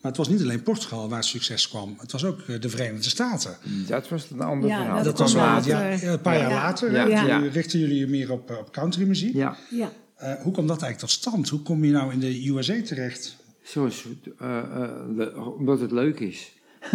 Maar 0.00 0.10
het 0.10 0.16
was 0.16 0.28
niet 0.28 0.42
alleen 0.42 0.62
Portugal 0.62 1.08
waar 1.08 1.24
succes 1.24 1.68
kwam. 1.68 1.94
Het 1.98 2.12
was 2.12 2.24
ook 2.24 2.40
eh, 2.40 2.60
de 2.60 2.68
Verenigde 2.68 3.08
Staten. 3.08 3.56
dat 3.86 4.08
was 4.08 4.30
een 4.30 4.40
ander 4.40 4.68
Ja, 4.68 4.76
verhaal. 4.82 5.02
dat 5.04 5.18
was 5.18 5.32
wel 5.32 5.42
later. 5.44 5.70
ja, 5.70 6.02
een 6.12 6.20
paar 6.20 6.38
jaar 6.38 6.50
Ja. 6.50 6.54
later. 6.56 7.08
Ja. 7.08 7.38
Toen 7.38 7.48
richten 7.50 7.78
jullie 7.78 7.98
je 7.98 8.06
meer 8.06 8.30
op, 8.32 8.50
eh, 8.50 8.58
op 8.58 8.72
countrymuziek. 8.72 9.34
Ja, 9.34 9.56
Ja. 9.70 9.92
Eh, 10.16 10.32
hoe 10.42 10.52
kwam 10.52 10.66
dat 10.66 10.82
eigenlijk 10.82 10.98
tot 10.98 11.10
stand? 11.10 11.48
Hoe 11.48 11.60
kom 11.62 11.84
je 11.84 11.90
nou 11.92 12.12
in 12.12 12.18
de 12.18 12.48
USA 12.50 12.74
terecht? 12.84 13.36
zoals, 13.62 14.04
eh, 14.38 14.58
eh, 14.58 14.88
le- 15.16 15.32
omdat 15.58 15.80
het 15.80 15.90
leuk 15.90 16.20
is. 16.20 16.52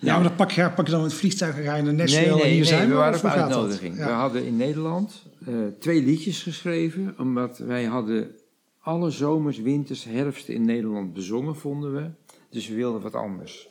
Ja, 0.00 0.14
maar 0.14 0.22
dan 0.22 0.34
pak 0.36 0.50
je, 0.50 0.70
pak 0.70 0.86
je 0.86 0.92
dan 0.92 1.02
het 1.02 1.14
vliegtuig 1.14 1.56
en 1.56 1.62
ga 1.64 1.74
je 1.74 1.82
naar 1.82 1.94
Nashville 1.94 2.34
nee, 2.34 2.42
en 2.42 2.48
hier 2.48 2.54
nee, 2.54 2.64
zijn 2.64 2.88
we 2.88 2.94
waren 2.94 3.18
op 3.18 3.24
uitnodiging. 3.24 3.96
Ja. 3.96 4.06
We 4.06 4.12
hadden 4.12 4.46
in 4.46 4.56
Nederland 4.56 5.22
eh, 5.46 5.54
twee 5.80 6.02
liedjes 6.04 6.42
geschreven, 6.42 7.14
omdat 7.18 7.58
wij 7.58 7.84
hadden 7.84 8.30
alle 8.80 9.10
zomers, 9.10 9.58
winters, 9.58 10.04
herfsten 10.04 10.54
in 10.54 10.64
Nederland 10.64 11.12
bezongen, 11.12 11.56
vonden 11.56 11.94
we. 11.94 12.10
Dus 12.50 12.68
we 12.68 12.74
wilden 12.74 13.00
wat 13.00 13.14
anders. 13.14 13.68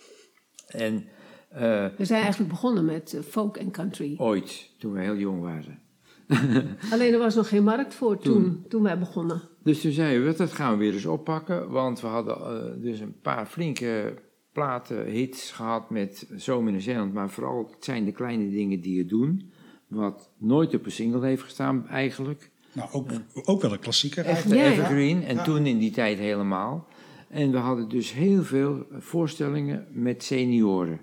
En 0.67 1.05
eh, 1.49 1.87
We 1.97 2.05
zijn 2.05 2.21
eigenlijk 2.21 2.51
begonnen 2.51 2.85
met 2.85 3.13
eh, 3.13 3.21
folk 3.21 3.57
en 3.57 3.71
country. 3.71 4.15
ooit, 4.17 4.71
toen 4.79 4.93
we 4.93 4.99
heel 5.01 5.17
jong 5.17 5.41
waren. 5.41 5.81
Alleen 6.93 7.13
er 7.13 7.19
was 7.19 7.35
nog 7.35 7.49
geen 7.49 7.63
markt 7.63 7.93
voor 7.93 8.19
toen, 8.19 8.65
toen, 8.67 8.83
wij 8.83 8.99
begonnen. 8.99 9.41
Dus 9.63 9.81
toen 9.81 9.91
zeiden 9.91 10.25
we, 10.25 10.35
dat 10.35 10.51
gaan 10.51 10.71
we 10.71 10.77
weer 10.77 10.93
eens 10.93 11.05
oppakken. 11.05 11.69
Want 11.69 12.01
we 12.01 12.07
hadden 12.07 12.35
eh, 12.35 12.81
dus 12.81 12.99
een 12.99 13.19
paar 13.21 13.45
flinke 13.45 14.13
platen, 14.53 15.05
hits 15.05 15.51
gehad 15.51 15.89
met 15.89 16.27
Zomer 16.35 16.73
in 16.73 16.81
Zeeland. 16.81 17.13
Maar 17.13 17.29
vooral, 17.29 17.69
het 17.71 17.83
zijn 17.83 18.05
de 18.05 18.11
kleine 18.11 18.49
dingen 18.49 18.81
die 18.81 18.95
je 18.95 19.05
doen. 19.05 19.51
Wat 19.87 20.31
nooit 20.37 20.75
op 20.75 20.85
een 20.85 20.91
single 20.91 21.25
heeft 21.25 21.43
gestaan 21.43 21.87
eigenlijk. 21.87 22.51
Nou, 22.79 22.91
ook, 22.91 23.09
ook 23.43 23.61
wel 23.61 23.71
een 23.71 23.79
klassieker 23.79 24.25
eigenlijk. 24.25 24.61
Evergreen. 24.61 25.23
En 25.23 25.35
Ja. 25.35 25.43
toen 25.43 25.65
in 25.65 25.77
die 25.77 25.91
tijd 25.91 26.17
helemaal. 26.17 26.87
En 27.29 27.51
we 27.51 27.57
hadden 27.57 27.89
dus 27.89 28.13
heel 28.13 28.43
veel 28.43 28.85
voorstellingen 28.91 29.87
met 29.91 30.23
senioren. 30.23 30.99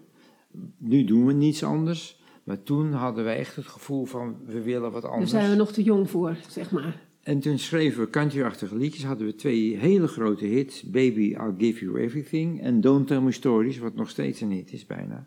Nu 0.79 1.05
doen 1.05 1.27
we 1.27 1.33
niets 1.33 1.65
anders. 1.65 2.21
Maar 2.45 2.63
toen 2.63 2.93
hadden 2.93 3.25
wij 3.25 3.37
echt 3.37 3.57
het 3.57 3.67
gevoel 3.67 4.05
van, 4.05 4.37
we 4.47 4.63
willen 4.63 4.93
wat 4.93 5.03
Daar 5.03 5.11
anders. 5.11 5.31
zijn 5.31 5.51
we 5.51 5.57
nog 5.57 5.73
te 5.73 5.83
jong 5.83 6.11
voor, 6.11 6.37
zeg 6.49 6.71
maar. 6.71 7.05
En 7.23 7.41
toen 7.41 7.59
schreven 7.59 8.01
we 8.01 8.11
country-achtige 8.11 8.77
liedjes. 8.77 9.05
Hadden 9.05 9.27
we 9.27 9.35
twee 9.35 9.77
hele 9.77 10.07
grote 10.07 10.45
hits. 10.45 10.83
Baby, 10.83 11.21
I'll 11.23 11.55
Give 11.59 11.85
You 11.85 12.01
Everything. 12.01 12.63
En 12.63 12.81
Don't 12.81 13.07
Tell 13.07 13.21
Me 13.21 13.33
Stories, 13.33 13.79
wat 13.79 13.95
nog 13.95 14.09
steeds 14.11 14.41
een 14.41 14.51
hit 14.51 14.73
is 14.73 14.87
bijna. 14.87 15.27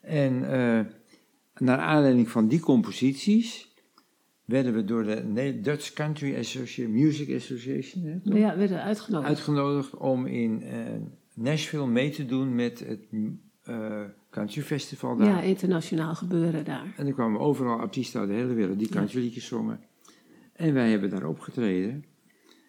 En 0.00 0.50
eh, 0.52 0.80
naar 1.58 1.78
aanleiding 1.78 2.28
van 2.30 2.48
die 2.48 2.60
composities... 2.60 3.69
werden 4.50 4.74
we 4.74 4.84
door 4.84 5.04
de 5.04 5.60
Dutch 5.60 5.92
Country 5.92 6.38
Association, 6.38 6.92
Music 6.92 7.36
Association... 7.36 8.04
Hè? 8.04 8.38
Ja, 8.38 8.52
we 8.52 8.58
werden 8.58 8.82
uitgenodigd. 8.82 9.28
uitgenodigd 9.28 9.96
om 9.96 10.26
in 10.26 10.62
eh, 10.62 10.76
Nashville 11.34 11.86
mee 11.86 12.10
te 12.10 12.26
doen 12.26 12.54
met 12.54 12.78
het 12.78 13.06
eh, 13.62 14.02
Country 14.30 14.62
Festival 14.62 15.16
daar. 15.16 15.26
Ja, 15.26 15.40
internationaal 15.40 16.14
gebeuren 16.14 16.64
daar. 16.64 16.94
En 16.96 17.06
er 17.06 17.12
kwamen 17.12 17.40
overal 17.40 17.78
artiesten 17.78 18.20
uit 18.20 18.28
de 18.28 18.34
hele 18.34 18.54
wereld 18.54 18.78
die 18.78 18.88
countryliedjes 18.88 19.46
zongen. 19.46 19.80
En 20.52 20.74
wij 20.74 20.90
hebben 20.90 21.10
daar 21.10 21.26
opgetreden. 21.26 22.04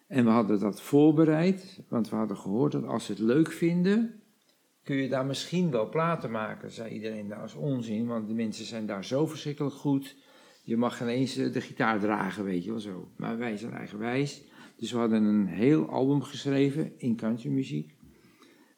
En 0.08 0.24
we 0.24 0.30
hadden 0.30 0.60
dat 0.60 0.80
voorbereid, 0.80 1.80
want 1.88 2.08
we 2.08 2.16
hadden 2.16 2.36
gehoord 2.36 2.72
dat 2.72 2.86
als 2.86 3.04
ze 3.04 3.12
het 3.12 3.20
leuk 3.20 3.52
vinden, 3.52 4.22
kun 4.82 4.96
je 4.96 5.08
daar 5.08 5.26
misschien 5.26 5.70
wel 5.70 5.88
platen 5.88 6.30
maken, 6.30 6.70
zei 6.70 6.90
iedereen. 6.90 7.28
Dat 7.28 7.44
is 7.44 7.54
onzin, 7.54 8.06
want 8.06 8.28
de 8.28 8.34
mensen 8.34 8.64
zijn 8.64 8.86
daar 8.86 9.04
zo 9.04 9.26
verschrikkelijk 9.26 9.74
goed. 9.74 10.16
Je 10.64 10.76
mag 10.76 10.96
geen 10.96 11.08
eens 11.08 11.36
eh, 11.36 11.52
de 11.52 11.60
gitaar 11.60 12.00
dragen, 12.00 12.44
weet 12.44 12.64
je 12.64 12.70
wel 12.70 12.80
zo. 12.80 13.08
Maar 13.16 13.38
wij 13.38 13.56
zijn 13.56 13.72
eigenwijs. 13.72 14.42
Dus 14.76 14.92
we 14.92 14.98
hadden 14.98 15.24
een 15.24 15.46
heel 15.46 15.88
album 15.88 16.22
geschreven 16.22 16.92
in 16.96 17.16
countrymuziek. 17.16 17.94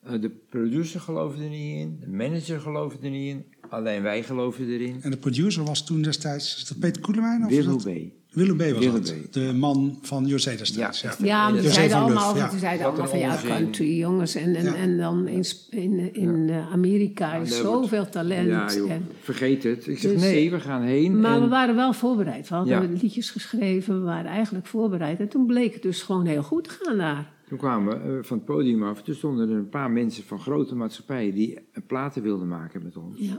Eh, 0.03 0.21
de 0.21 0.31
producer 0.31 1.01
geloofde 1.01 1.43
er 1.43 1.49
niet 1.51 1.77
in, 1.81 1.97
de 2.01 2.09
manager 2.09 2.61
geloofde 2.61 3.05
er 3.05 3.11
niet 3.11 3.29
in, 3.35 3.45
alleen 3.69 4.03
wij 4.03 4.23
geloofden 4.23 4.69
erin. 4.69 5.03
En 5.03 5.11
de 5.11 5.17
producer 5.17 5.65
was 5.65 5.85
toen 5.87 6.03
destijds, 6.03 6.57
is 6.57 6.69
dat 6.69 6.79
Peter 6.79 7.03
Koelemijn? 7.03 7.45
Of 7.45 7.65
dat- 7.65 7.85
B. 7.85 8.13
Willem 8.35 8.57
B. 8.57 8.61
was 8.61 8.69
Willem 8.71 8.93
dat. 8.93 9.15
B. 9.31 9.33
De 9.33 9.53
man 9.55 9.99
van 10.03 10.27
José 10.27 10.57
destijds. 10.57 11.01
Ja. 11.01 11.15
Ja. 11.19 11.25
Ja, 11.27 11.43
maar 11.43 11.53
die 11.53 11.63
José 11.63 11.75
zeiden 11.75 11.97
allemaal, 11.97 12.37
ja. 12.37 12.49
die 12.49 12.59
zeiden 12.59 12.87
allemaal 12.87 13.07
van 13.07 13.19
ja, 13.19 13.39
country 13.45 13.99
jongens. 13.99 14.35
En, 14.35 14.55
en, 14.55 14.65
Ja. 14.65 14.75
en 14.75 14.97
dan 14.99 15.27
in, 15.29 15.45
in, 15.71 16.15
in 16.15 16.49
eh, 16.49 16.73
Amerika 16.73 17.35
is 17.35 17.57
zoveel 17.57 18.09
talent. 18.09 18.49
Ja, 18.49 18.75
joh, 18.75 18.91
en, 18.91 19.07
vergeet 19.21 19.63
het. 19.63 19.87
Ik 19.87 19.99
zeg, 19.99 20.13
Dus, 20.13 20.21
nee, 20.21 20.51
we 20.51 20.61
gaan 20.61 20.83
heen. 20.83 21.21
maar 21.21 21.35
en 21.37 21.43
we 21.43 21.49
waren 21.49 21.75
wel 21.77 21.93
voorbereid. 21.93 22.49
We 22.49 22.55
hadden 22.55 22.83
Ja. 22.93 22.99
liedjes 23.03 23.31
geschreven, 23.31 23.99
we 23.99 24.05
waren 24.05 24.31
eigenlijk 24.31 24.67
voorbereid. 24.67 25.21
En 25.21 25.29
toen 25.29 25.47
bleek 25.47 25.73
het 25.73 25.83
dus 25.83 26.03
gewoon 26.03 26.27
heel 26.27 26.43
goed 26.43 26.65
te 26.65 26.71
gaan 26.83 26.97
daar. 26.99 27.33
Toen 27.49 27.59
kwamen 27.59 28.03
we 28.13 28.19
eh, 28.19 28.25
van 28.25 28.37
het 28.37 28.47
podium 28.47 28.83
af. 28.83 29.03
Toen 29.03 29.15
stonden 29.15 29.49
er 29.51 29.57
een 29.57 29.69
paar 29.69 29.91
mensen 29.91 30.25
van 30.25 30.41
grote 30.41 30.75
maatschappijen 30.75 31.35
die 31.35 31.55
eh, 31.57 31.63
platen 31.87 32.23
wilden 32.23 32.49
maken 32.49 32.83
met 32.83 32.97
ons. 32.97 33.19
Ja. 33.19 33.39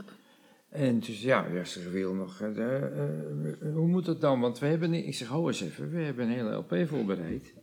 En 0.76 1.00
dus 1.00 1.22
ja, 1.22 1.46
ja 1.52 1.64
ze 1.64 1.90
wil 1.90 2.14
nog, 2.14 2.40
eh, 2.40 2.48
eh, 2.48 2.82
eh, 2.82 3.74
hoe 3.74 3.86
moet 3.88 4.04
dat 4.04 4.20
dan? 4.20 4.40
Want 4.40 4.58
we 4.58 4.66
hebben, 4.66 4.90
niet- 4.90 5.06
ik 5.06 5.14
zeg, 5.14 5.28
hou 5.28 5.46
eens 5.46 5.60
even, 5.60 5.90
we 5.90 5.98
hebben 6.00 6.24
een 6.24 6.32
hele 6.34 6.54
LP 6.54 6.88
voorbereid. 6.88 7.54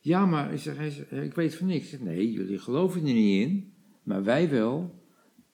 Ja, 0.00 0.26
maar 0.26 0.52
ik 0.52 0.58
zeg, 0.58 0.76
hij 0.76 0.90
zegt, 0.90 1.12
ik 1.12 1.34
weet 1.34 1.54
van 1.54 1.66
niks. 1.66 1.84
Ik 1.84 1.90
zeg, 1.90 2.00
nee, 2.00 2.32
jullie 2.32 2.58
geloven 2.58 3.00
er 3.00 3.12
niet 3.12 3.48
in, 3.48 3.72
maar 4.02 4.24
wij 4.24 4.50
wel. 4.50 4.94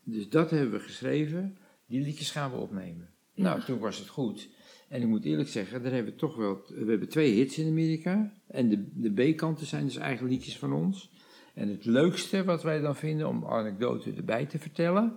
Dus 0.05 0.29
dat 0.29 0.51
hebben 0.51 0.71
we 0.71 0.81
geschreven, 0.81 1.57
die 1.87 2.01
liedjes 2.01 2.31
gaan 2.31 2.51
we 2.51 2.57
opnemen. 2.57 3.09
Nou, 3.35 3.61
toen 3.61 3.79
was 3.79 3.99
het 3.99 4.09
goed. 4.09 4.49
En 4.89 5.03
ik 5.03 5.09
moet 5.09 5.25
eerlijk 5.25 5.49
zeggen, 5.49 5.83
daar 5.83 5.93
hebben 5.93 6.13
we 6.13 6.19
toch 6.19 6.37
wel, 6.37 6.63
we 6.69 6.91
hebben 6.91 7.09
twee 7.09 7.33
hits 7.33 7.59
in 7.59 7.69
Amerika. 7.69 8.33
En 8.47 8.69
de, 8.69 8.85
de 8.95 9.33
B-kanten 9.33 9.67
zijn 9.67 9.85
dus 9.85 9.97
eigen 9.97 10.29
liedjes 10.29 10.59
van 10.59 10.73
ons. 10.73 11.11
En 11.55 11.69
het 11.69 11.85
leukste 11.85 12.45
wat 12.45 12.63
wij 12.63 12.81
dan 12.81 12.97
vinden, 12.97 13.29
om 13.29 13.45
anekdote 13.47 14.13
erbij 14.13 14.47
te 14.47 14.59
vertellen. 14.59 15.17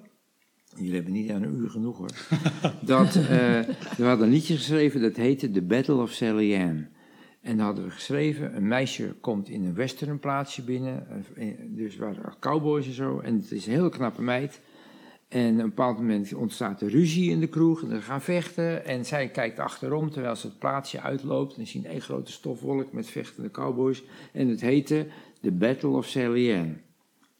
Jullie 0.75 0.93
hebben 0.93 1.13
niet 1.13 1.31
aan 1.31 1.43
een 1.43 1.55
uur 1.55 1.69
genoeg 1.69 1.97
hoor. 1.97 2.09
dat, 2.81 3.15
eh, 3.15 3.23
we 3.97 4.03
hadden 4.03 4.27
een 4.27 4.33
liedje 4.33 4.55
geschreven 4.55 5.01
dat 5.01 5.15
heette 5.15 5.51
The 5.51 5.61
Battle 5.61 6.01
of 6.01 6.11
Sally 6.11 6.55
Ann. 6.55 6.87
En 7.41 7.57
dan 7.57 7.65
hadden 7.65 7.83
we 7.83 7.89
geschreven, 7.89 8.55
een 8.55 8.67
meisje 8.67 9.15
komt 9.21 9.49
in 9.49 9.65
een 9.65 9.73
western 9.73 10.19
plaatsje 10.19 10.63
binnen. 10.63 11.07
eh, 11.35 11.47
Dus 11.67 11.95
er 11.97 12.01
waren 12.01 12.33
cowboys 12.39 12.85
en 12.85 12.93
zo. 12.93 13.19
En 13.19 13.35
het 13.35 13.51
is 13.51 13.65
een 13.65 13.71
heel 13.73 13.89
knappe 13.89 14.21
meid. 14.21 14.61
En 15.27 15.53
op 15.53 15.59
een 15.59 15.65
bepaald 15.69 15.97
moment 15.97 16.33
ontstaat 16.33 16.81
er 16.81 16.89
ruzie 16.89 17.31
in 17.31 17.39
de 17.39 17.47
kroeg. 17.47 17.83
En 17.83 17.89
ze 17.89 18.01
gaan 18.01 18.21
vechten. 18.21 18.85
En 18.85 19.05
zij 19.05 19.27
kijkt 19.29 19.59
achterom 19.59 20.09
terwijl 20.09 20.35
ze 20.35 20.47
het 20.47 20.59
plaatsje 20.59 21.01
uitloopt. 21.01 21.57
En 21.57 21.67
zien 21.67 21.85
één 21.85 22.01
grote 22.01 22.31
stofwolk 22.31 22.91
met 22.93 23.07
vechtende 23.09 23.51
cowboys. 23.51 24.03
En 24.33 24.47
het 24.47 24.61
heette 24.61 25.07
The 25.41 25.51
Battle 25.51 25.89
of 25.89 26.05
Sally 26.05 26.53
Ann. 26.57 26.81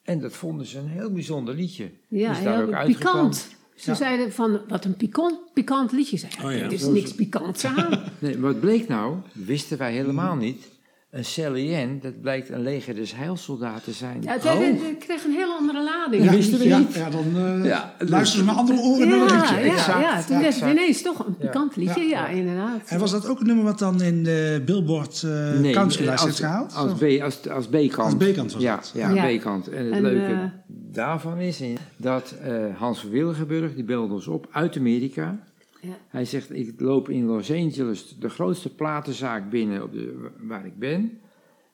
En 0.04 0.20
dat 0.20 0.34
vonden 0.34 0.66
ze 0.66 0.78
een 0.78 0.88
heel 0.88 1.12
bijzonder 1.12 1.56
liedje. 1.56 1.92
Ja, 2.08 2.32
is 2.38 2.44
daar 2.44 2.56
heel 2.58 2.68
ook 2.68 2.74
uitgekomen. 2.74 3.14
pikant. 3.30 3.48
Ze 3.76 3.90
Ja. 3.92 3.96
zeiden 3.96 4.32
van, 4.34 4.62
wat 4.68 4.86
een 4.86 4.96
pikant, 4.96 5.40
pikant 5.54 5.92
liedje. 5.92 6.18
Zei 6.18 6.32
hij. 6.38 6.46
Oh 6.46 6.52
ja. 6.60 6.66
Er 6.66 6.72
is 6.74 6.86
niks 6.86 7.16
pikants 7.16 7.66
aan. 7.66 8.04
Nee, 8.20 8.38
wat 8.38 8.60
bleek 8.60 8.88
nou, 8.88 9.16
wisten 9.34 9.78
wij 9.78 9.92
helemaal 9.94 10.36
niet. 10.36 10.68
Een 11.12 11.24
CLN, 11.24 12.00
dat 12.02 12.22
blijkt 12.22 12.50
een 12.50 12.62
leger 12.62 12.96
des 12.96 13.16
heilsoldaten 13.16 13.84
te 13.84 13.92
zijn. 13.92 14.22
Ja, 14.22 14.32
het, 14.34 14.44
het 14.44 14.98
kreeg 15.00 15.24
een 15.26 15.32
heel 15.32 15.52
andere 15.52 15.84
lading. 15.84 16.24
Ja, 16.24 16.30
dat 16.30 16.38
wisten 16.38 16.60
we 16.60 16.68
ja, 16.68 16.78
niet. 16.78 16.94
ja, 16.94 17.10
dan 17.10 17.26
eh 17.36 17.66
Ja, 17.66 17.94
dus- 17.98 18.10
luisteren 18.10 18.46
ze 18.46 18.52
met 18.52 18.60
andere 18.60 18.80
oren 18.80 19.08
Ja, 19.08 19.16
naar 19.16 19.30
het 19.40 19.50
ja, 19.50 19.56
liedje. 19.56 19.66
ja, 19.66 19.74
Exact, 19.74 20.28
toen 20.28 20.40
werd 20.40 20.60
het 20.60 20.70
ineens 20.72 21.02
toch 21.02 21.26
een 21.28 21.36
pikant 21.38 21.76
liedje. 21.76 22.02
Ja, 22.04 22.28
inderdaad. 22.28 22.82
En 22.86 23.00
was 23.00 23.12
dat 23.12 23.28
ook 23.28 23.40
een 23.40 23.46
nummer 23.46 23.64
wat 23.66 23.80
dan 23.80 24.02
in 24.02 24.24
de 24.24 24.62
Billboard 24.66 25.24
eh 25.24 25.60
Nee, 25.60 25.74
countrylijst 25.74 26.40
gehaald? 26.40 26.76
als, 26.76 26.94
B, 26.94 27.04
als, 27.22 27.50
als 27.50 27.68
B-kant. 27.68 27.98
Als 27.98 28.32
B-kant 28.32 28.54
was 28.54 28.62
ja, 28.62 28.76
het. 28.76 28.92
Ja, 28.94 29.10
Ja. 29.10 29.38
B-kant. 29.38 29.68
En 29.70 29.86
het 29.86 29.94
En, 29.94 30.02
leuke 30.02 30.32
eh, 30.34 30.40
daarvan 30.68 31.38
is 31.38 31.62
dat 31.98 32.34
eh, 32.44 32.54
Hans 32.78 33.00
van 33.00 33.10
Wilgenburg, 33.10 33.76
die 33.76 33.84
belde 33.84 34.14
ons 34.14 34.28
op 34.28 34.48
uit 34.52 34.78
Amerika. 34.78 35.40
Ja. 35.82 35.98
Hij 36.08 36.26
zegt, 36.26 36.54
ik 36.54 36.74
loop 36.80 37.10
in 37.10 37.26
Los 37.26 37.52
Angeles 37.52 38.16
de 38.20 38.30
grootste 38.30 38.76
platenzaak 38.76 39.50
binnen 39.50 39.84
op 39.84 39.94
de, 39.94 40.30
waar 40.42 40.66
ik 40.66 40.78
ben. 40.80 41.20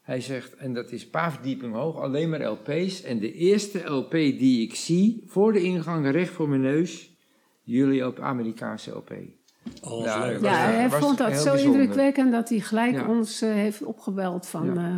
Hij 0.02 0.22
zegt, 0.22 0.56
en 0.56 0.74
dat 0.74 0.92
is 0.92 1.04
een 1.04 1.10
paar 1.10 1.32
verdiepingen 1.32 1.80
hoog, 1.80 2.00
alleen 2.02 2.30
maar 2.30 2.44
LP's. 2.46 3.02
En 3.04 3.20
de 3.20 3.34
eerste 3.34 3.84
LP 3.90 4.12
die 4.12 4.62
ik 4.62 4.76
zie, 4.76 5.24
voor 5.26 5.54
de 5.54 5.62
ingang, 5.62 6.12
recht 6.12 6.32
voor 6.34 6.50
mijn 6.50 6.62
neus, 6.62 7.16
jullie 7.64 8.08
op 8.08 8.20
Amerikaanse 8.20 8.92
LP. 8.92 9.12
Oh, 9.82 10.04
Ja, 10.04 10.26
Ja, 10.30 10.56
hij 10.58 10.90
was 10.90 11.00
vond 11.00 11.18
dat 11.18 11.36
zo 11.38 11.52
bijzonder. 11.52 11.80
indrukwekkend 11.82 12.32
dat 12.32 12.50
hij 12.50 12.60
gelijk 12.60 12.94
Ja. 12.94 13.08
ons 13.08 13.42
eh, 13.42 13.50
heeft 13.52 13.84
opgebeld 13.84 14.48
van... 14.48 14.66
Ja. 14.66 14.74
eh, 14.76 14.98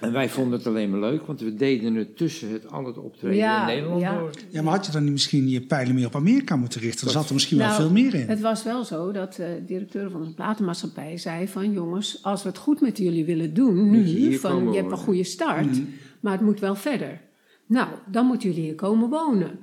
En 0.00 0.12
wij 0.12 0.28
vonden 0.28 0.58
het 0.58 0.66
alleen 0.66 0.90
maar 0.90 1.00
leuk, 1.00 1.26
want 1.26 1.40
we 1.40 1.54
deden 1.54 1.94
het 1.94 2.16
tussen 2.16 2.52
het 2.52 2.70
al 2.70 2.84
het 2.84 2.98
optreden 2.98 3.36
Ja, 3.36 3.60
in 3.60 3.74
Nederland 3.74 4.00
ja. 4.00 4.18
door. 4.18 4.30
Ja, 4.48 4.62
maar 4.62 4.72
had 4.74 4.86
je 4.86 4.92
dan 4.92 5.02
niet 5.02 5.12
misschien 5.12 5.48
je 5.48 5.60
pijlen 5.60 5.94
meer 5.94 6.06
op 6.06 6.14
Amerika 6.14 6.56
moeten 6.56 6.80
richten? 6.80 7.06
Er 7.06 7.12
zat 7.12 7.28
er 7.28 7.34
misschien 7.34 7.58
wel 7.58 7.66
Nou, 7.66 7.80
veel 7.80 7.90
meer 7.90 8.14
in. 8.14 8.28
Het 8.28 8.40
was 8.40 8.62
wel 8.62 8.84
zo 8.84 9.12
dat 9.12 9.34
de 9.34 9.62
directeur 9.66 10.10
van 10.10 10.22
de 10.24 10.34
platenmaatschappij 10.34 11.18
zei 11.18 11.48
van... 11.48 11.72
jongens, 11.72 12.18
als 12.22 12.42
we 12.42 12.48
het 12.48 12.58
goed 12.58 12.80
met 12.80 12.98
jullie 12.98 13.24
willen 13.24 13.54
doen 13.54 13.76
je 13.76 13.82
nu... 13.82 14.02
hier 14.02 14.40
van 14.40 14.58
je 14.58 14.64
hebt 14.64 14.76
een 14.76 14.82
wonen." 14.82 14.98
goede 14.98 15.24
start, 15.24 15.80
maar 16.20 16.32
het 16.32 16.40
moet 16.40 16.60
wel 16.60 16.74
verder. 16.74 17.20
Nou, 17.66 17.88
dan 18.06 18.26
moeten 18.26 18.48
jullie 18.48 18.64
hier 18.64 18.74
komen 18.74 19.08
wonen. 19.08 19.58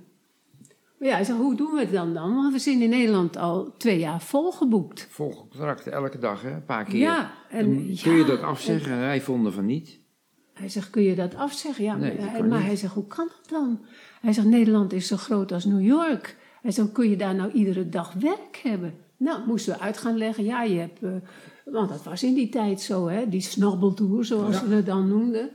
Maar 0.99 1.07
ja, 1.07 1.15
hij 1.15 1.23
zei, 1.23 1.37
hoe 1.37 1.55
doen 1.55 1.71
we 1.71 1.79
het 1.79 1.91
dan 1.91 2.13
dan? 2.13 2.35
Want 2.35 2.53
we 2.53 2.59
zijn 2.59 2.81
in 2.81 2.89
Nederland 2.89 3.37
al 3.37 3.73
twee 3.77 3.99
jaar 3.99 4.21
volgeboekt. 4.21 5.07
Volcontracten 5.09 5.91
elke 5.91 6.17
dag, 6.17 6.41
hè, 6.41 6.51
een 6.51 6.65
paar 6.65 6.85
keer. 6.85 6.99
Ja, 6.99 7.31
en, 7.49 7.65
En 7.65 7.97
kun 8.01 8.11
je 8.11 8.17
ja, 8.17 8.25
dat 8.25 8.41
afzeggen? 8.41 8.91
En 8.91 8.99
wij 8.99 9.21
vonden 9.21 9.53
van 9.53 9.65
niet. 9.65 9.99
Hij 10.57 10.69
zegt, 10.69 10.89
kun 10.89 11.01
je 11.03 11.15
dat 11.15 11.35
afzeggen? 11.35 11.83
Ja, 11.83 11.95
Nee, 11.95 12.13
maar, 12.17 12.29
hij- 12.29 12.39
kan 12.39 12.47
maar 12.47 12.57
niet. 12.57 12.67
hij 12.67 12.75
zegt, 12.75 12.93
hoe 12.93 13.07
kan 13.07 13.27
dat 13.27 13.49
dan? 13.49 13.79
Hij 14.21 14.33
zegt, 14.33 14.47
Nederland 14.47 14.93
is 14.93 15.07
zo 15.07 15.17
groot 15.17 15.51
als 15.51 15.65
New 15.65 15.85
York. 15.85 16.37
Hij 16.61 16.71
zegt, 16.71 16.91
kun 16.91 17.09
je 17.09 17.15
daar 17.15 17.35
nou 17.35 17.51
iedere 17.51 17.89
dag 17.89 18.13
werk 18.13 18.59
hebben? 18.63 18.93
Nou, 19.17 19.39
moesten 19.47 19.73
we 19.73 19.79
uit 19.79 19.97
gaan 19.97 20.17
leggen. 20.17 20.43
Ja, 20.43 20.63
je 20.63 20.79
hebt... 20.79 21.03
eh, 21.03 21.09
want 21.65 21.89
dat 21.89 22.03
was 22.03 22.23
in 22.23 22.33
die 22.33 22.49
tijd 22.49 22.81
zo, 22.81 23.07
hè. 23.07 23.29
Die 23.29 23.41
snabbeltour, 23.41 24.25
zoals 24.25 24.63
we 24.63 24.75
het 24.75 24.85
dan 24.85 25.07
noemden. 25.07 25.49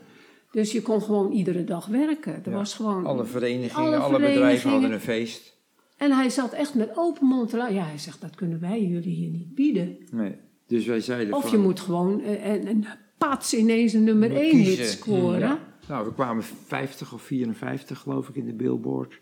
Dus 0.51 0.73
je 0.73 0.83
kon 0.83 1.03
gewoon 1.03 1.33
iedere 1.33 1.65
dag 1.65 1.87
werken. 1.87 2.35
Er 2.45 2.51
Ja. 2.51 2.57
was 2.57 2.75
gewoon... 2.75 3.07
Alle 3.07 3.25
verenigingen, 3.25 3.87
Alle 3.87 3.97
alle, 3.97 4.13
bedrijven 4.13 4.37
verenigingen. 4.41 4.73
hadden 4.73 4.93
een 4.93 5.01
feest. 5.01 5.57
En 5.97 6.13
hij 6.13 6.31
zat 6.31 6.53
echt 6.53 6.75
met 6.75 6.91
open 6.97 7.27
mond 7.27 7.51
te. 7.51 7.57
Ja, 7.57 7.85
hij 7.85 7.99
zegt, 7.99 8.21
dat 8.21 8.35
kunnen 8.35 8.61
wij 8.61 8.83
jullie 8.87 9.15
hier 9.15 9.31
niet 9.31 9.55
bieden. 9.55 9.97
Nee. 10.11 10.35
Dus 10.67 10.87
wij 10.87 11.01
zeiden 11.01 11.35
Of 11.35 11.43
van, 11.43 11.51
je 11.51 11.59
moet 11.59 11.81
gewoon 11.81 12.21
eh, 12.23 12.53
een, 12.53 12.67
een 12.69 12.87
pats 13.29 13.55
ineens 13.55 13.93
een 13.93 14.05
nummer 14.05 14.31
moet 14.31 14.39
1 14.39 14.57
hit 14.57 14.87
scoren. 14.87 15.39
Ja. 15.39 15.59
Nou, 15.89 16.07
we 16.07 16.15
kwamen 16.15 16.45
50 16.67 17.13
of 17.13 17.23
54 17.23 17.99
geloof 17.99 18.29
ik 18.29 18.35
in 18.35 18.47
de 18.47 18.55
billboard. 18.55 19.21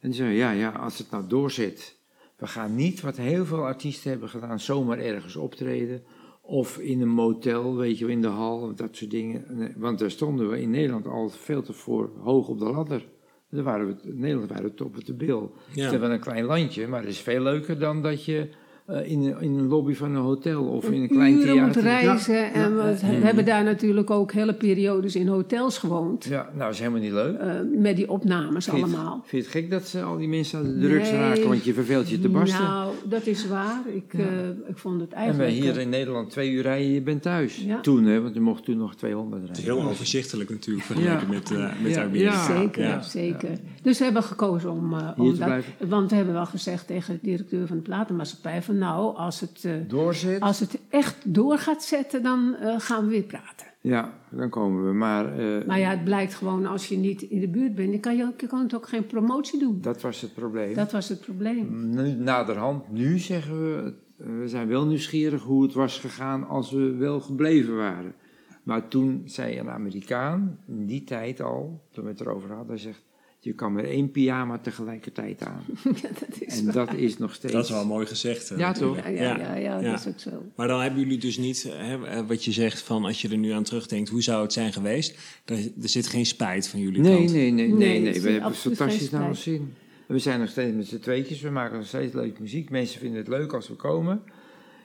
En 0.00 0.08
die 0.08 0.18
zeiden, 0.18 0.38
ja, 0.38 0.50
ja, 0.50 0.70
als 0.70 0.98
het 0.98 1.10
nou 1.10 1.26
doorzet. 1.28 2.00
We 2.36 2.46
gaan 2.46 2.74
niet, 2.74 3.00
wat 3.00 3.16
heel 3.16 3.44
veel 3.44 3.64
artiesten 3.64 4.10
hebben 4.10 4.28
gedaan, 4.28 4.60
zomaar 4.60 4.98
ergens 4.98 5.36
optreden. 5.36 6.02
Of 6.40 6.78
in 6.78 7.00
een 7.00 7.08
motel, 7.08 7.76
weet 7.76 7.98
je, 7.98 8.04
wel, 8.04 8.14
in 8.14 8.20
de 8.20 8.28
hal, 8.28 8.60
of 8.60 8.74
dat 8.74 8.96
soort 8.96 9.10
dingen. 9.10 9.72
Want 9.76 9.98
daar 9.98 10.10
stonden 10.10 10.50
we 10.50 10.60
in 10.60 10.70
Nederland 10.70 11.06
al 11.06 11.28
veel 11.28 11.62
te 11.62 11.72
voor 11.72 12.10
hoog 12.18 12.48
op 12.48 12.58
de 12.58 12.64
ladder. 12.64 13.08
Daar 13.50 13.64
waren 13.64 13.86
we, 13.86 14.08
in 14.08 14.18
Nederland 14.18 14.48
waren 14.48 14.64
we 14.64 14.74
top 14.74 14.96
of 14.96 15.02
de 15.02 15.14
bil. 15.14 15.52
Ja. 15.72 15.84
Het 15.84 15.92
is 15.92 15.98
wel 15.98 16.10
een 16.10 16.20
klein 16.20 16.44
landje, 16.44 16.86
maar 16.86 17.00
het 17.00 17.10
is 17.10 17.20
veel 17.20 17.42
leuker 17.42 17.78
dan 17.78 18.02
dat 18.02 18.24
je 18.24 18.48
eh, 18.92 19.10
in, 19.10 19.22
een, 19.22 19.40
in 19.40 19.58
een 19.58 19.66
lobby 19.68 19.94
van 19.94 20.10
een 20.14 20.22
hotel 20.22 20.64
of 20.64 20.90
in 20.90 21.02
een 21.02 21.08
klein 21.08 21.34
uren 21.34 21.62
moet 21.64 21.72
theater... 21.72 21.82
reizen. 22.04 22.52
en 22.52 22.76
we 22.76 22.96
we 23.00 23.06
hebben 23.06 23.44
daar 23.44 23.64
natuurlijk 23.64 24.10
ook 24.10 24.32
hele 24.32 24.54
periodes 24.54 25.16
in 25.16 25.26
hotels 25.28 25.78
gewoond. 25.78 26.24
Ja, 26.24 26.42
nou, 26.42 26.58
dat 26.58 26.70
is 26.72 26.78
helemaal 26.78 27.00
niet 27.00 27.12
leuk. 27.12 27.38
eh, 27.38 27.50
met 27.78 27.96
die 27.96 28.10
opnames 28.10 28.64
Vind 28.64 28.76
allemaal. 28.82 29.22
Vind 29.24 29.30
je 29.30 29.36
het 29.36 29.46
gek 29.46 29.70
dat 29.70 29.86
ze 29.88 30.02
al 30.02 30.16
die 30.16 30.28
mensen 30.28 30.58
aan 30.58 30.64
de 30.64 30.78
drugs 30.88 31.10
Nee. 31.10 31.20
raken? 31.20 31.48
Want 31.48 31.64
je 31.64 31.74
verveelt 31.74 32.08
je 32.08 32.20
te 32.20 32.28
barsten. 32.28 32.62
Nou, 32.64 32.92
dat 33.04 33.26
is 33.26 33.48
waar. 33.48 33.80
Ik, 33.94 34.14
eh, 34.14 34.24
ik 34.68 34.76
vond 34.78 35.00
het 35.00 35.10
en 35.10 35.16
eigenlijk... 35.16 35.50
wij 35.50 35.60
hier 35.60 35.78
in 35.80 35.88
Nederland 35.88 36.30
twee 36.30 36.50
uur 36.50 36.62
rijden, 36.62 36.92
je 36.92 37.00
bent 37.02 37.22
thuis. 37.22 37.56
Ja. 37.56 37.80
Toen, 37.80 38.04
hè, 38.04 38.20
want 38.22 38.34
je 38.34 38.40
mocht 38.40 38.64
toen 38.64 38.76
nog 38.76 38.94
200 38.94 39.42
Het 39.48 39.58
is 39.58 39.64
rijden. 39.64 39.82
heel 39.82 39.90
overzichtelijk 39.92 40.50
natuurlijk 40.50 40.86
vergeleken 40.86 41.26
Ja. 41.26 41.32
met, 41.32 41.50
eh 41.50 41.82
met 41.82 41.94
Ja, 41.94 42.02
Amerika. 42.02 42.30
ja. 42.32 42.44
Zeker, 42.60 42.82
Ja. 42.84 43.02
zeker. 43.02 43.50
Dus 43.82 43.98
we 43.98 44.04
hebben 44.04 44.22
gekozen 44.22 44.70
om, 44.70 44.92
eh, 44.94 45.08
om 45.16 45.26
dat- 45.26 45.34
blijven. 45.36 45.72
Want 45.88 46.10
we 46.10 46.16
hebben 46.16 46.34
wel 46.34 46.46
gezegd 46.46 46.86
tegen 46.86 47.14
de 47.14 47.20
directeur 47.22 47.66
van 47.66 47.76
de 47.76 47.82
platenmaatschappij... 47.82 48.62
van 48.62 48.78
nou, 48.82 49.16
als 49.16 49.40
het, 49.40 49.64
eh, 49.64 49.72
Doorzet, 49.88 50.40
als 50.40 50.60
het 50.60 50.78
echt 50.88 51.34
door 51.34 51.58
gaat 51.58 51.82
zetten, 51.82 52.22
dan 52.22 52.54
eh, 52.54 52.74
gaan 52.80 53.04
we 53.04 53.10
weer 53.10 53.22
praten. 53.22 53.66
ja, 53.80 54.12
dan 54.30 54.48
komen 54.50 54.86
we. 54.86 54.92
Maar 54.92 55.38
eh, 55.38 55.66
Maar 55.66 55.78
ja, 55.78 55.90
het 55.90 56.04
blijkt 56.04 56.34
gewoon, 56.34 56.66
als 56.66 56.88
je 56.88 56.96
niet 56.96 57.22
in 57.22 57.40
de 57.40 57.48
buurt 57.48 57.74
bent... 57.74 57.90
dan 57.90 58.00
kan 58.00 58.16
je, 58.16 58.32
kan 58.48 58.70
ook 58.74 58.88
geen 58.88 59.06
promotie 59.06 59.58
doen. 59.58 59.78
dat 59.80 60.00
was 60.02 60.20
het 60.20 60.34
probleem. 60.34 60.74
Dat 60.74 60.92
was 60.92 61.08
het 61.08 61.20
probleem. 61.20 61.88
Nu, 61.90 62.12
naderhand, 62.12 62.92
nu 62.92 63.18
zeggen 63.18 63.62
we, 63.62 63.94
we 64.16 64.48
zijn 64.48 64.68
wel 64.68 64.86
nieuwsgierig 64.86 65.42
hoe 65.42 65.62
het 65.62 65.74
was 65.74 65.98
gegaan 65.98 66.48
als 66.48 66.70
we 66.70 66.94
wel 66.94 67.20
gebleven 67.20 67.76
waren. 67.76 68.14
Maar 68.62 68.88
toen 68.88 69.22
zei 69.24 69.58
een 69.58 69.70
Amerikaan, 69.70 70.58
in 70.66 70.86
die 70.86 71.04
tijd 71.04 71.40
al, 71.40 71.82
toen 71.90 72.04
we 72.04 72.10
het 72.10 72.20
erover 72.20 72.48
hadden, 72.48 72.68
hij 72.68 72.78
zegt, 72.78 73.02
je 73.44 73.52
kan 73.52 73.72
maar 73.72 73.84
één 73.84 74.10
pyjama 74.10 74.58
tegelijkertijd 74.58 75.42
aan. 75.42 75.62
ja, 76.02 76.08
dat 76.20 76.40
is 76.40 76.58
En 76.58 76.64
waar. 76.64 76.74
dat 76.74 76.94
is 76.94 77.18
nog 77.18 77.34
steeds... 77.34 77.52
Dat 77.52 77.64
is 77.64 77.70
wel 77.70 77.86
mooi 77.86 78.06
gezegd. 78.06 78.48
Ja, 78.48 78.56
natuurlijk. 78.56 79.02
toch? 79.04 79.14
Ja, 79.14 79.20
ja, 79.20 79.38
ja, 79.38 79.54
ja, 79.54 79.80
Ja. 79.80 79.90
dat 79.90 80.00
is 80.00 80.06
ook 80.06 80.18
zo. 80.20 80.42
Maar 80.56 80.68
dan 80.68 80.80
hebben 80.80 81.00
jullie 81.00 81.18
dus 81.18 81.36
niet, 81.38 81.62
hè, 81.72 82.26
wat 82.26 82.44
je 82.44 82.52
zegt 82.52 82.82
van 82.82 83.04
als 83.04 83.22
je 83.22 83.28
er 83.28 83.36
nu 83.36 83.50
aan 83.50 83.62
terugdenkt, 83.62 84.08
hoe 84.08 84.22
zou 84.22 84.42
het 84.42 84.52
zijn 84.52 84.72
geweest? 84.72 85.18
Er, 85.44 85.56
er 85.82 85.88
zit 85.88 86.06
geen 86.06 86.26
spijt 86.26 86.68
van 86.68 86.80
jullie 86.80 87.00
Nee, 87.00 87.16
kant. 87.16 87.32
nee, 87.32 87.50
nee, 87.50 87.68
nee, 87.68 87.76
Nee, 87.76 88.00
nee. 88.00 88.20
We 88.20 88.30
hebben 88.30 88.50
het 88.50 88.58
fantastisch 88.60 89.10
naar 89.10 89.28
ons 89.28 89.42
zin. 89.42 89.74
We 90.06 90.18
zijn 90.18 90.40
nog 90.40 90.48
steeds 90.48 90.76
met 90.76 90.86
z'n 90.86 90.98
tweetjes, 90.98 91.40
we 91.40 91.50
maken 91.50 91.76
nog 91.78 91.86
steeds 91.86 92.14
leuke 92.14 92.42
muziek. 92.42 92.70
Mensen 92.70 93.00
vinden 93.00 93.18
het 93.18 93.28
leuk 93.28 93.52
als 93.52 93.68
we 93.68 93.74
komen. 93.74 94.22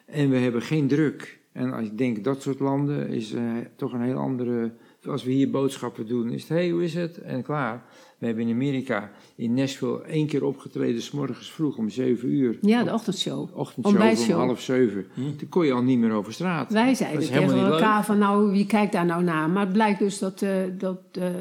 En 0.06 0.30
we 0.30 0.38
hebben 0.38 0.62
geen 0.62 0.88
druk. 0.88 1.40
En 1.52 1.74
als 1.74 1.86
ik 1.86 1.98
denk, 1.98 2.24
dat 2.24 2.42
soort 2.42 2.60
landen 2.60 3.10
is 3.10 3.34
eh, 3.34 3.44
toch 3.76 3.94
een 3.94 4.02
heel 4.02 4.18
andere... 4.18 4.72
Als 5.08 5.24
we 5.24 5.32
hier 5.32 5.50
boodschappen 5.50 6.08
doen, 6.08 6.32
is 6.32 6.42
het, 6.42 6.50
hé, 6.50 6.56
hey, 6.56 6.70
hoe 6.70 6.84
is 6.84 6.94
het? 6.94 7.18
En 7.18 7.44
klaar. 7.44 7.84
We 8.18 8.26
hebben 8.26 8.48
in 8.48 8.54
Amerika, 8.54 9.12
in 9.36 9.54
Nashville, 9.54 10.02
één 10.04 10.28
keer 10.28 10.44
opgetreden, 10.44 11.02
s 11.02 11.12
morgens 11.12 11.52
vroeg 11.52 11.78
om 11.78 11.90
zeven 11.90 12.30
uur. 12.30 12.58
Ja, 12.62 12.84
de 12.84 12.94
ochtendshow. 12.94 13.58
Ochtendshow 13.58 14.32
om 14.40 14.48
half 14.48 14.62
zeven. 14.62 15.06
Toen 15.16 15.50
kon 15.50 15.66
je 15.66 15.74
al 15.74 15.84
niet 15.84 16.00
meer 16.00 16.12
over 16.12 16.34
straat. 16.34 16.72
Wij 16.72 16.86
Dat 16.88 16.98
zeiden 16.98 17.22
is 17.22 17.28
tegen 17.28 17.44
helemaal 17.44 17.64
niet 17.66 17.74
elkaar 17.74 18.06
van 18.06 18.18
nou, 18.18 18.52
wie 18.52 18.66
kijkt 18.66 18.92
daar 18.92 19.06
nou 19.06 19.24
naar? 19.24 19.50
Maar 19.50 19.64
het 19.64 19.74
blijkt 19.74 20.00
dus 20.00 20.20
dat, 20.20 20.42
eh, 20.42 20.50
dat 20.78 21.00
eh, 21.12 21.28
eh, 21.28 21.34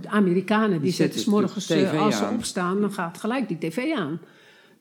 de 0.00 0.08
Amerikanen, 0.08 0.70
die, 0.70 0.80
Die 0.80 0.92
zetten 0.92 1.20
s 1.20 1.24
morgens, 1.24 1.54
als 1.96 2.16
ze 2.16 2.24
aan. 2.24 2.34
opstaan, 2.34 2.80
dan 2.80 2.92
gaat 2.92 3.18
gelijk 3.18 3.48
die 3.48 3.58
tv 3.58 3.92
aan. 3.92 4.20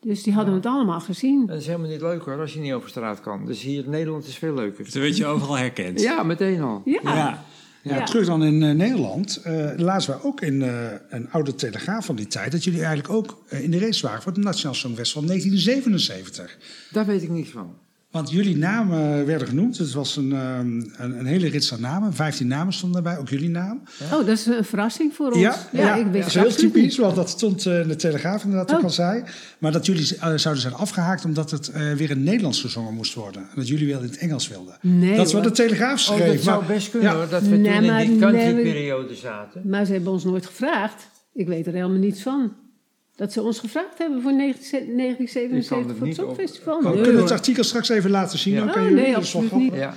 Dus 0.01 0.23
die 0.23 0.33
hadden 0.33 0.53
het 0.53 0.65
allemaal 0.65 0.99
gezien. 0.99 1.45
Dat 1.45 1.57
is 1.57 1.65
helemaal 1.65 1.89
niet 1.89 2.01
leuk 2.01 2.23
hoor, 2.23 2.39
als 2.39 2.53
je 2.53 2.59
niet 2.59 2.73
over 2.73 2.89
straat 2.89 3.21
kan. 3.21 3.45
Dus 3.45 3.61
hier 3.61 3.83
in 3.83 3.89
Nederland 3.89 4.27
is 4.27 4.37
veel 4.37 4.53
leuker. 4.53 4.83
Dat 4.83 4.93
werd 4.93 5.17
je 5.17 5.25
overal 5.25 5.57
herkend. 5.57 6.01
Ja, 6.01 6.23
meteen 6.23 6.61
al. 6.61 6.81
Ja, 6.85 6.99
Ja. 7.03 7.43
Ja, 7.83 7.95
Ja. 7.95 8.03
terug 8.03 8.25
dan 8.25 8.43
in 8.43 8.63
eh, 8.63 8.71
Nederland. 8.71 9.35
eh 9.43 9.69
lazen 9.77 10.13
we 10.13 10.23
ook 10.23 10.41
in 10.41 10.61
eh, 10.61 10.85
een 11.09 11.31
oude 11.31 11.55
telegraaf 11.55 12.05
van 12.05 12.15
die 12.15 12.27
tijd... 12.27 12.51
dat 12.51 12.63
jullie 12.63 12.83
eigenlijk 12.83 13.13
ook 13.13 13.43
in 13.49 13.71
de 13.71 13.79
race 13.79 14.05
waren 14.07 14.21
voor 14.21 14.31
het 14.31 14.43
Nationaal 14.43 14.75
Songfestival 14.75 15.25
1977. 15.25 16.57
Daar 16.91 17.05
weet 17.05 17.21
ik 17.21 17.29
niks 17.29 17.49
van. 17.49 17.75
Want 18.13 18.31
jullie 18.31 18.57
namen 18.57 19.25
werden 19.25 19.47
genoemd. 19.47 19.77
Het 19.77 19.93
was 19.93 20.15
een, 20.15 20.31
ehm, 20.33 20.67
een, 20.97 21.19
een 21.19 21.25
hele 21.25 21.47
rits 21.49 21.73
aan 21.73 21.81
namen. 21.81 22.13
Vijftien 22.13 22.47
namen 22.47 22.73
stonden 22.73 23.03
daarbij, 23.03 23.21
ook 23.21 23.29
jullie 23.29 23.49
naam. 23.49 23.81
Oh, 24.03 24.09
dat 24.11 24.27
is 24.27 24.45
een 24.45 24.63
verrassing 24.65 25.13
voor 25.13 25.25
ons. 25.31 25.37
Ja, 25.37 25.55
ja, 25.71 25.95
ik 25.95 26.03
dat 26.03 26.13
wist 26.13 26.27
is 26.27 26.33
heel 26.33 26.49
typisch, 26.55 26.81
niet. 26.81 26.95
want 26.95 27.15
dat 27.15 27.29
stond 27.29 27.65
eh, 27.65 27.79
in 27.79 27.87
de 27.87 27.95
Telegraaf 27.95 28.43
inderdaad 28.43 28.71
ook 28.71 28.77
Oh. 28.77 28.83
al 28.83 28.89
zei. 28.89 29.23
Maar 29.57 29.71
dat 29.71 29.85
jullie 29.85 30.15
eh, 30.17 30.33
zouden 30.35 30.61
zijn 30.63 30.73
afgehaakt 30.73 31.25
omdat 31.25 31.51
het 31.51 31.67
eh, 31.71 31.91
weer 31.91 32.09
in 32.09 32.23
Nederlands 32.23 32.61
gezongen 32.61 32.93
moest 32.93 33.13
worden. 33.13 33.41
En 33.41 33.55
dat 33.55 33.67
jullie 33.67 33.87
wel 33.87 33.99
in 34.01 34.05
het 34.09 34.17
Engels 34.17 34.47
wilden. 34.47 34.77
Nee, 34.81 35.15
dat 35.15 35.27
is 35.27 35.33
wat 35.33 35.43
de. 35.43 35.51
Telegraaf 35.51 36.09
Oh, 36.09 36.15
schreef. 36.15 36.33
dat 36.33 36.43
zou 36.43 36.65
best 36.65 36.89
kunnen 36.89 37.09
ja. 37.11 37.15
hoor, 37.15 37.29
dat 37.29 37.41
we 37.41 37.55
Nee, 37.55 37.77
toen 37.77 37.85
maar 37.85 38.03
in 38.03 38.09
die 38.09 38.19
country-periode 38.19 39.15
zaten. 39.15 39.61
Maar 39.65 39.85
ze 39.85 39.91
hebben 39.93 40.11
ons 40.11 40.23
nooit 40.23 40.45
gevraagd. 40.45 41.07
Ik 41.33 41.47
weet 41.47 41.67
er 41.67 41.73
helemaal 41.73 41.97
niets 41.97 42.21
van. 42.21 42.53
Dat 43.15 43.33
ze 43.33 43.41
ons 43.41 43.59
gevraagd 43.59 43.97
hebben 43.97 44.21
voor 44.21 44.31
19- 44.31 44.35
1977 44.35 45.61
Ik 45.61 45.67
kan 45.67 45.87
het 45.87 45.97
voor 45.97 46.07
het 46.07 46.15
Songfestival. 46.15 46.81
We 46.95 47.01
kunnen 47.01 47.21
het 47.21 47.31
artikel 47.31 47.63
straks 47.63 47.89
even 47.89 48.09
laten 48.09 48.39
zien. 48.39 48.53
Ja. 48.53 48.59
Dan 48.59 48.67
Oh, 48.67 48.73
kan 48.73 48.83
jullie, 48.83 49.01
nee, 49.03 49.15
absoluut 49.15 49.51
niet. 49.51 49.73
grappig. 49.73 49.79
Ja, 49.79 49.95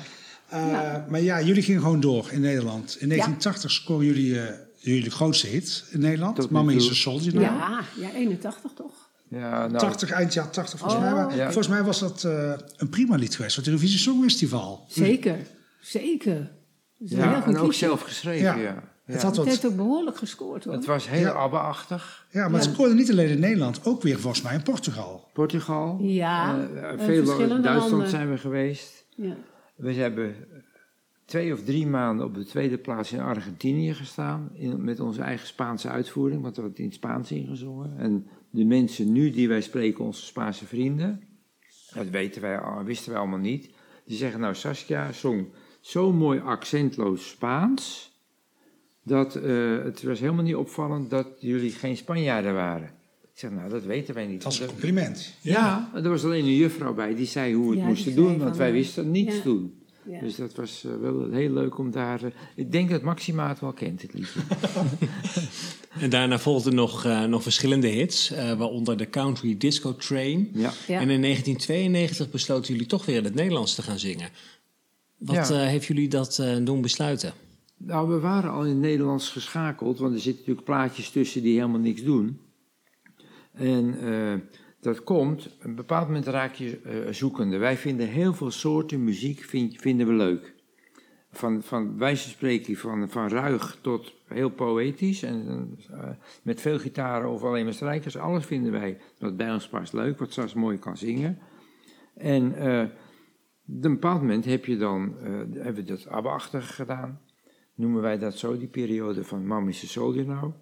Eh, 0.49 1.09
Maar 1.11 1.21
ja, 1.21 1.43
jullie 1.43 1.63
gingen 1.63 1.81
gewoon 1.81 2.01
door 2.01 2.29
in 2.31 2.41
Nederland. 2.41 2.97
In 3.01 3.09
1980 3.09 3.71
scoren 3.71 4.07
jullie 4.07 4.41
eh, 4.41 4.55
jullie 4.77 5.11
grootste 5.11 5.47
hit 5.47 5.85
in 5.91 6.01
Nederland. 6.01 6.51
Mama 6.51 6.73
is 6.73 6.89
een 6.89 6.95
Soldier. 6.95 7.35
nou. 7.35 7.45
Ja, 7.47 7.81
ja, 8.01 8.11
81 8.15 8.71
toch? 8.75 8.93
Ja, 9.29 9.67
nou, 9.67 9.79
80, 9.79 10.11
eind 10.11 10.33
jaar 10.35 10.51
80 10.51 10.79
volgens 10.79 11.01
Oh. 11.01 11.07
mij. 11.07 11.15
Maar 11.25 11.37
Ja. 11.37 11.45
Volgens 11.45 11.69
mij 11.69 11.83
was 11.83 11.99
dat 12.01 12.25
eh, 12.25 12.53
een 12.77 12.89
prima 12.89 13.17
lied 13.17 13.35
geweest. 13.37 13.55
voor 13.55 13.63
Het 13.65 13.73
Eurovisie 13.73 13.99
Songfestival. 13.99 14.85
Zeker, 14.89 15.39
zeker. 15.81 16.51
Ja, 16.99 17.41
goed 17.41 17.55
en 17.55 17.61
ook 17.61 17.67
liedje. 17.67 17.87
zelf 17.87 18.01
geschreven, 18.03 18.61
Ja. 18.61 18.83
Het, 19.07 19.23
had 19.23 19.25
Het 19.27 19.37
wat, 19.37 19.47
heeft 19.47 19.67
ook 19.67 19.77
behoorlijk 19.77 20.17
gescoord 20.17 20.65
hoor. 20.65 20.73
Het 20.73 20.85
was 20.85 21.09
heel 21.09 21.21
Ja. 21.21 21.31
ABBA-achtig. 21.33 22.27
ja, 22.31 22.49
maar 22.49 22.61
het 22.61 22.71
scoorde 22.73 22.95
niet 22.95 23.11
alleen 23.11 23.29
in 23.29 23.41
Nederland. 23.41 23.85
Ook 23.87 24.03
weer 24.03 24.19
volgens 24.19 24.43
mij 24.43 24.55
in 24.55 24.63
Portugal. 24.63 25.29
Portugal. 25.33 25.99
Ja, 26.03 26.59
Eh, 26.59 26.93
eh, 26.93 27.01
veel 27.01 27.25
verschillende 27.25 27.63
Duitsland 27.63 27.91
landen. 27.91 28.09
zijn 28.09 28.31
we 28.31 28.39
geweest. 28.39 29.05
Ja. 29.15 29.37
We 29.77 29.93
hebben 29.93 30.35
twee 31.25 31.53
of 31.53 31.65
drie 31.65 31.87
maanden 31.87 32.27
op 32.27 32.35
de 32.35 32.45
tweede 32.45 32.79
plaats 32.79 33.13
in 33.13 33.21
Argentinië 33.21 33.95
gestaan. 33.95 34.51
In, 34.55 34.85
met 34.85 35.01
onze 35.01 35.21
eigen 35.23 35.47
Spaanse 35.47 35.89
uitvoering, 35.89 36.43
want 36.43 36.57
we 36.57 36.63
hadden 36.63 36.71
het 36.71 36.79
in 36.79 36.85
het 36.87 36.95
Spaans 36.95 37.31
ingezongen. 37.33 37.99
En 37.99 38.27
de 38.51 38.65
mensen 38.65 39.13
nu 39.13 39.31
die 39.31 39.49
wij 39.49 39.61
spreken, 39.61 40.05
onze 40.05 40.25
Spaanse 40.25 40.67
vrienden, 40.67 41.21
dat 41.95 42.09
weten 42.09 42.43
wij, 42.43 42.61
wisten 42.85 43.11
wij 43.11 43.21
allemaal 43.21 43.39
niet. 43.39 43.71
Die 44.05 44.17
zeggen, 44.17 44.41
nou 44.41 44.55
Saskia 44.55 45.13
zong 45.13 45.47
zo 45.81 46.13
mooi 46.13 46.41
accentloos 46.41 47.29
Spaans, 47.29 48.15
dat 49.07 49.35
eh, 49.37 49.79
het 49.85 50.03
was 50.03 50.21
helemaal 50.21 50.45
niet 50.45 50.55
opvallend 50.55 51.11
dat 51.11 51.27
jullie 51.39 51.71
geen 51.71 51.97
Spanjaarden 51.97 52.55
waren. 52.55 52.87
Ik 53.23 53.43
zeg, 53.43 53.51
nou 53.51 53.69
dat 53.71 53.85
weten 53.85 54.15
wij 54.15 54.25
niet. 54.27 54.35
Het 54.35 54.45
was 54.45 54.55
een 54.55 54.61
Dat- 54.61 54.71
compliment. 54.71 55.35
ja, 55.41 55.91
er 55.95 56.09
was 56.09 56.25
alleen 56.25 56.45
een 56.45 56.55
juffrouw 56.55 56.95
bij 56.95 57.15
die 57.15 57.27
zei 57.27 57.55
hoe 57.55 57.65
we 57.65 57.71
het 57.71 57.81
Ja, 57.81 57.87
moesten 57.87 58.15
doen, 58.15 58.39
want 58.39 58.57
wij 58.57 58.67
eh, 58.69 58.73
wisten 58.73 59.11
niets 59.11 59.37
ja. 59.37 59.43
doen. 59.43 59.81
Ja. 60.11 60.21
Dus 60.21 60.37
dat 60.37 60.55
was 60.55 60.85
eh, 60.85 60.91
wel 61.01 61.31
heel 61.31 61.51
leuk 61.53 61.79
om 61.79 61.91
daar. 61.91 62.21
ik 62.55 62.73
denk 62.73 62.91
dat 62.91 63.03
Maxima 63.03 63.49
het 63.49 63.61
wel 63.61 63.73
kent, 63.73 64.03
het 64.03 64.13
liedje. 64.15 64.41
En 66.01 66.11
daarna 66.11 66.39
volgden 66.39 66.75
nog, 66.75 67.05
eh, 67.05 67.25
nog 67.25 67.43
verschillende 67.43 67.87
hits, 67.89 68.31
eh, 68.31 68.53
waaronder 68.53 68.97
de 68.97 69.11
Country 69.11 69.57
Disco 69.57 69.97
Train. 69.97 70.51
ja. 70.55 70.73
Ja. 70.87 71.01
En 71.01 71.11
in 71.11 71.21
1992 71.21 72.31
besloten 72.31 72.73
jullie 72.73 72.89
toch 72.89 73.05
weer 73.07 73.17
in 73.17 73.25
het 73.25 73.35
Nederlands 73.35 73.75
te 73.75 73.83
gaan 73.83 73.99
zingen. 73.99 74.29
Wat 75.19 75.49
Ja. 75.49 75.61
eh, 75.61 75.67
heeft 75.67 75.87
jullie 75.87 76.09
dat 76.09 76.39
eh, 76.39 76.57
doen 76.65 76.81
besluiten? 76.81 77.33
Nou, 77.79 78.09
we 78.09 78.21
waren 78.21 78.51
al 78.51 78.63
in 78.63 78.69
het 78.69 78.79
Nederlands 78.79 79.31
geschakeld, 79.31 79.99
want 79.99 80.15
er 80.15 80.21
zitten 80.21 80.41
natuurlijk 80.41 80.67
plaatjes 80.67 81.11
tussen 81.11 81.43
die 81.43 81.55
helemaal 81.55 81.81
niks 81.81 82.03
doen. 82.03 82.41
En 83.53 84.01
eh, 84.01 84.35
dat 84.81 85.03
komt, 85.03 85.57
een 85.61 85.75
bepaald 85.75 86.07
moment 86.07 86.27
raak 86.27 86.55
je 86.55 86.81
eh, 86.81 87.13
zoekende. 87.13 87.57
Wij 87.57 87.77
vinden 87.77 88.09
heel 88.09 88.35
veel 88.35 88.51
soorten 88.51 89.05
muziek 89.05 89.41
vind, 89.41 89.77
vinden 89.77 90.07
we 90.07 90.13
leuk. 90.13 90.55
Van, 91.31 91.63
van 91.63 91.99
wijze 91.99 92.29
spreken, 92.29 92.77
van, 92.77 93.09
van 93.09 93.29
ruig 93.29 93.79
tot 93.81 94.15
heel 94.25 94.51
poëtisch. 94.51 95.23
En 95.23 95.71
eh, 95.91 96.09
met 96.43 96.61
veel 96.61 96.79
gitaren 96.79 97.31
of 97.31 97.43
alleen 97.43 97.65
maar 97.65 97.75
strijkers. 97.75 98.17
Alles 98.17 98.45
vinden 98.45 98.73
wij 98.73 98.99
wat 99.19 99.37
bij 99.37 99.53
ons 99.53 99.69
past 99.69 99.93
leuk, 99.93 100.19
wat 100.19 100.33
Sas 100.33 100.55
mooi 100.55 100.79
kan 100.79 100.97
zingen. 100.97 101.39
En 102.15 102.67
een 102.67 102.91
bepaald 103.81 104.21
moment 104.21 104.45
heb 104.45 104.65
je 104.65 104.77
dan, 104.77 105.15
hebben 105.53 105.75
we 105.75 105.83
dat 105.83 106.09
ABBA-achtig 106.09 106.75
gedaan. 106.75 107.21
Noemen 107.77 108.03
wij 108.03 108.19
dat 108.19 108.39
zo, 108.39 108.59
die 108.59 108.69
periode 108.69 109.25
van 109.25 109.47
Mam 109.47 109.69
is 109.69 109.85
a 109.85 109.87
Soldier 109.87 110.27
nou. 110.27 110.53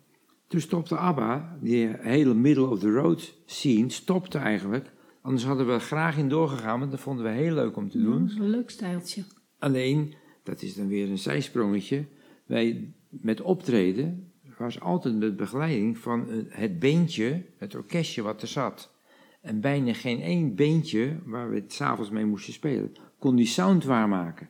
Toen 0.46 0.60
stopte 0.60 0.96
ABBA, 0.96 1.58
die 1.60 1.86
hele 1.98 2.34
middle 2.34 2.66
of 2.66 2.78
the 2.78 2.90
road 2.90 3.34
scene, 3.46 3.90
stopte 3.90 4.38
eigenlijk. 4.38 4.92
Anders 5.22 5.44
hadden 5.44 5.66
we 5.66 5.72
er 5.72 5.80
graag 5.80 6.16
in 6.16 6.28
doorgegaan, 6.28 6.78
want 6.78 6.90
dat 6.90 7.00
vonden 7.00 7.24
we 7.24 7.30
heel 7.30 7.54
leuk 7.54 7.76
om 7.76 7.88
te 7.90 8.02
doen. 8.02 8.20
Dat 8.20 8.30
is 8.30 8.38
een 8.38 8.50
leuk 8.50 8.70
stijltje. 8.70 9.24
Alleen, 9.58 10.14
dat 10.42 10.62
is 10.62 10.74
dan 10.74 10.88
weer 10.88 11.10
een 11.10 11.18
zijsprongetje. 11.18 12.06
Wij 12.46 12.94
met 13.08 13.40
optreden 13.40 14.32
was 14.58 14.80
altijd 14.80 15.18
met 15.18 15.36
begeleiding 15.36 15.98
van 15.98 16.30
eh, 16.30 16.36
het 16.48 16.78
beentje, 16.78 17.44
het 17.56 17.74
orkestje 17.74 18.22
wat 18.22 18.42
er 18.42 18.48
zat. 18.48 18.92
En 19.40 19.60
bijna 19.60 19.92
geen 19.92 20.20
één 20.20 20.54
beentje 20.54 21.18
waar 21.24 21.50
we 21.50 21.56
het 21.56 21.72
s'avonds 21.72 22.10
mee 22.10 22.24
moesten 22.24 22.52
spelen, 22.52 22.92
kon 23.18 23.36
die 23.36 23.46
sound 23.46 23.84
waarmaken. 23.84 24.48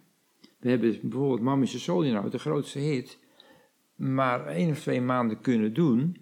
We 0.64 0.70
hebben 0.70 0.98
bijvoorbeeld 1.02 1.40
Mammy's 1.40 1.82
Soldier 1.82 2.12
nou, 2.12 2.30
de 2.30 2.38
grootste 2.38 2.78
hit, 2.78 3.18
maar 3.96 4.46
één 4.46 4.70
of 4.70 4.80
twee 4.80 5.00
maanden 5.00 5.40
kunnen 5.40 5.74
doen. 5.74 6.16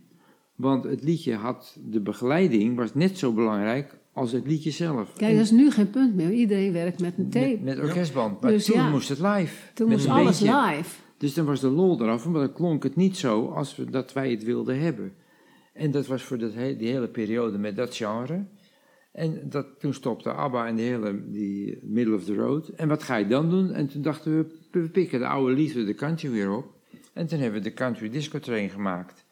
Want 0.57 0.85
het 0.85 1.05
liedje 1.05 1.35
had, 1.35 1.79
de 1.85 2.01
begeleiding 2.01 2.77
was 2.77 2.95
net 2.95 3.19
zo 3.19 3.33
belangrijk 3.33 3.99
als 4.13 4.33
het 4.33 4.47
liedje 4.47 4.71
zelf. 4.71 5.13
Kijk, 5.17 5.33
dat 5.35 5.45
is 5.45 5.51
nu 5.51 5.71
geen 5.71 5.91
punt 5.91 6.15
meer. 6.15 6.31
Iedereen 6.31 6.73
werkt 6.73 7.01
met 7.01 7.19
een 7.19 7.31
tape. 7.31 7.49
met, 7.63 7.63
met 7.77 7.79
orkestband. 7.89 8.41
Maar 8.41 8.51
Dus 8.51 8.65
toen 8.65 8.77
ja. 8.77 8.91
moest 8.91 9.09
het 9.09 9.19
live. 9.21 9.73
Toen 9.75 9.89
moest 9.89 10.09
alles 10.09 10.41
beentje. 10.41 10.67
live. 10.77 11.01
Dus 11.19 11.35
dan 11.35 11.45
was 11.47 11.61
de 11.61 11.69
lol 11.71 12.03
eraf, 12.03 12.27
maar 12.29 12.41
dan 12.41 12.53
klonk 12.53 12.83
het 12.83 12.97
niet 12.97 13.17
zo 13.17 13.47
als 13.49 13.77
we, 13.77 13.91
dat 13.91 14.13
wij 14.13 14.31
het 14.31 14.45
wilden 14.45 14.81
hebben. 14.81 15.13
En 15.73 15.91
dat 15.91 16.07
was 16.07 16.23
voor 16.23 16.39
dat, 16.39 16.55
he- 16.55 16.77
die 16.77 16.89
hele 16.89 17.09
periode 17.09 17.59
met 17.59 17.77
dat 17.77 17.97
genre. 17.97 18.45
En 19.13 19.49
dat, 19.49 19.67
toen 19.81 19.95
stopte 19.95 20.33
ABBA 20.33 20.67
en 20.67 20.77
de 20.77 20.83
hele 20.83 21.31
die 21.31 21.79
middle 21.83 22.15
of 22.15 22.25
the 22.25 22.35
road. 22.35 22.69
En 22.69 22.89
wat 22.89 23.03
ga 23.03 23.17
je 23.17 23.27
dan 23.27 23.51
doen? 23.51 23.71
En 23.73 23.87
toen 23.89 24.03
dachten 24.03 24.37
we, 24.37 24.47
we 24.71 24.89
pikken 24.89 25.19
de 25.19 25.27
oude 25.27 25.55
liefde 25.55 25.85
de 25.85 25.95
country 25.95 26.31
weer 26.31 26.51
op. 26.57 26.67
En 27.13 27.27
toen 27.27 27.39
hebben 27.39 27.63
we 27.63 27.69
de 27.69 27.75
country 27.75 28.09
disco 28.11 28.39
train 28.39 28.71
gemaakt. 28.71 29.25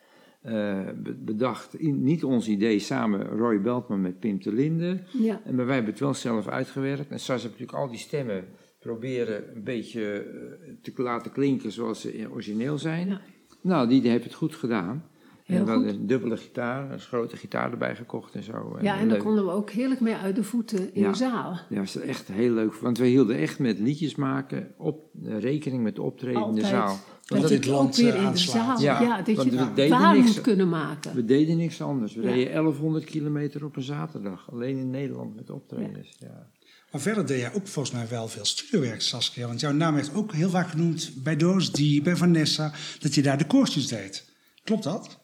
Eh, 0.43 0.89
be- 0.97 1.15
bedacht, 1.15 1.75
in, 1.75 2.03
niet 2.03 2.25
ons 2.25 2.49
idee, 2.49 2.79
samen 2.79 3.27
Roy 3.27 3.61
Beltman 3.61 4.01
met 4.01 4.19
Pim 4.19 4.43
de 4.43 4.53
Linde. 4.53 5.01
Ja. 5.13 5.41
En 5.45 5.55
maar 5.55 5.67
wij 5.67 5.75
hebben 5.75 5.93
het 5.93 6.03
wel 6.03 6.15
zelf 6.15 6.49
uitgewerkt. 6.49 7.11
En 7.11 7.19
Sas 7.19 7.43
heeft 7.43 7.59
natuurlijk 7.59 7.79
al 7.79 7.89
die 7.91 7.99
stemmen 7.99 8.45
proberen 8.79 9.57
een 9.57 9.65
beetje 9.65 10.13
eh, 10.13 10.93
te 10.95 11.03
laten 11.03 11.33
klinken 11.33 11.73
zoals 11.73 12.01
ze 12.01 12.27
origineel 12.31 12.79
zijn. 12.79 13.09
Ja. 13.09 13.21
Nou, 13.63 13.89
die, 13.89 14.01
die 14.01 14.11
heeft 14.11 14.25
het 14.25 14.35
goed 14.35 14.55
gedaan. 14.55 15.10
Heel 15.51 15.59
en 15.59 15.65
we 15.65 15.71
hadden 15.71 15.91
goed. 15.91 15.99
een 16.01 16.07
dubbele 16.07 16.37
gitaar, 16.37 16.93
een 16.93 17.01
grote 17.01 17.37
gitaar 17.37 17.71
erbij 17.71 17.97
gekocht 17.97 18.35
en 18.35 18.43
zo. 18.43 18.77
Ja, 18.81 18.93
en 18.95 18.99
dan 19.01 19.09
leuk. 19.09 19.19
konden 19.19 19.45
we 19.45 19.51
ook 19.51 19.71
heerlijk 19.71 20.01
mee 20.01 20.15
uit 20.15 20.37
de 20.37 20.43
voeten 20.45 20.95
in 20.95 21.01
Ja. 21.03 21.11
de 21.11 21.17
zaal. 21.17 21.61
Ja, 21.69 21.77
dat 21.77 21.85
is 21.85 21.97
echt 21.97 22.29
heel 22.29 22.53
leuk. 22.53 22.75
Want 22.75 22.99
we 22.99 23.07
hielden 23.07 23.37
echt 23.37 23.59
met 23.59 23.79
liedjes 23.79 24.15
maken 24.15 24.75
op 24.79 25.05
eh, 25.25 25.39
rekening 25.41 25.83
met 25.83 25.99
optreden 25.99 26.47
in 26.49 26.55
de 26.55 26.65
zaal. 26.67 26.99
Dat 27.27 27.41
dat 27.41 27.51
je 27.51 27.57
ook 27.57 27.65
land, 27.65 27.97
weer 27.97 28.15
eh, 28.15 28.23
in 28.25 28.31
de 28.33 28.39
zaal, 28.39 28.81
Ja, 28.81 29.01
ja, 29.03 29.23
dat 29.23 29.37
want 29.37 29.51
je 29.51 29.57
we 29.57 29.63
het 29.65 29.77
deden 29.77 29.99
waar 29.99 30.15
niks- 30.17 30.27
moet 30.27 30.41
kunnen 30.41 30.69
maken. 30.69 31.15
We 31.15 31.25
deden 31.25 31.57
niks 31.57 31.83
anders. 31.83 32.15
We 32.15 32.23
Ja. 32.23 32.29
reden 32.31 32.53
1100 32.53 33.05
kilometer 33.05 33.65
op 33.65 33.77
een 33.77 33.83
zaterdag. 33.83 34.53
Alleen 34.53 34.77
in 34.79 34.91
Nederland 34.91 35.35
met 35.37 35.51
optredens. 35.51 36.17
Ja. 36.19 36.49
Maar 36.93 37.01
verder 37.01 37.27
deed 37.27 37.41
jij 37.41 37.55
ook 37.55 37.67
volgens 37.67 37.95
mij 37.95 38.09
wel 38.09 38.29
veel 38.29 38.45
studiowerk, 38.45 39.01
Saskia. 39.01 39.47
Want 39.47 39.61
jouw 39.61 39.73
naam 39.73 39.95
werd 39.95 40.15
ook 40.15 40.33
heel 40.33 40.51
vaak 40.51 40.69
genoemd 40.69 41.13
bij 41.23 41.37
Doris 41.37 41.69
D, 41.71 42.03
bij 42.03 42.17
Vanessa, 42.17 42.73
dat 42.99 43.15
je 43.15 43.23
daar 43.23 43.39
de 43.39 43.47
koortjes 43.47 43.87
deed. 43.89 44.29
Klopt 44.65 44.83
dat? 44.83 45.20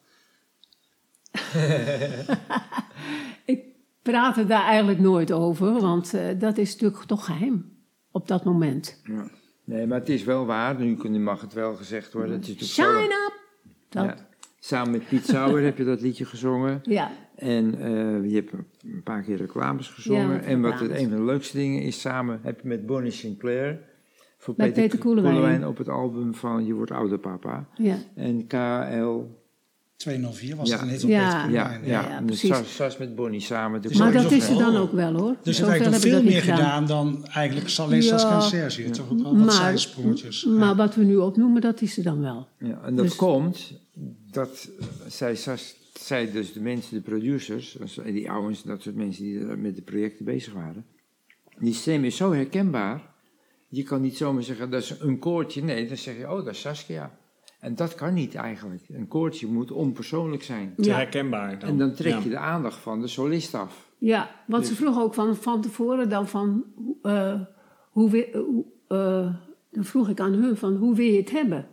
Ik 3.44 3.64
praat 4.02 4.36
er 4.36 4.46
daar 4.46 4.64
eigenlijk 4.64 4.98
nooit 4.98 5.32
over, 5.32 5.80
want 5.80 6.14
eh, 6.14 6.22
dat 6.38 6.58
is 6.58 6.72
natuurlijk 6.72 7.02
toch 7.04 7.24
geheim 7.24 7.72
op 8.10 8.28
dat 8.28 8.44
moment. 8.44 9.00
Ja. 9.04 9.28
Nee, 9.64 9.86
maar 9.86 9.98
het 9.98 10.08
is 10.08 10.24
wel 10.24 10.46
waar. 10.46 10.80
Nu 10.80 11.18
mag 11.18 11.40
het 11.40 11.52
wel 11.52 11.74
gezegd 11.74 12.12
worden. 12.12 12.32
Het 12.32 12.42
is 12.48 12.48
natuurlijk 12.48 12.76
wel- 12.78 13.00
Shine 13.00 13.14
up! 13.26 13.32
Dat, 13.88 14.04
Ja. 14.04 14.16
Samen 14.58 14.90
met 14.90 15.08
Piet 15.08 15.26
Sauer 15.26 15.62
heb 15.62 15.78
je 15.78 15.84
dat 15.84 16.00
liedje 16.00 16.24
gezongen. 16.24 16.80
ja. 16.82 17.10
En 17.36 17.74
eh, 17.80 18.30
je 18.30 18.34
hebt 18.34 18.52
een 18.52 19.02
paar 19.04 19.22
keer 19.22 19.36
reclames 19.36 19.88
gezongen. 19.88 20.34
Ja, 20.34 20.40
en 20.40 20.60
wat 20.60 20.80
het, 20.80 20.90
een 20.90 21.08
van 21.08 21.16
de 21.16 21.24
leukste 21.24 21.56
dingen 21.56 21.82
is, 21.82 22.00
samen 22.00 22.40
heb 22.42 22.60
je 22.60 22.68
met 22.68 22.86
Bonnie 22.86 23.10
Sinclair... 23.10 23.78
voor 24.38 24.54
Met 24.56 24.72
Peter 24.72 24.98
Koelewijn. 24.98 25.66
op 25.66 25.76
het 25.78 25.88
album 25.88 26.34
van 26.34 26.66
Je 26.66 26.74
wordt 26.74 26.90
ouder 26.90 27.18
papa. 27.18 27.68
ja. 27.74 27.96
En 28.14 28.46
KL... 28.46 29.24
204 29.96 30.56
was 30.56 30.68
Ja. 30.68 30.74
het 30.74 30.82
een 30.84 30.88
hit 30.88 31.04
op 31.04 31.10
Ja. 31.10 31.46
Ja, 31.48 31.80
ja, 31.84 32.22
precies. 32.26 32.98
Met 32.98 33.14
Bonnie 33.14 33.40
samen. 33.40 33.82
Dus 33.82 33.96
Maar 33.96 34.12
dat 34.12 34.30
is 34.30 34.48
er 34.48 34.58
dan 34.58 34.76
ook 34.76 34.92
wel 34.92 35.12
hoor. 35.14 35.36
Dus 35.42 35.58
heb 35.58 35.68
ik 35.80 35.94
veel 35.94 36.22
meer 36.22 36.42
gedaan 36.42 36.86
dan 36.86 37.26
eigenlijk 37.26 37.78
alleen 37.78 38.02
Ja. 38.02 38.40
Hebt 38.50 38.94
toch 38.94 39.10
ook 39.10 39.22
wel 39.22 39.34
wat 39.36 39.44
Maar- 39.44 39.52
zijsprongetjes. 39.52 40.44
Maar 40.44 40.76
wat 40.76 40.94
we 40.94 41.04
nu 41.04 41.16
opnoemen, 41.16 41.60
dat 41.60 41.80
is 41.80 41.96
er 41.96 42.02
dan 42.02 42.20
wel. 42.20 42.48
Ja, 42.58 42.80
en 42.84 42.94
dat 42.96 43.04
Dus- 43.04 43.16
komt 43.16 43.72
dat 44.30 44.68
zij, 45.08 45.36
Sas, 45.36 45.74
zij 46.00 46.30
dus 46.32 46.52
de 46.52 46.60
mensen, 46.60 46.94
de 46.94 47.00
producers, 47.02 47.76
dus 47.80 47.98
die 48.04 48.30
oude, 48.30 48.56
dat 48.64 48.82
soort 48.82 48.94
mensen 48.96 49.24
die 49.24 49.38
met 49.38 49.76
de 49.76 49.82
projecten 49.82 50.24
bezig 50.24 50.52
waren, 50.52 50.84
die 51.58 51.74
stem 51.74 52.04
is 52.04 52.16
zo 52.16 52.32
herkenbaar. 52.32 53.14
Je 53.68 53.82
kan 53.82 54.00
niet 54.00 54.16
zomaar 54.16 54.42
zeggen 54.42 54.70
dat 54.70 54.82
is 54.82 54.94
een 54.98 55.18
koortje. 55.18 55.62
Nee, 55.62 55.88
dan 55.88 55.96
zeg 55.96 56.16
je, 56.18 56.30
oh, 56.30 56.44
dat 56.44 56.54
is 56.54 56.60
Saskia. 56.60 57.18
En 57.66 57.74
dat 57.74 57.94
kan 57.94 58.14
niet 58.14 58.34
eigenlijk. 58.34 58.82
Een 58.88 59.08
koortje 59.08 59.46
moet 59.46 59.70
onpersoonlijk 59.72 60.42
zijn. 60.42 60.72
Te 60.76 60.84
Ja. 60.84 60.94
herkenbaar 60.96 61.58
dan. 61.58 61.68
En 61.68 61.78
dan 61.78 61.94
trek 61.94 62.12
Ja. 62.12 62.20
je 62.22 62.28
de 62.28 62.38
aandacht 62.38 62.78
van 62.78 63.00
de 63.00 63.06
solist 63.06 63.54
af. 63.54 63.90
Ja, 63.98 64.30
want 64.46 64.66
ze 64.66 64.74
vroeg 64.74 65.00
ook 65.00 65.14
van, 65.14 65.36
van 65.36 65.60
tevoren 65.60 66.08
dan 66.08 66.28
van, 66.28 66.64
eh, 67.02 67.40
hoe, 67.90 68.26
eh, 68.88 69.34
dan 69.70 69.84
vroeg 69.84 70.08
ik 70.08 70.20
aan 70.20 70.32
hun 70.32 70.56
van, 70.56 70.76
hoe 70.76 70.94
wil 70.94 71.06
je 71.06 71.16
het 71.16 71.30
hebben? 71.30 71.66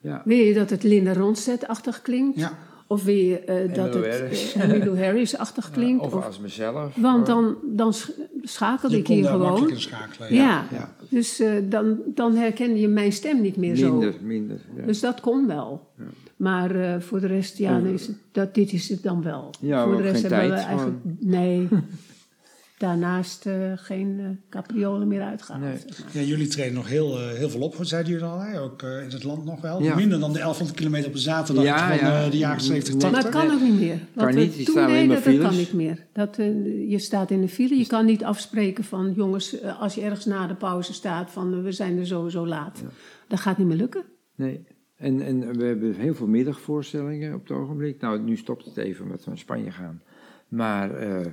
Ja. 0.00 0.22
Wil 0.24 0.36
je 0.36 0.54
dat 0.54 0.70
het 0.70 0.82
Linda 0.82 1.12
Ronstadt-achtig 1.12 2.02
klinkt? 2.02 2.38
Ja. 2.38 2.58
Of 2.88 3.04
wil 3.04 3.14
je 3.14 3.38
eh, 3.38 3.74
dat 3.74 3.94
het 3.94 4.06
Harris. 4.06 4.54
eh, 4.54 4.98
Harris-achtig 5.04 5.70
klinkt? 5.76 6.04
Of 6.04 6.14
Of- 6.14 6.24
als 6.24 6.38
mezelf. 6.38 6.94
want 6.96 7.26
dan, 7.26 7.56
dan 7.64 7.92
sch- 7.94 8.10
schakelde 8.42 8.94
Je 8.94 9.00
ik 9.00 9.06
hier 9.08 9.24
gewoon. 9.24 9.70
schakelen. 9.76 10.34
Ja, 10.34 10.64
Ja. 10.72 10.94
dus 11.08 11.40
eh, 11.40 11.50
dan, 11.64 11.98
dan 12.06 12.34
herkende 12.34 12.80
je 12.80 12.88
mijn 12.88 13.12
stem 13.12 13.40
niet 13.40 13.56
meer 13.56 13.72
Minder, 13.80 14.12
zo. 14.12 14.18
minder. 14.22 14.56
Ja. 14.76 14.86
Dus 14.86 15.00
dat 15.00 15.20
kon 15.20 15.46
wel. 15.46 15.88
Maar 16.36 16.74
eh, 16.76 17.00
voor 17.00 17.20
de 17.20 17.26
rest, 17.26 17.58
ja, 17.58 17.78
is 17.78 18.06
het, 18.06 18.16
dat, 18.32 18.54
dit 18.54 18.72
is 18.72 18.88
het 18.88 19.02
dan 19.02 19.22
wel. 19.22 19.50
Ja, 19.60 19.84
voor 19.84 19.96
de 19.96 20.02
rest 20.02 20.20
geen 20.26 20.32
hebben 20.32 20.50
we 20.58 20.62
eigenlijk... 20.64 20.96
Nee, 21.18 21.68
daarnaast 22.76 23.46
eh, 23.46 23.72
geen 23.74 24.16
eh, 24.20 24.26
capriolen 24.50 25.08
meer 25.08 25.22
uitgehaald. 25.22 25.64
Nee. 25.64 25.76
zeg 25.86 26.04
maar. 26.04 26.22
Ja, 26.22 26.28
jullie 26.28 26.46
treden 26.46 26.74
nog 26.74 26.88
heel, 26.88 27.20
eh, 27.20 27.32
heel 27.32 27.48
veel 27.50 27.60
op, 27.60 27.76
zeiden 27.80 28.12
jullie 28.12 28.26
al, 28.26 28.38
hè? 28.40 28.60
ook 28.60 28.82
eh, 28.82 29.02
in 29.02 29.10
het 29.10 29.24
land 29.24 29.44
nog 29.44 29.60
wel. 29.60 29.82
Ja. 29.82 29.94
Minder 29.94 30.20
dan 30.20 30.32
de 30.32 30.38
1100 30.38 30.78
kilometer 30.78 31.08
op 31.08 31.14
een 31.14 31.20
zaterdag 31.20 31.64
Ja, 31.64 31.88
van 31.88 31.96
ja. 31.96 32.24
eh, 32.24 32.30
de 32.30 32.38
jaren 32.38 32.60
70, 32.60 32.92
Nee. 32.92 33.02
80. 33.02 33.32
Maar 33.32 33.32
het 33.32 33.42
kan 33.50 33.56
ook 33.56 33.68
niet 33.70 33.80
meer. 33.80 33.98
Wat 34.12 34.24
Kan 34.24 34.34
we 34.34 34.40
niet, 34.40 34.64
toen 34.64 34.86
deden, 34.86 35.22
dat 35.24 35.38
kan 35.38 35.56
niet 35.56 35.72
meer. 35.72 36.06
Dat, 36.12 36.36
je 36.88 36.98
staat 36.98 37.30
in 37.30 37.40
de 37.40 37.48
file, 37.48 37.76
je 37.78 37.86
kan 37.86 38.04
niet 38.04 38.24
afspreken 38.24 38.84
van... 38.84 39.12
jongens, 39.12 39.62
als 39.62 39.94
je 39.94 40.00
ergens 40.00 40.24
na 40.24 40.46
de 40.46 40.54
pauze 40.54 40.92
staat 40.92 41.30
van 41.30 41.62
we 41.62 41.72
zijn 41.72 41.98
er 41.98 42.06
sowieso 42.06 42.46
laat. 42.46 42.82
Dat 43.28 43.40
gaat 43.40 43.58
niet 43.58 43.66
meer 43.66 43.76
lukken. 43.76 44.04
Nee. 44.34 44.64
En, 44.96 45.20
en 45.22 45.56
we 45.56 45.64
hebben 45.64 45.94
heel 45.94 46.14
veel 46.14 46.26
middagvoorstellingen 46.26 47.34
op 47.34 47.48
het 47.48 47.56
ogenblik. 47.56 48.00
Nou, 48.00 48.20
nu 48.20 48.36
stopt 48.36 48.64
het 48.64 48.76
even 48.76 49.04
omdat 49.04 49.18
we 49.24 49.28
naar 49.28 49.38
Spanje 49.38 49.70
gaan. 49.70 50.02
Maar 50.48 50.94
eh, 50.94 51.26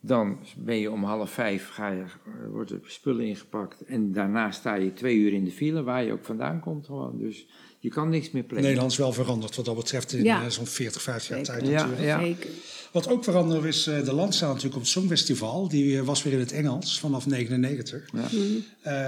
dan 0.00 0.38
ben 0.56 0.76
je 0.76 0.90
om 0.90 1.04
half 1.04 1.30
vijf, 1.30 1.68
ga 1.68 1.88
je, 1.88 2.00
eh, 2.02 2.32
wordt 2.50 2.70
er 2.70 2.80
spullen 2.86 3.24
ingepakt. 3.26 3.84
En 3.86 4.12
daarna 4.12 4.50
sta 4.50 4.74
je 4.74 4.92
twee 4.92 5.16
uur 5.16 5.32
in 5.32 5.44
de 5.44 5.50
file, 5.50 5.82
waar 5.82 6.04
je 6.04 6.12
ook 6.12 6.24
vandaan 6.24 6.60
komt 6.60 6.86
gewoon. 6.86 7.18
Dus 7.18 7.46
je 7.78 7.88
kan 7.88 8.08
niks 8.08 8.30
meer 8.30 8.42
plannen. 8.42 8.64
Nederland 8.64 8.92
is 8.92 8.98
wel 8.98 9.12
veranderd 9.12 9.56
wat 9.56 9.64
dat 9.64 9.76
betreft 9.76 10.12
in 10.12 10.24
Ja. 10.24 10.42
eh, 10.44 10.48
zo'n 10.50 10.66
40, 10.66 11.02
50 11.02 11.28
jaar 11.36 11.44
Zeker. 11.46 11.60
tijd 11.60 11.72
Ja, 11.72 11.78
natuurlijk. 11.86 12.02
ja. 12.08 12.20
Zeker. 12.20 12.50
Wat 12.92 13.08
ook 13.08 13.24
veranderd 13.24 13.64
is, 13.64 13.86
eh, 13.86 14.04
de 14.04 14.12
landstaal 14.12 14.48
natuurlijk 14.48 14.74
op 14.76 14.80
het 14.82 14.90
Songfestival. 14.90 15.68
Die 15.68 16.02
was 16.02 16.22
weer 16.22 16.32
in 16.32 16.38
het 16.38 16.52
Engels 16.52 17.00
vanaf 17.00 17.26
99. 17.26 18.08
Ja. 18.12 18.28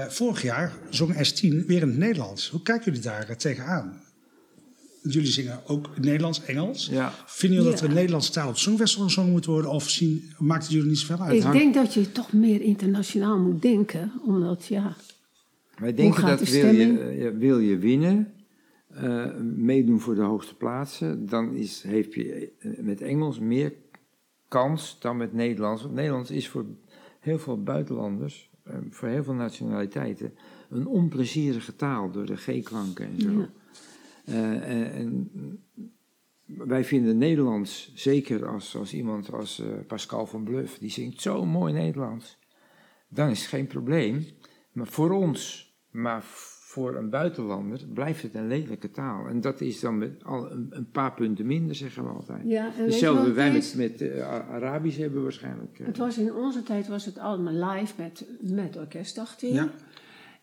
Eh, 0.03 0.07
vorig 0.09 0.41
jaar 0.41 0.73
zong 0.89 1.13
S10 1.15 1.65
weer 1.67 1.81
in 1.81 1.87
het 1.87 1.97
Nederlands. 1.97 2.49
Hoe 2.49 2.61
kijken 2.61 2.85
jullie 2.85 3.01
daar 3.07 3.37
tegenaan? 3.37 4.02
Jullie 5.03 5.31
zingen 5.31 5.59
ook 5.67 5.99
Nederlands, 5.99 6.45
Engels. 6.45 6.87
Ja. 6.91 7.13
Vinden 7.25 7.57
jullie 7.57 7.73
dat 7.73 7.81
er 7.81 7.89
een 7.89 7.95
Nederlandse 7.95 8.31
taal 8.31 8.47
op 8.47 8.53
het 8.53 8.61
Songfestival 8.61 9.05
gezongen 9.05 9.31
moet 9.31 9.45
worden? 9.45 9.71
Of 9.71 9.89
zien, 9.89 10.33
maakt 10.37 10.63
het 10.63 10.71
jullie 10.71 10.89
niet 10.89 10.97
zoveel 10.97 11.25
uit? 11.25 11.43
Ik 11.43 11.51
denk 11.51 11.73
dat 11.73 11.93
je 11.93 12.11
toch 12.11 12.33
meer 12.33 12.61
internationaal 12.61 13.37
moet 13.37 13.61
denken. 13.61 14.11
Omdat, 14.25 14.65
ja... 14.65 14.95
Wij 15.77 15.93
denken 15.93 16.25
dat 16.25 16.39
de 16.39 16.51
wil 16.51 16.73
je, 16.73 16.99
eh, 16.99 17.37
wil 17.37 17.59
je 17.59 17.77
winnen, 17.77 18.33
eh, 18.87 19.35
meedoen 19.55 19.99
voor 19.99 20.15
de 20.15 20.21
hoogste 20.21 20.55
plaatsen, 20.55 21.29
dan 21.29 21.53
is, 21.53 21.83
heb 21.87 22.13
je 22.13 22.51
eh, 22.59 22.71
met 22.79 23.01
Engels 23.01 23.39
meer 23.39 23.73
kans 24.47 24.97
dan 24.99 25.17
met 25.17 25.33
Nederlands. 25.33 25.81
Want 25.81 25.93
Nederlands 25.93 26.31
is 26.31 26.47
voor 26.47 26.65
heel 27.19 27.39
veel 27.39 27.63
buitenlanders, 27.63 28.51
voor 28.89 29.07
heel 29.07 29.23
veel 29.23 29.33
nationaliteiten, 29.33 30.33
een 30.69 30.87
onplezierige 30.87 31.75
taal 31.75 32.11
door 32.11 32.25
de 32.25 32.35
G-klanken 32.35 33.05
en 33.05 33.21
zo. 33.21 33.31
Ja. 33.31 33.49
Eh, 34.25 34.99
en, 34.99 35.29
wij 36.45 36.83
vinden 36.83 37.17
Nederlands, 37.17 37.91
zeker 37.95 38.47
als, 38.47 38.75
als 38.75 38.93
iemand 38.93 39.33
als 39.33 39.59
eh, 39.59 39.67
Pascal 39.87 40.25
van 40.25 40.43
Bluff, 40.43 40.77
die 40.77 40.89
zingt 40.89 41.21
zo 41.21 41.45
mooi 41.45 41.73
Nederlands, 41.73 42.37
dan 43.07 43.29
is 43.29 43.39
het 43.39 43.49
geen 43.49 43.67
probleem. 43.67 44.25
Maar 44.71 44.87
voor 44.87 45.11
ons, 45.11 45.71
maar 45.91 46.21
voor 46.73 46.95
een 46.95 47.09
buitenlander, 47.09 47.87
blijft 47.93 48.21
het 48.21 48.35
een 48.35 48.47
lelijke 48.47 48.91
taal. 48.91 49.27
En 49.27 49.41
dat 49.41 49.61
is 49.61 49.79
dan 49.79 49.97
met 49.97 50.23
al 50.23 50.51
een, 50.51 50.67
een 50.69 50.89
paar 50.91 51.13
punten 51.13 51.45
minder, 51.45 51.75
zeggen 51.75 52.03
we 52.03 52.09
altijd. 52.09 52.41
Ja, 52.45 52.69
Hetzelfde 52.73 53.31
wij 53.31 53.51
met, 53.75 54.01
eh, 54.01 54.27
Arabisch 54.49 54.97
hebben 54.97 55.23
waarschijnlijk. 55.23 55.77
Het 55.83 55.97
was 55.97 56.17
in 56.17 56.33
onze 56.33 56.63
tijd 56.63 56.87
was 56.87 57.05
het 57.05 57.17
allemaal 57.17 57.71
live 57.73 57.93
met, 57.97 58.25
met 58.41 58.77
orkest 58.77 59.17
achterin. 59.17 59.53
Ja. 59.55 59.69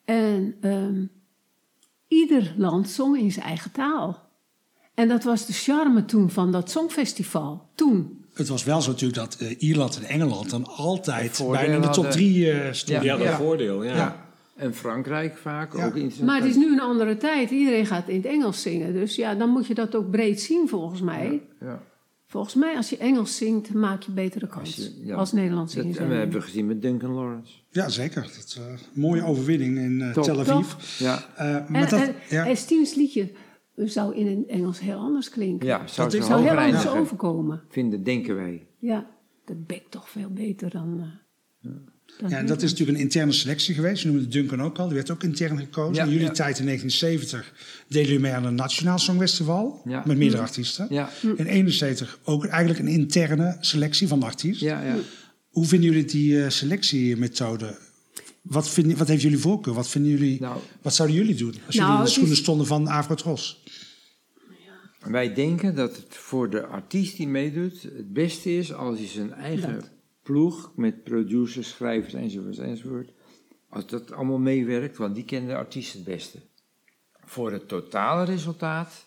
En 0.05 0.57
ehm, 0.61 1.05
ieder 2.11 2.55
land 2.57 2.89
zong 2.89 3.19
in 3.19 3.33
zijn 3.33 3.47
eigen 3.47 3.71
taal. 3.73 4.29
En 4.95 5.09
dat 5.09 5.25
was 5.25 5.47
de 5.47 5.53
charme 5.53 6.05
toen 6.05 6.31
van 6.31 6.53
dat 6.53 6.71
songfestival. 6.71 7.69
Toen. 7.75 8.25
Het 8.35 8.49
was 8.49 8.65
wel 8.65 8.81
zo 8.83 8.91
natuurlijk 8.91 9.21
dat 9.21 9.37
eh, 9.41 9.63
Ierland 9.63 9.97
en 9.99 10.05
Engeland 10.05 10.51
dan 10.51 10.67
altijd 10.67 11.45
bijna 11.51 11.75
in 11.75 11.81
de 11.81 11.89
top 11.89 12.11
drie 12.11 12.51
eh 12.53 12.73
stonden. 12.73 13.01
Die 13.01 13.11
hadden 13.11 13.29
Ja. 13.29 13.33
een 13.35 13.39
voordeel, 13.39 13.83
ja. 13.85 13.95
Ja. 13.97 14.29
En 14.57 14.75
Frankrijk 14.75 15.37
vaak 15.37 15.77
Ja. 15.77 15.87
ook 15.87 16.21
Maar 16.23 16.37
het 16.37 16.45
is 16.49 16.57
nu 16.57 16.73
een 16.73 16.81
andere 16.81 17.17
tijd. 17.17 17.51
Iedereen 17.51 17.87
gaat 17.87 18.09
in 18.09 18.17
het 18.17 18.27
Engels 18.27 18.63
zingen. 18.63 18.93
Dus 18.93 19.17
ja, 19.17 19.35
dan 19.35 19.49
moet 19.49 19.67
je 19.67 19.75
dat 19.75 19.95
ook 19.95 20.11
breed 20.11 20.41
zien 20.41 20.69
volgens 20.69 21.01
mij. 21.01 21.43
Ja. 21.61 21.83
Volgens 22.31 22.55
mij, 22.55 22.77
als 22.77 22.91
je 22.91 22.97
Engels 22.97 23.37
zingt, 23.37 23.75
maak 23.75 24.03
je 24.03 24.13
betere 24.13 24.47
kans. 24.47 24.77
Als 24.77 24.77
je- 24.77 25.07
ja. 25.07 25.15
Als 25.17 25.33
Nederlands 25.33 25.75
Dat, 25.75 25.85
zingen. 25.85 25.99
en 26.01 26.09
we 26.09 26.15
hebben 26.15 26.43
gezien 26.43 26.67
met 26.67 26.83
Duncan 26.83 27.11
Lawrence. 27.13 27.53
Ja, 27.71 27.89
zeker. 27.89 28.23
Dat 28.23 28.31
is 28.47 28.57
een 28.57 28.79
mooie 29.01 29.25
overwinning 29.25 29.79
in 29.79 30.01
eh, 30.01 30.13
Top. 30.13 30.25
Tel 30.25 30.41
Aviv. 30.41 30.99
Ja, 30.99 31.25
Eh, 31.37 31.69
maar 31.69 31.83
En, 31.83 31.89
dat, 31.89 32.01
en, 32.01 32.15
ja. 32.29 32.47
en 32.47 32.57
Stiens 32.57 32.95
liedje 32.95 33.31
zou 33.77 34.15
in 34.15 34.27
het 34.39 34.47
Engels 34.47 34.81
heel 34.81 34.99
anders 34.99 35.29
klinken. 35.31 35.67
ja 35.67 35.87
zou 35.87 36.11
Dat 36.11 36.25
zou 36.25 36.43
heel 36.43 36.57
anders 36.59 36.89
overkomen. 36.89 37.63
Vinden, 37.69 38.03
denken 38.03 38.35
wij. 38.35 38.67
Ja, 38.79 39.07
dat 39.45 39.67
bekt 39.67 39.91
toch 39.91 40.09
veel 40.11 40.31
beter 40.31 40.71
dan... 40.71 41.01
eh, 41.01 41.07
dan 41.71 41.83
Ja, 42.29 42.39
en 42.39 42.47
dat 42.47 42.63
is 42.63 42.71
natuurlijk 42.71 42.99
een 42.99 43.05
interne 43.05 43.33
selectie 43.33 43.75
geweest. 43.75 44.03
Je 44.03 44.09
noemde 44.09 44.29
Duncan 44.29 44.63
ook 44.63 44.79
al. 44.79 44.87
Die 44.87 44.95
werd 44.95 45.11
ook 45.11 45.23
intern 45.23 45.59
gekozen. 45.59 45.95
Ja, 45.95 46.03
in 46.05 46.11
jullie 46.11 46.27
ja. 46.27 46.33
tijd 46.33 46.59
in 46.59 46.65
1970 46.65 47.53
deden 47.89 48.07
jullie 48.07 48.21
mee 48.23 48.33
aan 48.33 48.45
een 48.45 48.55
nationaal 48.55 48.99
songfestival. 48.99 49.83
Ja. 49.85 50.03
Met 50.07 50.17
meerdere 50.19 50.43
artiesten. 50.43 50.87
Ja, 50.91 51.11
In 51.37 51.47
71 51.47 52.19
ook 52.25 52.45
eigenlijk 52.47 52.81
een 52.81 52.89
interne 52.89 53.57
selectie 53.61 54.09
van 54.09 54.21
de 54.21 54.27
artiest. 54.27 54.61
ja, 54.61 54.83
ja. 54.83 54.97
Hoe 55.51 55.67
vinden 55.67 55.91
jullie 55.91 56.05
die 56.05 56.43
eh, 56.45 56.51
selectiemethode? 56.51 57.77
Wat, 58.43 58.69
vinden, 58.71 58.97
wat 58.97 59.09
heeft 59.09 59.23
jullie 59.23 59.39
voorkeur? 59.39 59.75
Wat, 59.75 59.89
vinden 59.89 60.11
jullie, 60.11 60.41
Nou, 60.41 60.59
wat 60.83 60.95
zouden 60.95 61.17
jullie 61.17 61.35
doen 61.35 61.55
als 61.67 61.75
Nou, 61.75 61.87
jullie 61.87 61.97
in 61.99 62.05
de 62.05 62.11
schoenen 62.11 62.33
is- 62.33 62.39
stonden 62.39 62.67
van 62.67 62.89
Avrotros? 62.89 63.63
Wij 65.01 65.35
denken 65.35 65.75
dat 65.75 65.97
het 65.97 66.07
voor 66.09 66.51
de 66.51 66.67
artiest 66.67 67.17
die 67.17 67.29
meedoet 67.29 67.83
het 67.83 68.13
beste 68.13 68.57
is 68.57 68.73
als 68.73 68.99
hij 68.99 69.09
zijn 69.09 69.33
eigen 69.33 69.75
Dat. 69.75 69.91
Ploeg 70.31 70.73
met 70.77 71.05
producers, 71.05 71.69
schrijvers 71.69 72.15
enzovoort 72.15 72.59
enzovoort, 72.59 73.13
als 73.69 73.87
dat 73.87 74.13
allemaal 74.13 74.39
meewerkt, 74.39 74.97
want 74.97 75.15
die 75.15 75.25
kennen 75.25 75.51
de 75.51 75.57
artiest 75.57 75.93
het 75.93 76.05
beste. 76.05 76.39
Voor 77.25 77.53
het 77.53 77.69
totale 77.69 78.25
resultaat 78.25 79.07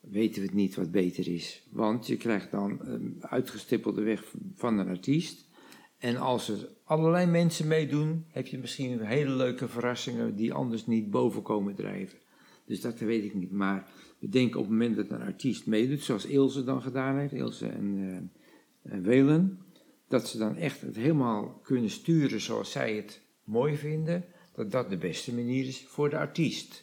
weten 0.00 0.40
we 0.40 0.46
het 0.46 0.56
niet 0.56 0.74
wat 0.74 0.90
beter 0.90 1.28
is, 1.28 1.68
want 1.70 2.06
je 2.06 2.16
krijgt 2.16 2.50
dan 2.50 2.78
een 2.80 3.16
uitgestippelde 3.20 4.02
weg 4.02 4.34
van 4.54 4.78
een 4.78 4.88
artiest. 4.88 5.48
En 5.98 6.16
als 6.16 6.48
er 6.48 6.68
allerlei 6.84 7.26
mensen 7.26 7.68
meedoen, 7.68 8.24
heb 8.28 8.46
je 8.46 8.58
misschien 8.58 9.00
hele 9.00 9.34
leuke 9.34 9.68
verrassingen 9.68 10.36
die 10.36 10.52
anders 10.52 10.86
niet 10.86 11.10
boven 11.10 11.42
komen 11.42 11.74
drijven. 11.74 12.18
Dus 12.64 12.80
dat 12.80 12.98
weet 12.98 13.24
ik 13.24 13.34
niet. 13.34 13.52
Maar 13.52 13.90
we 14.18 14.28
denken 14.28 14.60
op 14.60 14.64
het 14.64 14.72
moment 14.72 14.96
dat 14.96 15.10
een 15.10 15.26
artiest 15.26 15.66
meedoet, 15.66 16.02
zoals 16.02 16.26
Ilse 16.26 16.64
dan 16.64 16.82
gedaan 16.82 17.16
heeft, 17.16 17.32
Ilse 17.32 17.66
en, 17.66 17.96
eh, 18.84 18.92
en 18.92 19.02
Welen, 19.02 19.58
dat 20.12 20.28
ze 20.28 20.38
dan 20.38 20.56
echt 20.56 20.80
het 20.80 20.96
helemaal 20.96 21.60
kunnen 21.62 21.90
sturen 21.90 22.40
zoals 22.40 22.70
zij 22.70 22.94
het 22.96 23.20
mooi 23.44 23.76
vinden, 23.76 24.24
dat 24.54 24.70
dat 24.70 24.90
de 24.90 24.96
beste 24.96 25.34
manier 25.34 25.66
is 25.66 25.84
voor 25.88 26.10
de 26.10 26.18
artiest. 26.18 26.82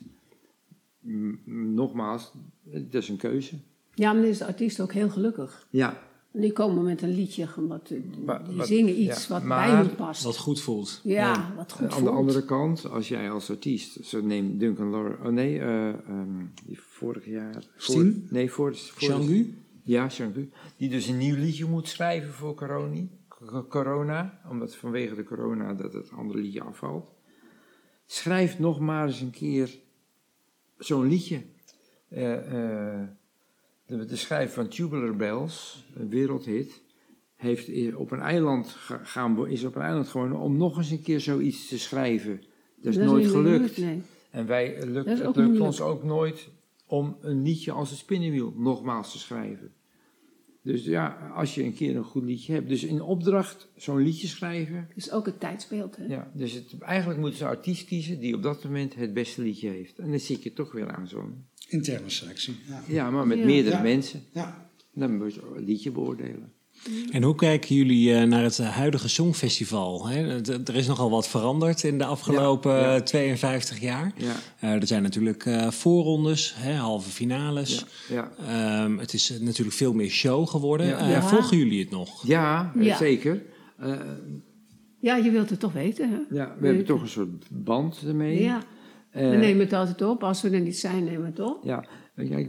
Nogmaals, 1.46 2.32
dat 2.64 3.02
is 3.02 3.10
een 3.10 3.18
keuze. 3.18 3.56
Ja, 3.94 4.14
maar 4.14 4.22
dan 4.22 4.32
is 4.32 4.38
de 4.38 4.46
artiest 4.46 4.80
ook 4.80 4.94
heel 4.94 5.10
gelukkig. 5.10 5.68
Ja, 5.70 6.08
En 6.32 6.42
die 6.42 6.52
komen 6.54 6.84
met 6.84 7.02
een 7.02 7.16
liedje, 7.16 7.48
wat, 7.58 7.88
die 7.88 8.02
wat- 8.26 8.68
zingen 8.68 9.02
iets 9.02 9.28
ja, 9.28 9.34
wat 9.34 9.44
maar- 9.44 9.68
bij 9.68 9.78
hun 9.86 9.96
past. 9.96 10.24
Wat 10.24 10.38
goed 10.38 10.62
voelt. 10.62 11.02
ja, 11.04 11.54
wat 11.56 11.72
goed 11.72 11.82
aan 11.82 11.88
de 11.88 11.94
voelt. 11.96 12.10
andere 12.10 12.46
kant, 12.46 12.90
als 12.90 13.08
jij 13.08 13.32
als 13.32 13.50
artiest, 13.50 14.06
zo 14.06 14.22
neem 14.22 14.58
Duncan 14.58 14.90
Lawrence, 14.90 15.22
oh 15.28 15.34
nee, 15.34 15.60
eh, 15.60 15.88
ehm, 15.90 16.46
die 16.66 16.80
vorig 16.82 17.26
jaar... 17.26 17.64
voor- 17.78 18.14
nee, 18.30 18.52
voor, 18.52 18.76
voor 18.76 19.10
Changu? 19.10 19.54
Ja, 19.84 20.08
Jean-Guy. 20.08 20.50
Die 20.78 20.90
dus 20.90 21.08
een 21.08 21.18
nieuw 21.18 21.36
liedje 21.36 21.66
moet 21.66 21.88
schrijven 21.88 22.34
voor 22.34 22.56
corona, 22.56 22.96
c- 22.96 23.08
corona. 23.70 24.42
Omdat 24.50 24.76
vanwege 24.76 25.16
de 25.16 25.24
corona 25.24 25.74
dat 25.74 25.94
het 25.94 26.12
andere 26.12 26.40
liedje 26.40 26.62
afvalt. 26.64 27.10
Schrijf 28.06 28.60
nog 28.60 28.80
maar 28.80 29.06
eens 29.08 29.22
een 29.22 29.32
keer 29.32 29.80
zo'n 30.78 31.08
liedje. 31.08 31.42
Eh, 32.08 32.34
eh, 33.02 33.08
de, 33.86 34.06
de 34.06 34.16
schrijver 34.16 34.54
van 34.54 34.68
Tubular 34.68 35.16
Bells, 35.16 35.86
een 35.96 36.10
wereldhit, 36.10 36.82
heeft 37.36 37.68
i- 37.68 37.94
op 37.94 38.12
een 38.12 38.20
eiland 38.22 38.70
gaan, 39.04 39.48
is 39.48 39.64
op 39.64 39.76
een 39.76 39.82
eiland 39.82 40.08
gewoon 40.08 40.36
om 40.36 40.58
nog 40.58 40.78
eens 40.78 40.90
een 40.90 41.02
keer 41.02 41.20
zoiets 41.20 41.68
te 41.68 41.80
schrijven. 41.80 42.44
Dat 42.76 42.94
is 42.94 42.98
nooit 43.06 43.28
gelukt. 43.28 43.78
Nee. 43.78 44.02
En 44.30 44.46
wij, 44.46 44.76
eh, 44.76 44.90
lukt, 44.90 45.08
is 45.08 45.18
het 45.20 45.26
lukt 45.26 45.38
moeilijk. 45.38 45.66
ons 45.66 45.82
ook 45.82 46.04
nooit 46.04 46.50
om 46.86 47.18
een 47.22 47.42
liedje 47.42 47.72
als 47.72 47.90
het 47.90 48.00
spinnenwiel 48.00 48.54
nogmaals 48.56 49.12
te 49.12 49.18
schrijven. 49.20 49.74
Dus 50.62 50.84
ja, 50.86 51.32
als 51.36 51.56
je 51.56 51.64
een 51.64 51.74
keer 51.74 51.96
een 51.96 52.04
goed 52.04 52.24
liedje 52.24 52.54
hebt. 52.54 52.70
Dus 52.70 52.84
in 52.84 53.02
opdracht 53.02 53.70
zo'n 53.76 54.02
liedje 54.02 54.28
schrijven. 54.28 54.88
Dus 54.96 55.12
ook 55.12 55.26
het 55.26 55.40
tijdsbeeld. 55.40 55.96
Hè? 55.96 56.06
Ja, 56.06 56.32
dus 56.34 56.54
het, 56.54 56.78
eigenlijk 56.80 57.20
moeten 57.20 57.38
ze 57.38 57.44
een 57.44 57.50
artiest 57.50 57.86
kiezen 57.86 58.20
die 58.20 58.36
op 58.36 58.44
dat 58.44 58.64
moment 58.64 58.96
het 58.96 59.14
beste 59.14 59.42
liedje 59.42 59.70
heeft. 59.70 60.00
En 60.00 60.10
dan 60.10 60.20
zit 60.20 60.44
je 60.44 60.54
toch 60.54 60.72
weer 60.72 60.92
aan 60.92 61.08
zo'n... 61.08 61.48
Interne 61.68 62.10
selectie. 62.10 62.56
Ja. 62.68 62.84
Ja, 62.88 63.12
maar 63.12 63.28
met 63.28 63.38
Ja. 63.38 63.46
meerdere 63.46 63.76
Ja. 63.76 63.82
mensen. 63.82 64.22
ja. 64.34 64.72
Dan 64.94 65.18
moet 65.18 65.34
je 65.34 65.42
een 65.56 65.64
liedje 65.64 65.92
beoordelen. 65.92 66.54
En 67.12 67.24
hoe 67.24 67.36
kijken 67.36 67.76
jullie 67.76 68.14
eh, 68.16 68.24
naar 68.24 68.44
het 68.44 68.60
eh, 68.60 68.70
huidige 68.70 69.10
Songfestival? 69.10 70.10
Er 70.66 70.76
is 70.76 70.88
nogal 70.88 71.10
wat 71.10 71.28
veranderd 71.30 71.84
in 71.84 71.98
de 71.98 72.06
afgelopen 72.06 72.72
Ja, 72.72 72.80
ja. 72.90 72.96
eh, 72.96 73.02
52 73.02 73.80
jaar. 73.80 74.12
Ja, 74.18 74.36
Eh, 74.60 74.72
er 74.72 74.88
zijn 74.88 75.04
natuurlijk 75.04 75.46
eh, 75.46 75.72
voorrondes, 75.72 76.54
hè, 76.58 76.74
halve 76.74 77.10
finales. 77.10 77.86
ja. 78.10 78.32
Ehm, 78.48 78.98
het 78.98 79.14
is 79.14 79.40
natuurlijk 79.42 79.78
veel 79.78 79.94
meer 79.94 80.10
show 80.10 80.48
geworden. 80.48 80.88
Ja. 80.88 81.08
Ja. 81.10 81.22
Volgen 81.22 81.58
jullie 81.58 81.80
het 81.80 81.90
nog? 81.90 82.28
ja, 82.28 82.72
Ja. 82.80 82.98
zeker. 82.98 83.42
Ja, 85.02 85.16
je 85.16 85.32
wilt 85.32 85.50
het 85.50 85.60
toch 85.60 85.74
weten, 85.74 86.10
hè? 86.10 86.36
ja, 86.36 86.56
we 86.60 86.66
hebben 86.68 86.86
toch 86.86 87.02
een 87.02 87.08
soort 87.08 87.46
band 87.50 88.02
ermee. 88.08 88.42
Ja, 88.42 88.62
Eh, 89.12 89.30
we 89.30 89.36
nemen 89.36 89.60
het 89.64 89.74
altijd 89.74 90.02
op. 90.02 90.24
Als 90.24 90.42
we 90.42 90.50
er 90.50 90.60
niet 90.62 90.78
zijn, 90.78 91.04
nemen 91.04 91.22
we 91.22 91.28
het 91.28 91.40
op. 91.40 91.64
Ja, 91.64 91.84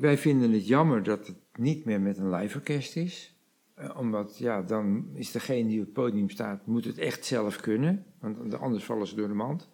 wij 0.01 0.19
vinden 0.19 0.53
het 0.53 0.67
jammer 0.67 1.03
dat 1.03 1.27
het 1.27 1.37
niet 1.59 1.85
meer 1.85 2.01
met 2.01 2.19
een 2.19 2.31
live 2.31 2.57
orkest 2.57 2.97
is. 2.97 3.35
Eh, 3.81 3.99
omdat, 3.99 4.39
ja, 4.39 4.63
dan 4.63 5.09
is 5.15 5.31
degene 5.31 5.69
die 5.69 5.79
op 5.79 5.85
het 5.85 5.95
podium 5.95 6.31
staat, 6.31 6.67
moet 6.67 6.85
het 6.85 6.99
echt 6.99 7.25
zelf 7.25 7.61
kunnen. 7.61 8.05
Want 8.19 8.55
anders 8.55 8.85
vallen 8.85 9.07
ze 9.07 9.15
door 9.17 9.29
de 9.29 9.35
mand. 9.35 9.69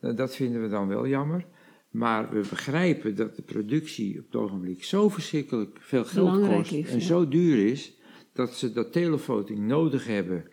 Eh, 0.00 0.16
dat 0.16 0.36
vinden 0.36 0.62
we 0.62 0.68
dan 0.68 0.88
wel 0.88 1.06
jammer. 1.06 1.46
Maar 1.90 2.30
we 2.30 2.46
begrijpen 2.50 3.16
dat 3.16 3.36
de 3.36 3.42
productie 3.42 4.18
op 4.18 4.24
het 4.24 4.36
ogenblik 4.36 4.84
zo 4.84 5.08
verschrikkelijk 5.08 5.78
veel 5.80 6.04
geld 6.04 6.26
Belangrijk 6.26 6.58
kost 6.58 6.72
is, 6.72 6.90
en 6.90 6.98
ja. 6.98 7.04
zo 7.04 7.28
duur 7.28 7.66
is, 7.66 7.98
dat 8.32 8.54
ze 8.54 8.72
dat 8.72 8.92
televoting 8.92 9.58
nodig 9.58 10.06
hebben 10.06 10.44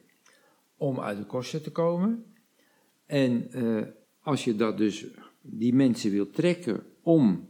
om 0.77 0.99
uit 0.99 1.17
de 1.17 1.25
kosten 1.25 1.63
te 1.63 1.71
komen. 1.71 2.25
En 3.05 3.51
eh, 3.51 3.83
als 4.19 4.43
je 4.43 4.55
dat 4.55 4.77
dus, 4.77 5.05
die 5.41 5.73
mensen 5.73 6.11
wil 6.11 6.29
trekken 6.29 6.83
om, 7.01 7.47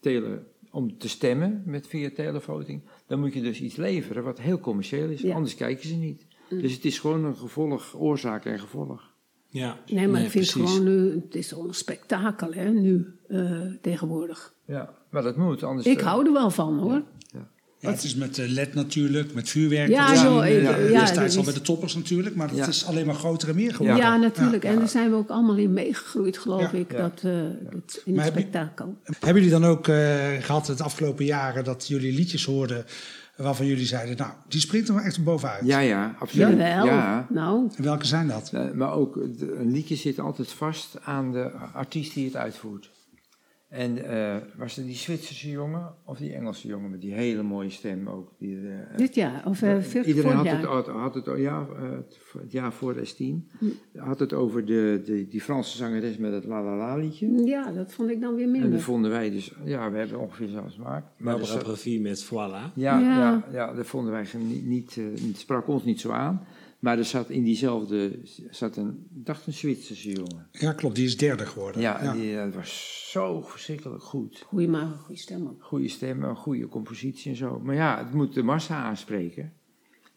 tele, 0.00 0.46
om 0.70 0.98
te 0.98 1.08
stemmen 1.08 1.62
met 1.66 1.86
via 1.86 2.10
televoting, 2.10 2.82
dan 3.12 3.20
moet 3.20 3.34
je 3.34 3.42
dus 3.42 3.60
iets 3.60 3.76
leveren 3.76 4.22
wat 4.24 4.40
heel 4.40 4.58
commercieel 4.58 5.08
is. 5.08 5.20
Ja. 5.20 5.28
Mm. 5.28 5.34
Anders 5.34 5.54
kijken 5.54 5.88
ze 5.88 5.94
niet. 5.94 6.26
Dus 6.48 6.72
het 6.72 6.84
is 6.84 6.98
gewoon 6.98 7.24
een 7.24 7.36
gevolg, 7.36 7.94
oorzaak 7.96 8.44
en 8.44 8.58
gevolg. 8.58 9.10
Ja, 9.48 9.78
Nee, 9.86 10.08
maar 10.08 10.22
ik 10.22 10.30
vind 10.30 10.50
precies. 10.50 10.72
gewoon 10.72 10.84
nu... 10.84 11.14
Het 11.14 11.34
is 11.34 11.50
een 11.50 11.74
spektakel, 11.74 12.52
hè, 12.52 12.70
nu, 12.70 13.06
eh, 13.28 13.60
tegenwoordig. 13.80 14.54
Ja, 14.66 14.94
maar 15.10 15.22
dat 15.22 15.36
moet, 15.36 15.62
anders... 15.62 15.86
Ik 15.86 15.98
eh, 15.98 16.06
hou 16.06 16.26
er 16.26 16.32
wel 16.32 16.50
van, 16.50 16.78
hoor. 16.78 17.02
Ja, 17.82 17.90
het 17.90 18.04
is 18.04 18.14
met 18.14 18.38
eh, 18.38 18.48
LED 18.48 18.74
natuurlijk, 18.74 19.34
met 19.34 19.48
vuurwerk. 19.48 19.88
Ja, 19.88 20.14
joh, 20.22 20.46
ik- 20.46 20.52
eh, 20.52 20.90
ja, 20.90 21.00
destijds 21.00 21.10
dat 21.14 21.18
al 21.34 21.38
is- 21.38 21.44
bij 21.44 21.54
de 21.54 21.60
toppers 21.60 21.94
natuurlijk, 21.94 22.34
maar 22.36 22.48
het 22.48 22.56
Ja. 22.56 22.66
is 22.66 22.86
alleen 22.86 23.06
maar 23.06 23.14
groter 23.14 23.48
en 23.48 23.54
meer 23.54 23.68
Ja, 23.70 23.74
geworden. 23.74 24.20
natuurlijk. 24.20 24.62
Ja. 24.62 24.70
En 24.70 24.78
daar 24.78 24.88
zijn 24.88 25.10
we 25.10 25.16
ook 25.16 25.28
allemaal 25.28 25.56
in 25.56 25.72
meegegroeid, 25.72 26.38
geloof 26.38 26.60
Ja. 26.72 26.78
ik. 26.78 26.92
Ja. 26.92 26.98
Dat, 26.98 27.20
eh, 27.22 27.32
dat 27.70 28.00
in 28.04 28.14
Maar 28.14 28.24
het 28.24 28.32
spektakel. 28.34 28.96
Hebben 29.04 29.42
jullie 29.42 29.60
dan 29.60 29.64
ook 29.70 29.88
eh, 29.88 29.96
gehad 30.40 30.66
het 30.66 30.80
afgelopen 30.80 31.24
jaren 31.24 31.64
dat 31.64 31.88
jullie 31.88 32.12
liedjes 32.14 32.44
hoorden 32.44 32.84
waarvan 33.36 33.66
jullie 33.66 33.86
zeiden, 33.86 34.16
nou, 34.16 34.30
die 34.48 34.60
springt 34.60 34.88
er 34.88 34.94
wel 34.94 35.04
echt 35.04 35.24
bovenuit? 35.24 35.64
Ja, 35.66 35.78
ja, 35.78 36.16
absoluut. 36.18 36.48
Jawel. 36.48 36.86
Ja. 36.86 37.26
Nou, 37.30 37.68
En 37.76 37.82
welke 37.84 38.06
zijn 38.06 38.28
dat? 38.28 38.50
Eh, 38.52 38.70
maar 38.74 38.92
ook, 38.92 39.14
de- 39.38 39.56
een 39.60 39.72
liedje 39.72 39.96
zit 39.96 40.18
altijd 40.18 40.48
vast 40.48 40.96
aan 41.04 41.32
de 41.32 41.50
artiest 41.74 42.14
die 42.14 42.24
het 42.24 42.36
uitvoert. 42.36 42.90
En 43.72 44.04
eh, 44.04 44.36
was 44.56 44.76
het 44.76 44.84
die 44.86 44.94
Zwitserse 44.94 45.50
jongen 45.50 45.94
of 46.04 46.18
die 46.18 46.32
Engelse 46.34 46.68
jongen 46.68 46.90
met 46.90 47.00
die 47.00 47.12
hele 47.12 47.42
mooie 47.42 47.70
stem 47.70 48.08
ook? 48.08 48.32
Die, 48.38 48.56
eh, 48.68 48.96
dit 48.96 49.14
jaar. 49.14 49.42
Of 49.46 49.62
uh, 49.62 50.06
Iedereen 50.06 50.32
had 50.32 50.44
jaar. 50.44 50.56
het, 50.56 50.66
had, 50.66 50.86
had 50.86 51.14
het, 51.14 51.24
ja, 51.36 51.66
eh, 51.76 51.90
het, 51.90 52.18
het 52.42 52.52
jaar 52.52 52.72
voor 52.72 52.94
S10. 52.96 53.56
Had 53.96 54.18
het 54.18 54.32
over 54.32 54.64
de, 54.64 55.00
de, 55.04 55.28
die 55.28 55.40
Franse 55.40 55.76
zangeres 55.76 56.16
met 56.16 56.32
het 56.32 56.44
La 56.44 56.62
La 56.62 56.76
La 56.76 56.96
liedje. 56.96 57.44
Ja, 57.44 57.72
dat 57.72 57.92
vond 57.92 58.10
ik 58.10 58.20
dan 58.20 58.34
weer 58.34 58.44
En 58.44 58.50
minder. 58.50 58.70
dat 58.70 58.80
vonden 58.80 59.10
wij 59.10 59.30
dus, 59.30 59.52
ja, 59.64 59.90
we 59.90 59.98
hebben 59.98 60.20
ongeveer 60.20 60.48
zo'n 60.48 60.70
smaak. 60.70 61.04
Maar 61.16 61.32
Barbara 61.34 61.54
dat- 61.54 61.62
Pravi 61.62 62.00
met 62.00 62.22
Voila. 62.22 62.72
ja, 62.74 62.98
Ja. 62.98 63.18
ja. 63.18 63.44
Ja, 63.52 63.72
dat 63.74 63.86
vonden 63.86 64.12
wij 64.12 64.26
niet, 64.38 64.66
niet, 64.66 64.96
eh, 64.96 65.04
het 65.28 65.38
sprak 65.38 65.68
ons 65.68 65.84
niet 65.84 66.00
zo 66.00 66.10
aan. 66.10 66.42
Maar 66.82 66.98
er 66.98 67.04
zat 67.04 67.30
in 67.30 67.42
diezelfde, 67.44 68.18
zat 68.50 68.76
een, 68.76 69.06
ik 69.14 69.26
dacht 69.26 69.46
een 69.46 69.52
Zwitserse 69.52 70.10
jongen. 70.10 70.46
Ja, 70.52 70.72
klopt, 70.72 70.94
die 70.94 71.04
is 71.04 71.16
derde 71.16 71.46
geworden. 71.46 71.80
Ja, 71.80 72.12
Die, 72.12 72.36
eh, 72.38 72.44
dat 72.44 72.54
was 72.54 73.06
zo 73.10 73.40
verschrikkelijk 73.42 74.02
goed. 74.02 74.42
Goeie 74.46 74.68
maar 74.68 74.82
een 74.82 74.98
goede 74.98 75.20
stem 75.20 75.46
ook. 75.46 75.62
Goede 75.64 75.88
stem, 75.88 76.22
een 76.22 76.36
goede 76.36 76.68
compositie 76.68 77.30
en 77.30 77.36
zo. 77.36 77.60
Maar 77.64 77.74
ja, 77.74 77.98
het 78.04 78.14
moet 78.14 78.34
de 78.34 78.42
massa 78.42 78.82
aanspreken. 78.82 79.42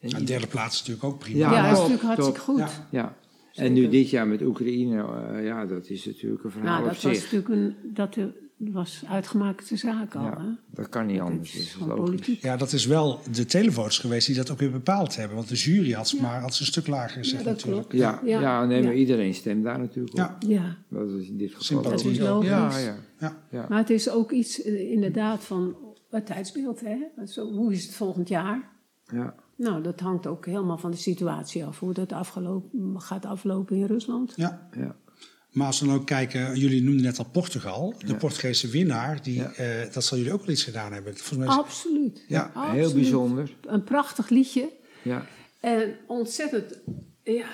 En 0.00 0.08
ieder- 0.08 0.26
derde 0.26 0.46
plaats 0.46 0.74
is 0.74 0.78
natuurlijk 0.86 1.04
ook 1.14 1.18
prima. 1.18 1.38
Ja, 1.38 1.52
Ja, 1.52 1.62
dat 1.62 1.72
is 1.72 1.78
natuurlijk 1.78 2.02
hartstikke 2.02 2.32
top. 2.38 2.48
goed. 2.48 2.58
Ja. 2.58 2.88
Ja. 2.90 3.16
En 3.54 3.72
nu 3.72 3.88
dit 3.88 4.10
jaar 4.10 4.26
met 4.28 4.42
Oekraïne, 4.42 5.02
eh, 5.02 5.44
ja, 5.44 5.66
dat 5.66 5.88
is 5.88 6.04
natuurlijk 6.04 6.44
een 6.44 6.50
verhaal 6.50 6.68
Nou, 6.70 6.82
op 6.82 6.92
dat 6.92 7.02
was 7.02 7.12
natuurlijk 7.22 7.48
een, 7.48 7.76
dat 7.94 8.16
was 8.56 9.02
uitgemaakte 9.08 9.76
zaak 9.76 10.14
al. 10.14 10.22
hè? 10.22 10.28
Ja, 10.28 10.58
dat 10.70 10.88
kan 10.88 11.06
niet 11.06 11.20
anders, 11.20 11.54
is 11.54 11.76
politiek. 11.86 12.42
Ja, 12.42 12.56
dat 12.56 12.72
is 12.72 12.86
wel 12.86 13.20
de 13.32 13.44
televoters 13.44 13.98
geweest 13.98 14.26
die 14.26 14.36
dat 14.36 14.50
ook 14.50 14.58
weer 14.58 14.70
bepaald 14.70 15.16
hebben. 15.16 15.36
Want 15.36 15.48
de 15.48 15.54
jury 15.54 15.92
had, 15.92 16.08
ze 16.08 16.20
maar, 16.20 16.40
had 16.40 16.54
ze 16.54 16.60
een 16.60 16.66
stuk 16.66 16.86
lager 16.86 17.18
gezegd 17.18 17.44
dat 17.44 17.52
natuurlijk. 17.54 17.88
klopt. 17.88 18.02
Ja, 18.02 18.20
ja. 18.24 18.40
Ja, 18.40 18.64
nee, 18.64 18.82
maar 18.82 18.92
ja. 18.92 18.98
iedereen 18.98 19.34
stemt 19.34 19.64
daar 19.64 19.78
natuurlijk 19.78 20.18
op. 20.18 20.18
Ja, 20.18 20.36
Ja, 20.48 20.76
Dat 20.88 21.08
is 21.08 21.28
in 21.28 21.36
dit 21.36 21.48
geval 21.48 21.64
Sympathie. 21.64 22.02
dat 22.02 22.10
is 22.10 22.16
Ja, 22.16 22.30
logisch. 22.30 22.50
Ja, 22.50 22.80
ja. 22.80 22.96
ja. 23.18 23.36
ja. 23.50 23.66
Maar 23.68 23.78
het 23.78 23.90
is 23.90 24.10
ook 24.10 24.32
iets 24.32 24.62
eh, 24.62 24.90
inderdaad 24.90 25.44
van 25.44 25.76
het 26.10 26.26
tijdsbeeld. 26.26 26.80
Hè? 26.80 27.26
Zo, 27.26 27.52
hoe 27.52 27.72
is 27.72 27.84
het 27.84 27.94
volgend 27.94 28.28
jaar? 28.28 28.70
ja. 29.12 29.34
Nou, 29.56 29.82
dat 29.82 30.00
hangt 30.00 30.26
ook 30.26 30.46
helemaal 30.46 30.78
van 30.78 30.90
de 30.90 30.96
situatie 30.96 31.64
af. 31.64 31.78
Hoe 31.78 31.92
dat 31.92 32.12
afgelopen, 32.12 33.00
gaat 33.00 33.24
aflopen 33.24 33.76
in 33.76 33.86
Rusland. 33.86 34.32
ja. 34.36 34.68
ja. 34.76 34.96
Maar 35.56 35.66
als 35.66 35.80
we 35.80 35.86
dan 35.86 35.94
ook 35.94 36.06
kijken, 36.06 36.58
jullie 36.58 36.82
noemden 36.82 37.02
net 37.04 37.18
al 37.18 37.24
Portugal. 37.32 37.94
De 38.06 38.16
Portugese 38.16 38.68
winnaar, 38.68 39.22
die, 39.22 39.34
Ja. 39.34 39.52
eh, 39.52 39.92
dat 39.92 40.04
zal 40.04 40.18
jullie 40.18 40.32
ook 40.32 40.40
wel 40.40 40.50
iets 40.50 40.62
gedaan 40.64 40.92
hebben. 40.92 41.16
Volgens 41.16 41.38
mij 41.38 41.48
is- 41.48 41.54
Absoluut. 41.62 42.24
Ja, 42.28 42.50
Heel 42.72 42.92
bijzonder. 42.92 43.54
Een 43.66 43.84
prachtig 43.84 44.28
liedje. 44.28 44.68
Ja. 45.02 45.26
En 45.60 45.96
ontzettend 46.06 46.78
ja, 47.22 47.46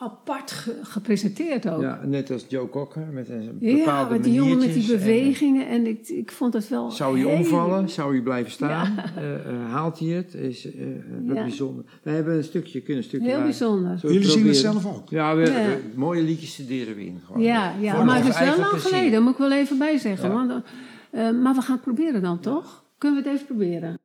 apart 0.00 0.50
ge- 0.50 0.78
gepresenteerd 0.82 1.68
ook. 1.68 1.80
ja, 1.80 2.00
net 2.04 2.30
als 2.30 2.44
Joe 2.48 2.68
Cocker 2.68 3.06
met 3.12 3.28
een 3.28 3.56
Ja, 3.60 3.76
bepaalde 3.76 4.10
met 4.14 4.24
die 4.24 4.32
jongen 4.32 4.58
met 4.58 4.72
die 4.74 4.92
en, 4.92 4.98
bewegingen. 4.98 5.68
En 5.68 5.86
ik, 5.86 6.08
ik 6.08 6.32
vond 6.32 6.52
het 6.54 6.68
wel. 6.68 6.86
eh, 6.88 6.92
Zou 6.94 7.18
hij 7.20 7.28
heel- 7.28 7.38
omvallen? 7.38 7.88
Zou 7.88 8.12
hij 8.12 8.20
blijven 8.22 8.52
staan? 8.52 8.96
Eh, 9.16 9.34
eh, 9.34 9.70
haalt 9.70 9.98
hij 9.98 10.08
het? 10.08 10.34
Is 10.34 10.66
eh, 10.74 10.84
wat 11.26 11.36
Ja. 11.36 11.42
bijzonder. 11.42 11.84
We 12.02 12.10
hebben 12.10 12.36
een 12.36 12.44
stukje, 12.44 12.80
kunnen 12.80 13.02
een 13.02 13.08
stukje 13.08 13.28
Heel 13.28 13.42
bijzonder. 13.42 13.98
Jullie 14.02 14.24
zien 14.24 14.46
het 14.46 14.56
zelf 14.56 14.86
ook. 14.86 15.08
Ja, 15.10 15.36
we, 15.36 15.42
Ja. 15.42 15.66
we- 15.66 15.82
mooie 15.94 16.22
liedjes 16.22 16.52
studeren 16.52 16.94
we 16.94 17.04
in. 17.06 17.20
Gewoon. 17.26 17.42
Ja, 17.42 17.74
ja 17.80 17.94
Voor 17.96 18.04
maar 18.04 18.16
het 18.16 18.28
is 18.28 18.38
wel 18.38 18.58
lang 18.58 18.70
plezier. 18.70 18.88
geleden, 18.88 19.22
moet 19.22 19.32
ik 19.32 19.38
wel 19.38 19.52
even 19.52 19.78
bij 19.78 19.98
zeggen. 19.98 20.28
Ja. 20.28 20.34
Want, 20.34 20.62
eh, 21.10 21.30
maar 21.42 21.54
we 21.54 21.60
gaan 21.60 21.74
het 21.74 21.84
proberen 21.84 22.22
dan, 22.22 22.40
toch? 22.40 22.84
Kunnen 22.98 23.22
we 23.22 23.28
het 23.28 23.36
even 23.38 23.46
proberen? 23.56 23.98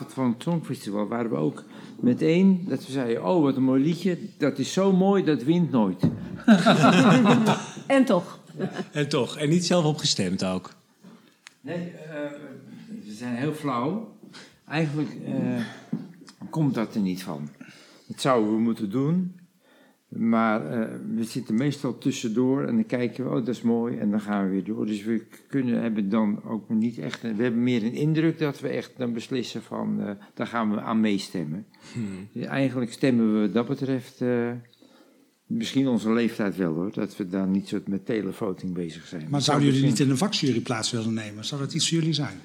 Avond 0.00 0.12
van 0.14 0.30
het 0.30 0.42
Songfestival, 0.42 1.08
waren 1.08 1.30
we 1.30 1.36
ook 1.36 1.64
meteen 2.00 2.64
dat 2.68 2.86
we 2.86 2.92
zeiden, 2.92 3.24
oh 3.24 3.42
wat 3.42 3.56
een 3.56 3.62
mooi 3.62 3.82
liedje, 3.82 4.18
dat 4.38 4.58
is 4.58 4.72
zo 4.72 4.92
mooi, 4.92 5.24
dat 5.24 5.42
wint 5.42 5.70
nooit. 5.70 6.02
En 7.86 8.04
toch. 8.04 8.40
En 8.92 9.08
toch, 9.08 9.36
en 9.36 9.48
niet 9.48 9.66
zelf 9.66 9.84
opgestemd 9.84 10.44
ook. 10.44 10.70
Nee, 11.60 11.90
eh, 11.90 12.14
we 13.04 13.12
zijn 13.12 13.34
heel 13.34 13.52
flauw. 13.52 14.16
Eigenlijk 14.68 15.10
eh, 15.26 15.64
komt 16.50 16.74
dat 16.74 16.94
er 16.94 17.00
niet 17.00 17.22
van. 17.22 17.48
Dat 18.06 18.20
zouden 18.20 18.54
we 18.54 18.60
moeten 18.60 18.90
doen. 18.90 19.39
Maar 20.10 20.66
eh, 20.66 20.96
we 21.14 21.24
zitten 21.24 21.54
meestal 21.54 21.98
tussendoor 21.98 22.64
en 22.64 22.74
dan 22.74 22.86
kijken 22.86 23.24
we, 23.24 23.30
oh 23.30 23.36
dat 23.36 23.48
is 23.48 23.62
mooi, 23.62 23.98
en 23.98 24.10
dan 24.10 24.20
gaan 24.20 24.44
we 24.44 24.50
weer 24.50 24.64
door. 24.64 24.86
Dus 24.86 25.04
we 25.04 25.26
kunnen, 25.48 25.82
hebben 25.82 26.08
dan 26.08 26.44
ook 26.44 26.68
niet 26.68 26.98
echt, 26.98 27.22
we 27.22 27.42
hebben 27.42 27.62
meer 27.62 27.84
een 27.84 27.92
indruk 27.92 28.38
dat 28.38 28.60
we 28.60 28.68
echt 28.68 28.92
dan 28.96 29.12
beslissen 29.12 29.62
van, 29.62 30.00
eh, 30.00 30.10
daar 30.34 30.46
gaan 30.46 30.70
we 30.70 30.80
aan 30.80 31.00
meestemmen. 31.00 31.66
Dus 32.32 32.44
eigenlijk 32.44 32.92
stemmen 32.92 33.32
we 33.34 33.40
wat 33.40 33.52
dat 33.52 33.66
betreft, 33.66 34.20
eh, 34.20 34.50
misschien 35.46 35.88
onze 35.88 36.12
leeftijd 36.12 36.56
wel 36.56 36.74
hoor, 36.74 36.92
dat 36.92 37.16
we 37.16 37.28
daar 37.28 37.46
niet 37.46 37.68
zo 37.68 37.80
met 37.86 38.06
televoting 38.06 38.74
bezig 38.74 39.06
zijn. 39.06 39.26
Maar 39.28 39.42
zouden 39.42 39.68
jullie 39.68 39.84
niet 39.84 40.00
in 40.00 40.10
een 40.10 40.16
vakjury 40.16 40.60
plaats 40.60 40.90
willen 40.90 41.14
nemen? 41.14 41.44
Zou 41.44 41.60
dat 41.60 41.74
iets 41.74 41.88
voor 41.88 41.98
jullie 41.98 42.14
zijn? 42.14 42.40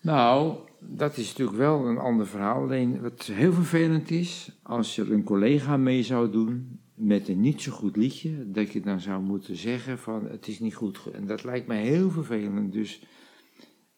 Nou, 0.00 0.56
dat 0.78 1.16
is 1.16 1.28
natuurlijk 1.28 1.58
wel 1.58 1.86
een 1.86 1.98
ander 1.98 2.26
verhaal. 2.26 2.62
Alleen 2.62 3.00
wat 3.00 3.30
heel 3.32 3.52
vervelend 3.52 4.10
is, 4.10 4.50
als 4.62 4.98
er 4.98 5.12
een 5.12 5.24
collega 5.24 5.76
mee 5.76 6.02
zou 6.02 6.30
doen 6.30 6.82
met 6.94 7.28
een 7.28 7.40
niet 7.40 7.60
zo 7.62 7.72
goed 7.72 7.96
liedje, 7.96 8.50
dat 8.50 8.72
je 8.72 8.80
dan 8.80 9.00
zou 9.00 9.22
moeten 9.22 9.56
zeggen 9.56 9.98
van 9.98 10.26
het 10.28 10.48
is 10.48 10.58
niet 10.60 10.74
goed. 10.74 11.00
En 11.12 11.26
dat 11.26 11.44
lijkt 11.44 11.66
mij 11.66 11.82
heel 11.82 12.10
vervelend. 12.10 12.72
Dus 12.72 13.02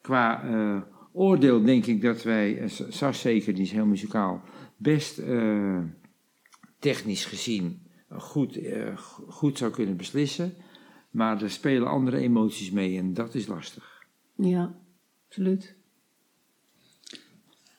qua 0.00 0.44
eh, 0.44 0.82
oordeel 1.12 1.62
denk 1.64 1.86
ik 1.86 2.02
dat 2.02 2.22
wij, 2.22 2.68
S- 2.68 2.82
Sas 2.88 3.20
zeker, 3.20 3.54
die 3.54 3.62
is 3.62 3.72
heel 3.72 3.86
muzikaal, 3.86 4.42
best 4.76 5.18
eh, 5.18 5.82
technisch 6.78 7.24
gezien 7.24 7.82
goed, 8.08 8.58
go- 8.94 9.24
goed 9.28 9.58
zou 9.58 9.70
kunnen 9.72 9.96
beslissen. 9.96 10.54
Maar 11.10 11.42
er 11.42 11.50
spelen 11.50 11.88
andere 11.88 12.18
emoties 12.18 12.70
mee 12.70 12.98
en 12.98 13.14
dat 13.14 13.34
is 13.34 13.46
lastig. 13.46 14.04
Ja, 14.36 14.78
absoluut. 15.28 15.75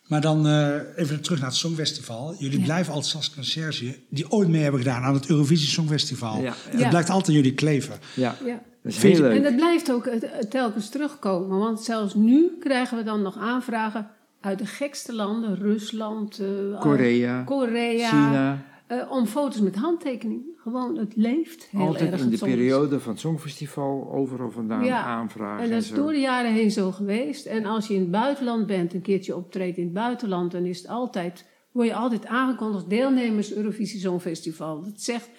Maar 0.08 0.22
dan 0.22 0.48
eh, 0.48 0.76
even 0.96 1.22
terug 1.22 1.40
naar 1.40 1.48
het 1.50 1.58
Songfestival. 1.58 2.36
Jullie 2.38 2.60
Ja. 2.60 2.66
blijven 2.66 2.94
altijd 2.94 3.16
als 3.16 3.34
conciërge 3.34 3.96
die 4.10 4.32
ooit 4.32 4.48
mee 4.50 4.62
hebben 4.62 4.82
gedaan 4.82 5.04
aan 5.04 5.14
het 5.14 5.30
Eurovisie 5.30 5.68
Songfestival. 5.68 6.42
Ja. 6.42 6.54
Het 6.70 6.80
Ja. 6.80 6.90
blijkt 6.90 7.10
altijd 7.10 7.28
aan 7.28 7.34
jullie 7.36 7.54
kleven. 7.54 7.96
Ja, 8.16 8.36
Ja. 8.46 8.62
dat 8.84 8.92
is 8.94 9.02
heel 9.02 9.20
leuk. 9.22 9.36
En 9.36 9.44
dat 9.44 9.56
blijft 9.56 9.92
ook 9.92 10.06
eh, 10.06 10.30
telkens 10.50 10.90
terugkomen. 10.90 11.58
Want 11.60 11.82
zelfs 11.82 12.14
nu 12.14 12.58
krijgen 12.60 12.98
we 12.98 13.04
dan 13.04 13.22
nog 13.22 13.38
aanvragen 13.38 14.08
uit 14.42 14.60
de 14.60 14.66
gekste 14.66 15.14
landen. 15.14 15.56
Rusland, 15.56 16.40
eh, 16.40 16.80
Korea, 16.80 17.44
Korea 17.44 18.10
China. 18.10 18.62
Eh, 18.88 19.12
om 19.12 19.26
foto's 19.26 19.60
met 19.62 19.76
handtekening. 19.76 20.44
Gewoon, 20.58 20.98
het 20.98 21.16
leeft 21.16 21.68
heel 21.72 21.88
Altijd 21.88 22.12
erg. 22.12 22.22
in 22.22 22.30
de 22.30 22.38
periode 22.38 23.00
van 23.00 23.12
het 23.12 23.22
Songfestival 23.22 24.12
overal 24.14 24.52
vandaan 24.52 24.86
Ja, 24.86 25.04
aanvragen. 25.04 25.64
En 25.64 25.70
dat 25.70 25.82
is 25.82 25.92
door 25.92 26.12
de 26.12 26.20
jaren 26.20 26.54
heen 26.54 26.72
zo 26.72 26.92
geweest. 26.92 27.46
En 27.46 27.66
als 27.66 27.88
je 27.88 27.94
in 27.94 28.00
het 28.00 28.12
buitenland 28.12 28.68
bent, 28.68 28.94
een 28.94 29.02
keertje 29.02 29.36
optreedt 29.36 29.78
in 29.78 29.84
het 29.84 29.94
buitenland, 29.94 30.52
dan 30.52 30.66
is 30.66 30.78
het 30.78 30.88
altijd, 30.88 31.46
word 31.72 31.88
je 31.88 31.94
altijd 31.96 32.26
aangekondigd 32.26 32.90
deelnemers 32.90 33.54
Eurovisie 33.54 34.00
Songfestival. 34.00 34.82
Dat 34.84 35.02
zegt 35.02 35.30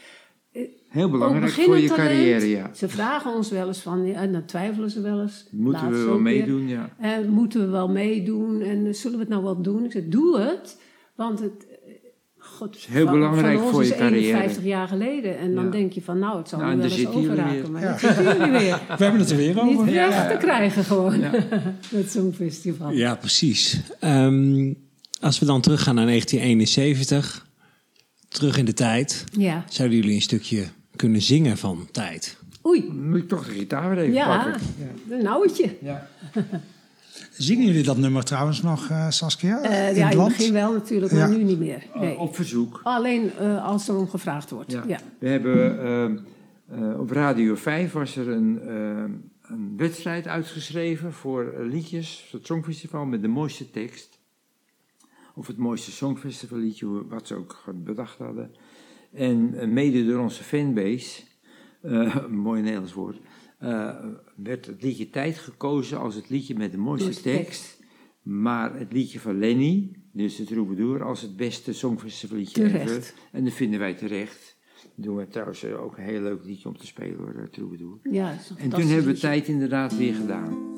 Heel 0.89 1.05
ook 1.05 1.11
belangrijk 1.11 1.53
voor 1.53 1.79
je 1.79 1.89
talent. 1.89 2.09
carrière, 2.09 2.49
ja. 2.49 2.75
Ze 2.75 2.89
vragen 2.89 3.35
ons 3.35 3.51
wel 3.51 3.67
eens 3.67 3.81
van, 3.81 4.05
en 4.07 4.33
dan 4.33 4.45
twijfelen 4.45 4.91
ze 4.91 5.01
wel 5.01 5.21
eens. 5.21 5.49
Moeten 5.51 5.91
we 5.91 6.05
wel 6.05 6.19
meedoen, 6.19 6.69
ja. 6.69 6.95
En 6.99 7.29
moeten 7.29 7.61
we 7.61 7.67
wel 7.67 7.89
meedoen 7.89 8.61
en 8.61 8.87
eh, 8.87 8.93
zullen 8.93 9.17
we 9.19 9.23
het 9.25 9.33
nou 9.33 9.43
wel 9.43 9.63
doen? 9.63 9.85
Ik 9.85 9.93
zeg, 9.93 10.05
doe 10.05 10.39
het, 10.39 10.81
want 11.17 11.41
het... 11.41 11.68
God, 12.59 12.77
is 12.77 12.87
heel 12.87 13.05
van- 13.05 13.15
belangrijk 13.15 13.55
van 13.57 13.63
ons 13.63 13.73
voor 13.73 13.85
je 13.85 13.91
is 13.91 13.97
carrière. 13.97 14.37
51 14.39 14.65
jaar 14.65 14.89
geleden. 14.89 15.39
En 15.39 15.55
dan 15.55 15.65
Ja. 15.65 15.71
denk 15.71 15.93
je 15.93 16.03
van, 16.03 16.19
nou, 16.19 16.39
het 16.39 16.49
zal 16.49 16.59
Nou, 16.59 16.75
nu 16.75 16.81
wel 16.83 16.91
eens 16.91 17.07
overraken. 17.07 17.73
Maar 17.73 17.81
dat 17.83 18.01
zitten 18.01 18.25
jullie 18.25 18.51
weer. 18.51 18.81
We 18.99 19.05
hebben 19.05 19.21
het 19.21 19.31
er 19.31 19.37
weer 19.37 19.55
Niet 19.65 19.77
over. 19.77 19.85
weg 19.93 20.29
te 20.31 20.37
krijgen 20.39 20.85
gewoon, 20.85 21.21
het 21.91 22.11
Songfestival. 22.17 22.91
Ja, 22.93 23.15
precies. 23.15 23.81
Ehm, 24.01 24.73
als 25.21 25.39
we 25.39 25.47
dan 25.47 25.61
teruggaan 25.61 25.95
naar 25.95 26.07
1971, 26.07 27.47
terug 28.29 28.57
in 28.59 28.65
de 28.65 28.73
tijd, 28.75 29.25
Ja. 29.33 29.65
zouden 29.69 29.97
jullie 29.99 30.15
een 30.15 30.23
stukje 30.23 30.65
kunnen 30.97 31.23
zingen 31.23 31.57
van 31.59 31.89
tijd? 31.93 32.37
Oei, 32.67 32.89
Moet 32.93 33.19
ik 33.19 33.29
toch 33.29 33.47
de 33.47 33.53
gitaar 33.53 33.89
weer 33.91 33.99
even 33.99 34.15
ja, 34.15 34.37
pakken? 34.45 34.61
een 35.11 35.23
nauwtje. 35.23 35.71
Ja. 35.83 36.09
Zingen 37.39 37.67
jullie 37.67 37.83
dat 37.83 37.97
nummer 37.97 38.25
trouwens 38.25 38.63
nog, 38.63 38.89
eh, 38.91 39.11
Saskia? 39.11 39.63
Eh, 39.63 39.89
in 39.89 39.95
ja, 39.97 40.05
het 40.05 40.15
in 40.15 40.21
het 40.21 40.29
begin 40.29 40.53
wel 40.53 40.73
natuurlijk, 40.73 41.13
maar 41.13 41.31
Ja. 41.31 41.37
nu 41.37 41.43
niet 41.45 41.59
meer. 41.59 41.83
Nee. 41.95 42.19
Op 42.19 42.35
verzoek. 42.35 42.81
Alleen 42.83 43.31
eh, 43.39 43.65
als 43.65 43.89
er 43.89 43.97
om 43.97 44.09
gevraagd 44.09 44.51
wordt. 44.51 44.73
Ja. 44.73 44.85
Ja. 44.87 44.99
We 45.19 45.29
hebben 45.29 45.81
ehm, 45.83 46.19
eh, 46.69 47.01
op 47.01 47.11
Radio 47.11 47.55
5 47.55 47.93
was 47.93 48.17
er 48.17 48.29
een, 48.29 48.61
ehm, 48.61 49.11
een 49.43 49.75
wedstrijd 49.77 50.27
uitgeschreven 50.27 51.13
voor 51.13 51.55
liedjes, 51.71 52.27
voor 52.31 52.39
het 52.39 52.49
Songfestival 52.49 53.05
met 53.05 53.23
de 53.23 53.29
mooiste 53.29 53.71
tekst. 53.71 54.19
Of 55.35 55.47
het 55.47 55.57
mooiste 55.57 55.91
Songfestival 55.91 56.59
liedje, 56.59 56.87
hoe- 56.87 57.05
wat 57.09 57.27
ze 57.27 57.35
ook 57.35 57.65
bedacht 57.75 58.19
hadden. 58.19 58.51
En 59.15 59.73
mede 59.73 60.07
door 60.07 60.19
onze 60.23 60.43
fanbase, 60.43 61.23
eh, 61.83 62.17
een 62.29 62.39
mooi 62.39 62.61
Nederlands 62.63 62.93
woord, 62.93 63.17
eh, 63.59 63.97
werd 64.37 64.67
het 64.67 64.83
liedje 64.83 65.11
Tijd 65.11 65.39
gekozen 65.39 65.99
als 65.99 66.15
het 66.15 66.29
liedje 66.29 66.55
met 66.55 66.73
de 66.73 66.79
mooiste 66.79 67.11
tekst. 67.11 67.23
tekst. 67.23 67.83
Maar 68.23 68.79
het 68.79 68.93
liedje 68.93 69.21
van 69.21 69.39
Lenny, 69.39 69.91
dus 70.13 70.37
de 70.37 70.45
troubadour, 70.45 71.03
als 71.03 71.21
het 71.21 71.37
beste 71.37 71.73
Songfestival 71.73 72.39
liedje 72.39 72.63
Terecht. 72.63 72.91
ever. 72.91 73.13
En 73.33 73.45
dat 73.45 73.53
vinden 73.53 73.79
wij 73.79 73.95
terecht. 73.95 74.57
Doen 74.95 75.17
we 75.17 75.29
trouwens 75.29 75.65
eh, 75.65 75.83
ook 75.83 75.97
een 75.97 76.05
heel 76.05 76.21
leuk 76.21 76.45
liedje 76.45 76.69
om 76.69 76.77
te 76.77 76.87
spelen 76.87 77.19
hoor, 77.19 77.49
troubadour. 77.51 77.99
Ja, 78.11 78.31
dat 78.31 78.41
is 78.41 78.51
een 78.51 78.59
En 78.59 78.69
toen 78.69 78.87
hebben 78.89 79.13
we 79.13 79.19
tijd 79.19 79.49
inderdaad 79.49 79.97
weer 79.97 80.15
gedaan. 80.15 80.77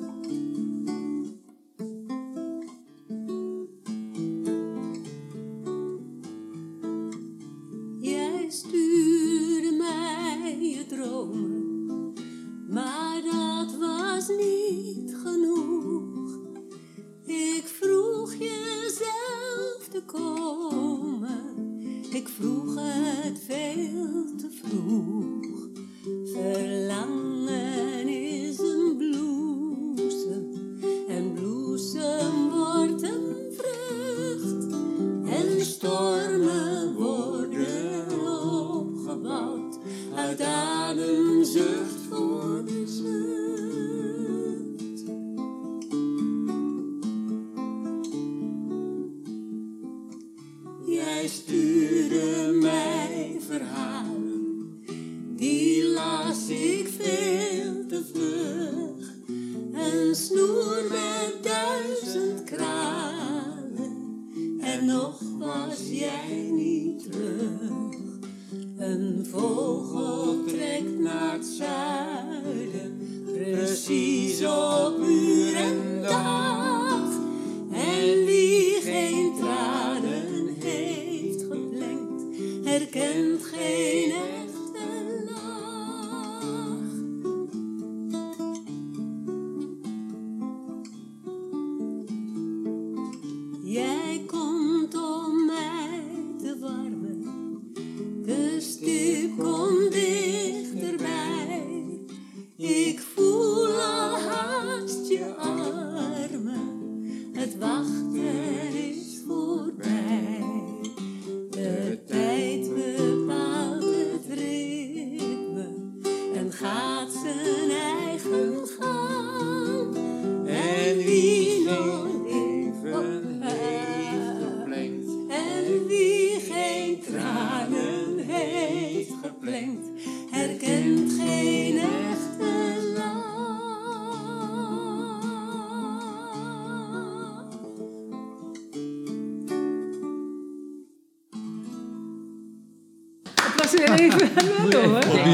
Een 60.11 60.17
snoer 60.17 60.85
met 60.89 61.10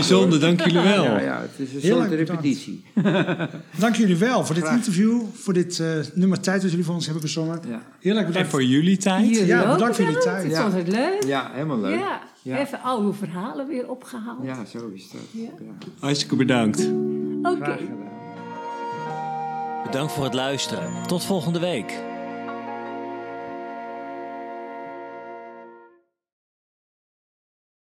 bijzonder, 0.09 0.40
dank 0.40 0.61
jullie 0.64 0.80
wel. 0.94 1.04
Ja, 1.04 1.20
ja, 1.20 1.40
het 1.40 1.50
is 1.68 1.74
een 1.74 1.80
Heel 1.80 1.96
soort 1.96 2.09
bedankt. 2.11 2.30
repetitie. 2.30 2.84
Dank 3.84 3.94
jullie 3.94 4.16
wel 4.16 4.44
voor 4.44 4.54
dit 4.54 4.64
Graag. 4.64 4.76
interview, 4.76 5.20
voor 5.34 5.52
dit 5.54 5.80
eh, 5.80 5.88
nummer 6.14 6.40
tijd 6.40 6.61
dat 6.62 6.70
jullie 6.70 6.84
voor 6.84 6.94
ons 6.94 7.04
hebben 7.04 7.22
gezongen. 7.22 7.61
Ja. 7.68 7.82
Heel 8.00 8.12
erg 8.12 8.20
En 8.20 8.26
bedankt. 8.26 8.48
voor 8.50 8.64
jullie 8.64 8.96
tijd. 8.96 9.28
Jullie 9.28 9.46
Ja, 9.46 9.72
bedankt 9.72 9.96
voor 9.96 10.04
jullie 10.04 10.18
bedankt. 10.18 10.22
tijd. 10.24 10.42
Het 10.42 10.52
is 10.52 10.59
altijd 10.59 10.88
leuk. 10.88 11.24
Ja, 11.26 11.50
helemaal 11.52 11.80
leuk. 11.80 11.98
Ja, 11.98 12.20
Ja. 12.42 12.59
even 12.59 12.80
oude 12.82 13.12
verhalen 13.12 13.66
weer 13.68 13.88
opgehaald. 13.90 14.38
Ja, 14.44 14.64
zo 14.64 14.90
is 14.94 15.11
dat. 15.11 15.20
Ja. 15.30 15.42
Ja. 15.42 15.86
Hartstikke 15.98 16.36
bedankt. 16.36 16.90
Oké. 17.42 17.76
Bedankt 19.84 20.12
voor 20.12 20.24
het 20.24 20.34
luisteren. 20.34 20.90
Tot 21.07 21.24
volgende 21.24 21.59
week. 21.59 21.92